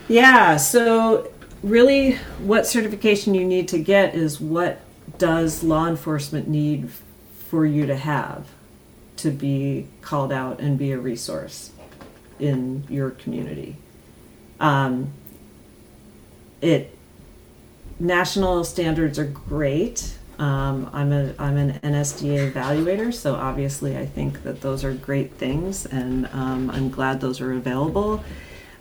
Yeah, 0.08 0.58
so 0.58 1.32
really, 1.64 2.14
what 2.38 2.68
certification 2.68 3.34
you 3.34 3.46
need 3.46 3.68
to 3.70 3.80
get 3.80 4.14
is 4.14 4.40
what 4.40 4.82
does 5.18 5.64
law 5.64 5.88
enforcement 5.88 6.48
need 6.48 6.92
for 7.50 7.66
you 7.66 7.88
to 7.88 7.96
have 7.96 8.46
to 9.18 9.32
be 9.32 9.88
called 10.02 10.32
out 10.32 10.60
and 10.60 10.78
be 10.78 10.92
a 10.92 11.00
resource 11.00 11.72
in 12.40 12.84
your 12.88 13.10
community. 13.10 13.78
Um, 14.60 15.12
it 16.62 16.96
national 18.00 18.64
standards 18.64 19.20
are 19.20 19.26
great. 19.26 20.16
Um, 20.38 20.90
I'm 20.94 21.12
a 21.12 21.34
I'm 21.38 21.58
an 21.58 21.80
NSDA 21.82 22.54
evaluator, 22.54 23.14
so 23.14 23.36
obviously 23.36 23.98
I 23.98 24.06
think 24.06 24.44
that 24.44 24.62
those 24.62 24.86
are 24.86 24.94
great 24.94 25.34
things, 25.34 25.86
and 25.86 26.28
um, 26.28 26.72
I'm 26.72 26.90
glad 26.90 27.20
those 27.20 27.42
are 27.42 27.52
available. 27.52 28.24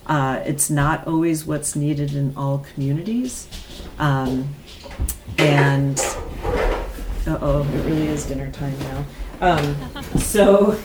Uh, 0.07 0.41
it's 0.47 0.71
not 0.71 1.07
always 1.07 1.45
what's 1.45 1.75
needed 1.75 2.15
in 2.15 2.35
all 2.37 2.65
communities, 2.75 3.49
um, 3.99 4.55
and 5.37 5.99
uh 7.27 7.39
oh, 7.43 7.63
it 7.63 7.85
really 7.85 8.07
is 8.07 8.25
dinner 8.25 8.51
time 8.53 8.79
now. 8.79 9.05
Um, 9.41 10.03
so 10.19 10.79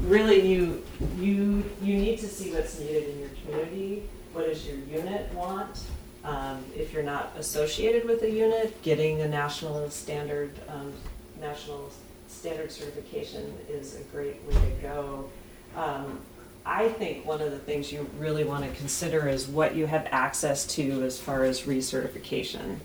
really, 0.00 0.48
you 0.48 0.82
you 1.18 1.62
you 1.82 1.94
need 1.94 2.18
to 2.20 2.26
see 2.26 2.52
what's 2.54 2.78
needed 2.80 3.10
in 3.10 3.20
your 3.20 3.28
community. 3.44 4.08
What 4.32 4.46
does 4.46 4.66
your 4.66 4.78
unit 4.78 5.30
want? 5.34 5.78
Um, 6.24 6.64
if 6.76 6.92
you're 6.92 7.02
not 7.02 7.32
associated 7.36 8.04
with 8.04 8.22
a 8.22 8.30
unit, 8.30 8.80
getting 8.82 9.20
a 9.22 9.28
national 9.28 9.90
standard, 9.90 10.52
um, 10.68 10.92
national 11.40 11.90
standard 12.28 12.70
certification 12.70 13.54
is 13.68 13.96
a 13.96 14.02
great 14.04 14.42
way 14.44 14.54
to 14.54 14.82
go. 14.82 15.30
Um, 15.76 16.20
I 16.64 16.88
think 16.88 17.26
one 17.26 17.40
of 17.40 17.50
the 17.50 17.58
things 17.58 17.90
you 17.90 18.08
really 18.18 18.44
want 18.44 18.64
to 18.64 18.70
consider 18.78 19.28
is 19.28 19.48
what 19.48 19.74
you 19.74 19.86
have 19.86 20.06
access 20.12 20.64
to 20.76 21.02
as 21.02 21.18
far 21.18 21.42
as 21.42 21.62
recertification. 21.62 22.78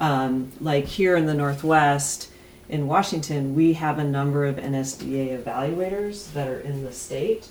Um, 0.00 0.50
like 0.60 0.86
here 0.86 1.14
in 1.16 1.26
the 1.26 1.34
Northwest, 1.34 2.30
in 2.70 2.86
Washington, 2.86 3.54
we 3.54 3.74
have 3.74 3.98
a 3.98 4.04
number 4.04 4.46
of 4.46 4.56
NSDA 4.56 5.42
evaluators 5.42 6.32
that 6.32 6.48
are 6.48 6.60
in 6.60 6.84
the 6.84 6.92
state. 6.92 7.48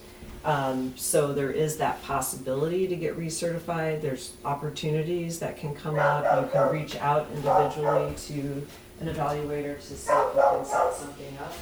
Um, 0.47 0.93
so 0.95 1.33
there 1.33 1.51
is 1.51 1.75
that 1.77 2.01
possibility 2.03 2.87
to 2.87 2.95
get 2.95 3.17
recertified. 3.19 4.01
There's 4.01 4.31
opportunities 4.45 5.39
that 5.39 5.57
can 5.57 5.75
come 5.75 5.99
up. 5.99 6.23
You 6.41 6.49
can 6.49 6.71
reach 6.71 6.95
out 6.95 7.27
individually 7.35 8.15
to 8.15 8.65
an 9.01 9.13
evaluator 9.13 9.75
to 9.75 9.81
see 9.81 10.09
if 10.09 10.35
you 10.35 10.41
can 10.41 10.65
set 10.65 10.93
something 10.93 11.37
up. 11.39 11.53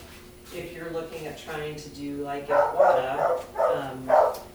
If 0.53 0.71
you're 0.71 0.91
looking 0.91 1.25
at 1.25 1.39
trying 1.39 1.75
to 1.77 1.89
do 1.89 2.17
like 2.17 2.47
IWADA, 2.47 3.41
um, 3.75 4.07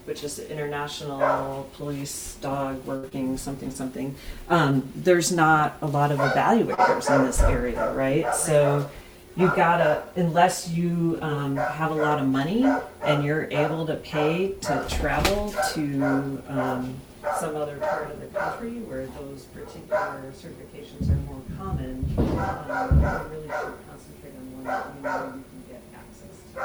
which 0.05 0.23
is 0.23 0.39
International 0.39 1.69
Police 1.75 2.37
Dog 2.41 2.85
Working 2.87 3.37
something 3.37 3.73
something, 3.73 4.15
um, 4.49 4.89
there's 4.95 5.33
not 5.33 5.77
a 5.83 5.89
lot 5.89 6.13
of 6.13 6.21
evaluators 6.21 7.13
in 7.15 7.25
this 7.25 7.43
area, 7.43 7.93
right? 7.95 8.33
So 8.33 8.89
you 9.37 9.47
gotta 9.55 10.03
unless 10.17 10.69
you 10.71 11.19
um, 11.23 11.57
have 11.57 11.91
a 11.91 11.95
lot 11.95 12.19
of 12.19 12.27
money 12.27 12.65
and 13.03 13.25
you're 13.25 13.45
able 13.51 13.87
to 13.87 13.95
pay 13.97 14.53
to 14.61 14.87
travel 14.91 15.55
to 15.73 16.43
um, 16.49 16.95
some 17.39 17.55
other 17.57 17.77
part 17.79 18.11
of 18.11 18.21
the 18.21 18.27
country 18.27 18.81
where 18.81 19.07
those 19.07 19.45
particular 19.47 20.33
certifications 20.35 21.09
are 21.11 21.17
more 21.31 21.41
common 21.57 22.05
um, 22.19 22.99
you 22.99 23.07
really 23.31 23.49
should 23.49 23.79
concentrate 23.89 24.35
on 24.37 24.53
one 24.53 24.65
that 24.65 24.87
you 24.97 25.03
know 25.03 25.35
you 25.37 25.45
can 25.47 25.63
get 25.69 25.83
access 25.95 26.35
to. 26.53 26.59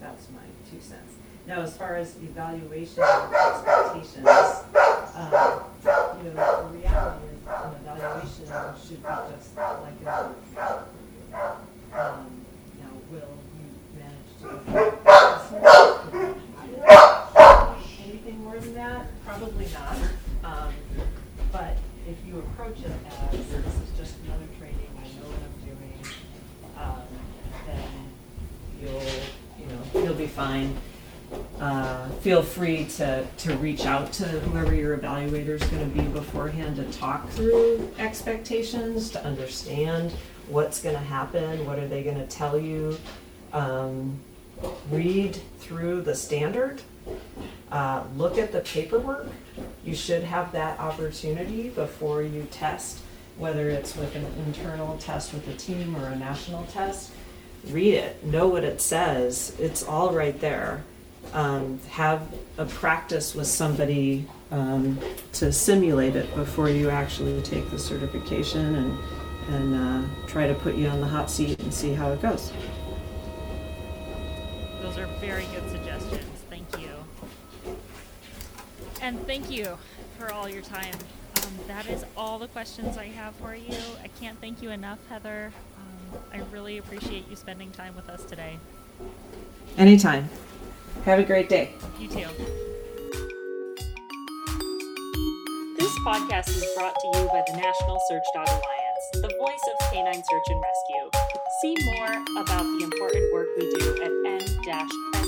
That's 0.00 0.28
my 0.30 0.40
two 0.70 0.80
cents. 0.80 1.14
Now 1.46 1.60
as 1.60 1.76
far 1.76 1.96
as 1.96 2.16
evaluation 2.16 3.02
expectations 3.02 4.26
um, 5.14 5.64
you 6.24 6.30
know 6.32 6.68
the 6.72 6.78
reality 6.78 7.27
an 7.48 7.74
evaluation 7.80 8.46
should 8.76 9.02
be 9.02 9.08
just 9.08 9.56
like 9.56 10.00
a 10.06 10.84
um, 11.90 12.44
now, 12.78 12.92
will 13.10 13.32
you 13.56 13.68
manage 13.96 14.32
to 14.42 14.48
anything 18.04 18.44
more 18.44 18.58
than 18.58 18.74
that? 18.74 19.06
Probably 19.24 19.66
not. 19.72 19.96
Um, 20.44 20.74
but 21.50 21.78
if 22.06 22.16
you 22.26 22.38
approach 22.40 22.80
it 22.80 22.92
as 23.08 23.30
this 23.30 23.48
is 23.48 23.98
just 23.98 24.14
another 24.24 24.46
training, 24.58 24.90
I 24.98 25.08
know 25.18 25.28
what 25.28 25.40
I'm 25.42 25.58
doing, 25.64 25.98
um, 26.76 27.08
then 27.66 28.12
you'll 28.80 29.02
you 29.58 29.66
know 29.66 29.80
you'll 30.04 30.14
be 30.14 30.26
fine. 30.26 30.76
Uh, 31.60 32.08
feel 32.20 32.40
free 32.40 32.84
to, 32.84 33.26
to 33.36 33.56
reach 33.56 33.84
out 33.84 34.12
to 34.12 34.24
whoever 34.24 34.72
your 34.74 34.96
evaluator 34.96 35.60
is 35.60 35.62
going 35.64 35.90
to 35.90 36.02
be 36.02 36.06
beforehand 36.08 36.76
to 36.76 36.84
talk 36.98 37.28
through 37.30 37.92
expectations, 37.98 39.10
to 39.10 39.24
understand 39.24 40.12
what's 40.46 40.80
going 40.80 40.94
to 40.94 41.00
happen, 41.00 41.66
what 41.66 41.78
are 41.78 41.88
they 41.88 42.04
going 42.04 42.16
to 42.16 42.26
tell 42.26 42.58
you. 42.58 42.96
Um, 43.52 44.20
read 44.90 45.40
through 45.58 46.02
the 46.02 46.14
standard, 46.14 46.80
uh, 47.72 48.04
look 48.16 48.38
at 48.38 48.52
the 48.52 48.60
paperwork. 48.60 49.26
You 49.84 49.96
should 49.96 50.22
have 50.22 50.52
that 50.52 50.78
opportunity 50.78 51.70
before 51.70 52.22
you 52.22 52.46
test, 52.52 53.00
whether 53.36 53.68
it's 53.68 53.96
with 53.96 54.14
an 54.14 54.26
internal 54.46 54.96
test 54.98 55.32
with 55.32 55.48
a 55.48 55.54
team 55.54 55.96
or 55.96 56.06
a 56.06 56.16
national 56.16 56.64
test. 56.66 57.10
Read 57.68 57.94
it, 57.94 58.24
know 58.24 58.46
what 58.46 58.62
it 58.62 58.80
says, 58.80 59.56
it's 59.58 59.82
all 59.82 60.12
right 60.12 60.38
there 60.40 60.84
um, 61.32 61.78
have 61.90 62.22
a 62.56 62.64
practice 62.64 63.34
with 63.34 63.46
somebody 63.46 64.26
um, 64.50 64.98
to 65.34 65.52
simulate 65.52 66.16
it 66.16 66.34
before 66.34 66.68
you 66.68 66.90
actually 66.90 67.40
take 67.42 67.70
the 67.70 67.78
certification 67.78 68.74
and 68.74 68.98
and 69.48 69.74
uh, 69.74 70.26
try 70.26 70.46
to 70.46 70.54
put 70.54 70.74
you 70.74 70.88
on 70.88 71.00
the 71.00 71.06
hot 71.06 71.30
seat 71.30 71.58
and 71.60 71.72
see 71.72 71.94
how 71.94 72.12
it 72.12 72.20
goes. 72.20 72.52
Those 74.82 74.98
are 74.98 75.06
very 75.20 75.46
good 75.54 75.68
suggestions. 75.70 76.22
Thank 76.50 76.66
you. 76.78 76.90
And 79.00 79.26
thank 79.26 79.50
you 79.50 79.78
for 80.18 80.32
all 80.32 80.48
your 80.48 80.62
time. 80.62 80.94
Um, 81.36 81.52
that 81.66 81.86
is 81.86 82.04
all 82.16 82.38
the 82.38 82.48
questions 82.48 82.98
I 82.98 83.06
have 83.06 83.34
for 83.36 83.54
you. 83.54 83.76
I 84.02 84.08
can't 84.20 84.38
thank 84.40 84.62
you 84.62 84.70
enough, 84.70 84.98
Heather. 85.08 85.52
Um, 85.78 86.20
I 86.32 86.42
really 86.52 86.78
appreciate 86.78 87.28
you 87.30 87.36
spending 87.36 87.70
time 87.70 87.96
with 87.96 88.08
us 88.08 88.24
today. 88.24 88.58
Anytime. 89.76 90.28
Have 91.04 91.18
a 91.18 91.24
great 91.24 91.48
day. 91.48 91.74
You 91.98 92.08
too. 92.08 92.26
This 95.78 95.98
podcast 96.00 96.48
is 96.48 96.66
brought 96.76 96.94
to 96.94 97.06
you 97.14 97.26
by 97.28 97.42
the 97.46 97.54
National 97.54 97.98
Search 98.08 98.24
Dog 98.34 98.48
Alliance, 98.48 99.10
the 99.14 99.32
voice 99.38 99.64
of 99.72 99.92
canine 99.92 100.14
search 100.14 100.48
and 100.48 100.62
rescue. 100.62 101.10
See 101.62 101.76
more 101.86 102.42
about 102.42 102.62
the 102.62 102.84
important 102.84 103.32
work 103.32 103.48
we 103.56 103.72
do 103.74 103.84
at 104.02 104.12
n-sda.org. 104.42 105.18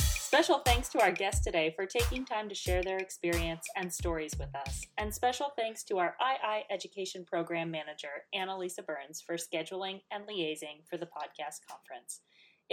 Special 0.00 0.58
thanks 0.66 0.88
to 0.88 1.00
our 1.00 1.12
guest 1.12 1.44
today 1.44 1.72
for 1.76 1.86
taking 1.86 2.24
time 2.24 2.48
to 2.48 2.54
share 2.56 2.82
their 2.82 2.98
experience 2.98 3.64
and 3.76 3.92
stories 3.92 4.34
with 4.36 4.52
us. 4.56 4.84
And 4.98 5.14
special 5.14 5.52
thanks 5.56 5.84
to 5.84 5.98
our 5.98 6.16
II 6.20 6.64
Education 6.70 7.24
Program 7.24 7.70
Manager, 7.70 8.24
Annalisa 8.34 8.84
Burns, 8.84 9.22
for 9.24 9.36
scheduling 9.36 10.00
and 10.10 10.26
liaising 10.26 10.84
for 10.90 10.96
the 10.96 11.06
podcast 11.06 11.60
conference. 11.70 12.22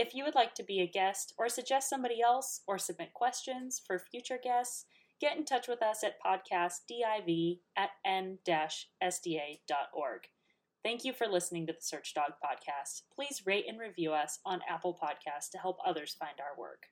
If 0.02 0.16
you 0.16 0.24
would 0.24 0.34
like 0.34 0.56
to 0.56 0.64
be 0.64 0.82
a 0.82 0.88
guest 0.88 1.36
or 1.38 1.48
suggest 1.48 1.88
somebody 1.88 2.24
else 2.24 2.62
or 2.66 2.80
submit 2.80 3.14
questions 3.14 3.80
for 3.86 4.00
future 4.00 4.40
guests, 4.44 4.86
get 5.20 5.38
in 5.38 5.46
touch 5.46 5.68
with 5.68 5.84
us 5.84 6.04
at 6.04 6.20
podcastdiv 6.20 7.60
at 7.78 7.92
n-sda.org. 8.04 8.40
Thank 10.84 11.06
you 11.06 11.14
for 11.14 11.28
listening 11.28 11.68
to 11.68 11.74
the 11.74 11.82
Search 11.84 12.16
Dog 12.16 12.32
Podcast. 12.44 13.04
Please 13.14 13.46
rate 13.46 13.66
and 13.68 13.80
review 13.80 14.12
us 14.12 14.40
on 14.44 14.62
Apple 14.68 14.98
Podcasts 15.00 15.52
to 15.52 15.60
help 15.60 15.78
others 15.86 16.16
find 16.20 16.40
our 16.40 16.60
work. 16.60 16.88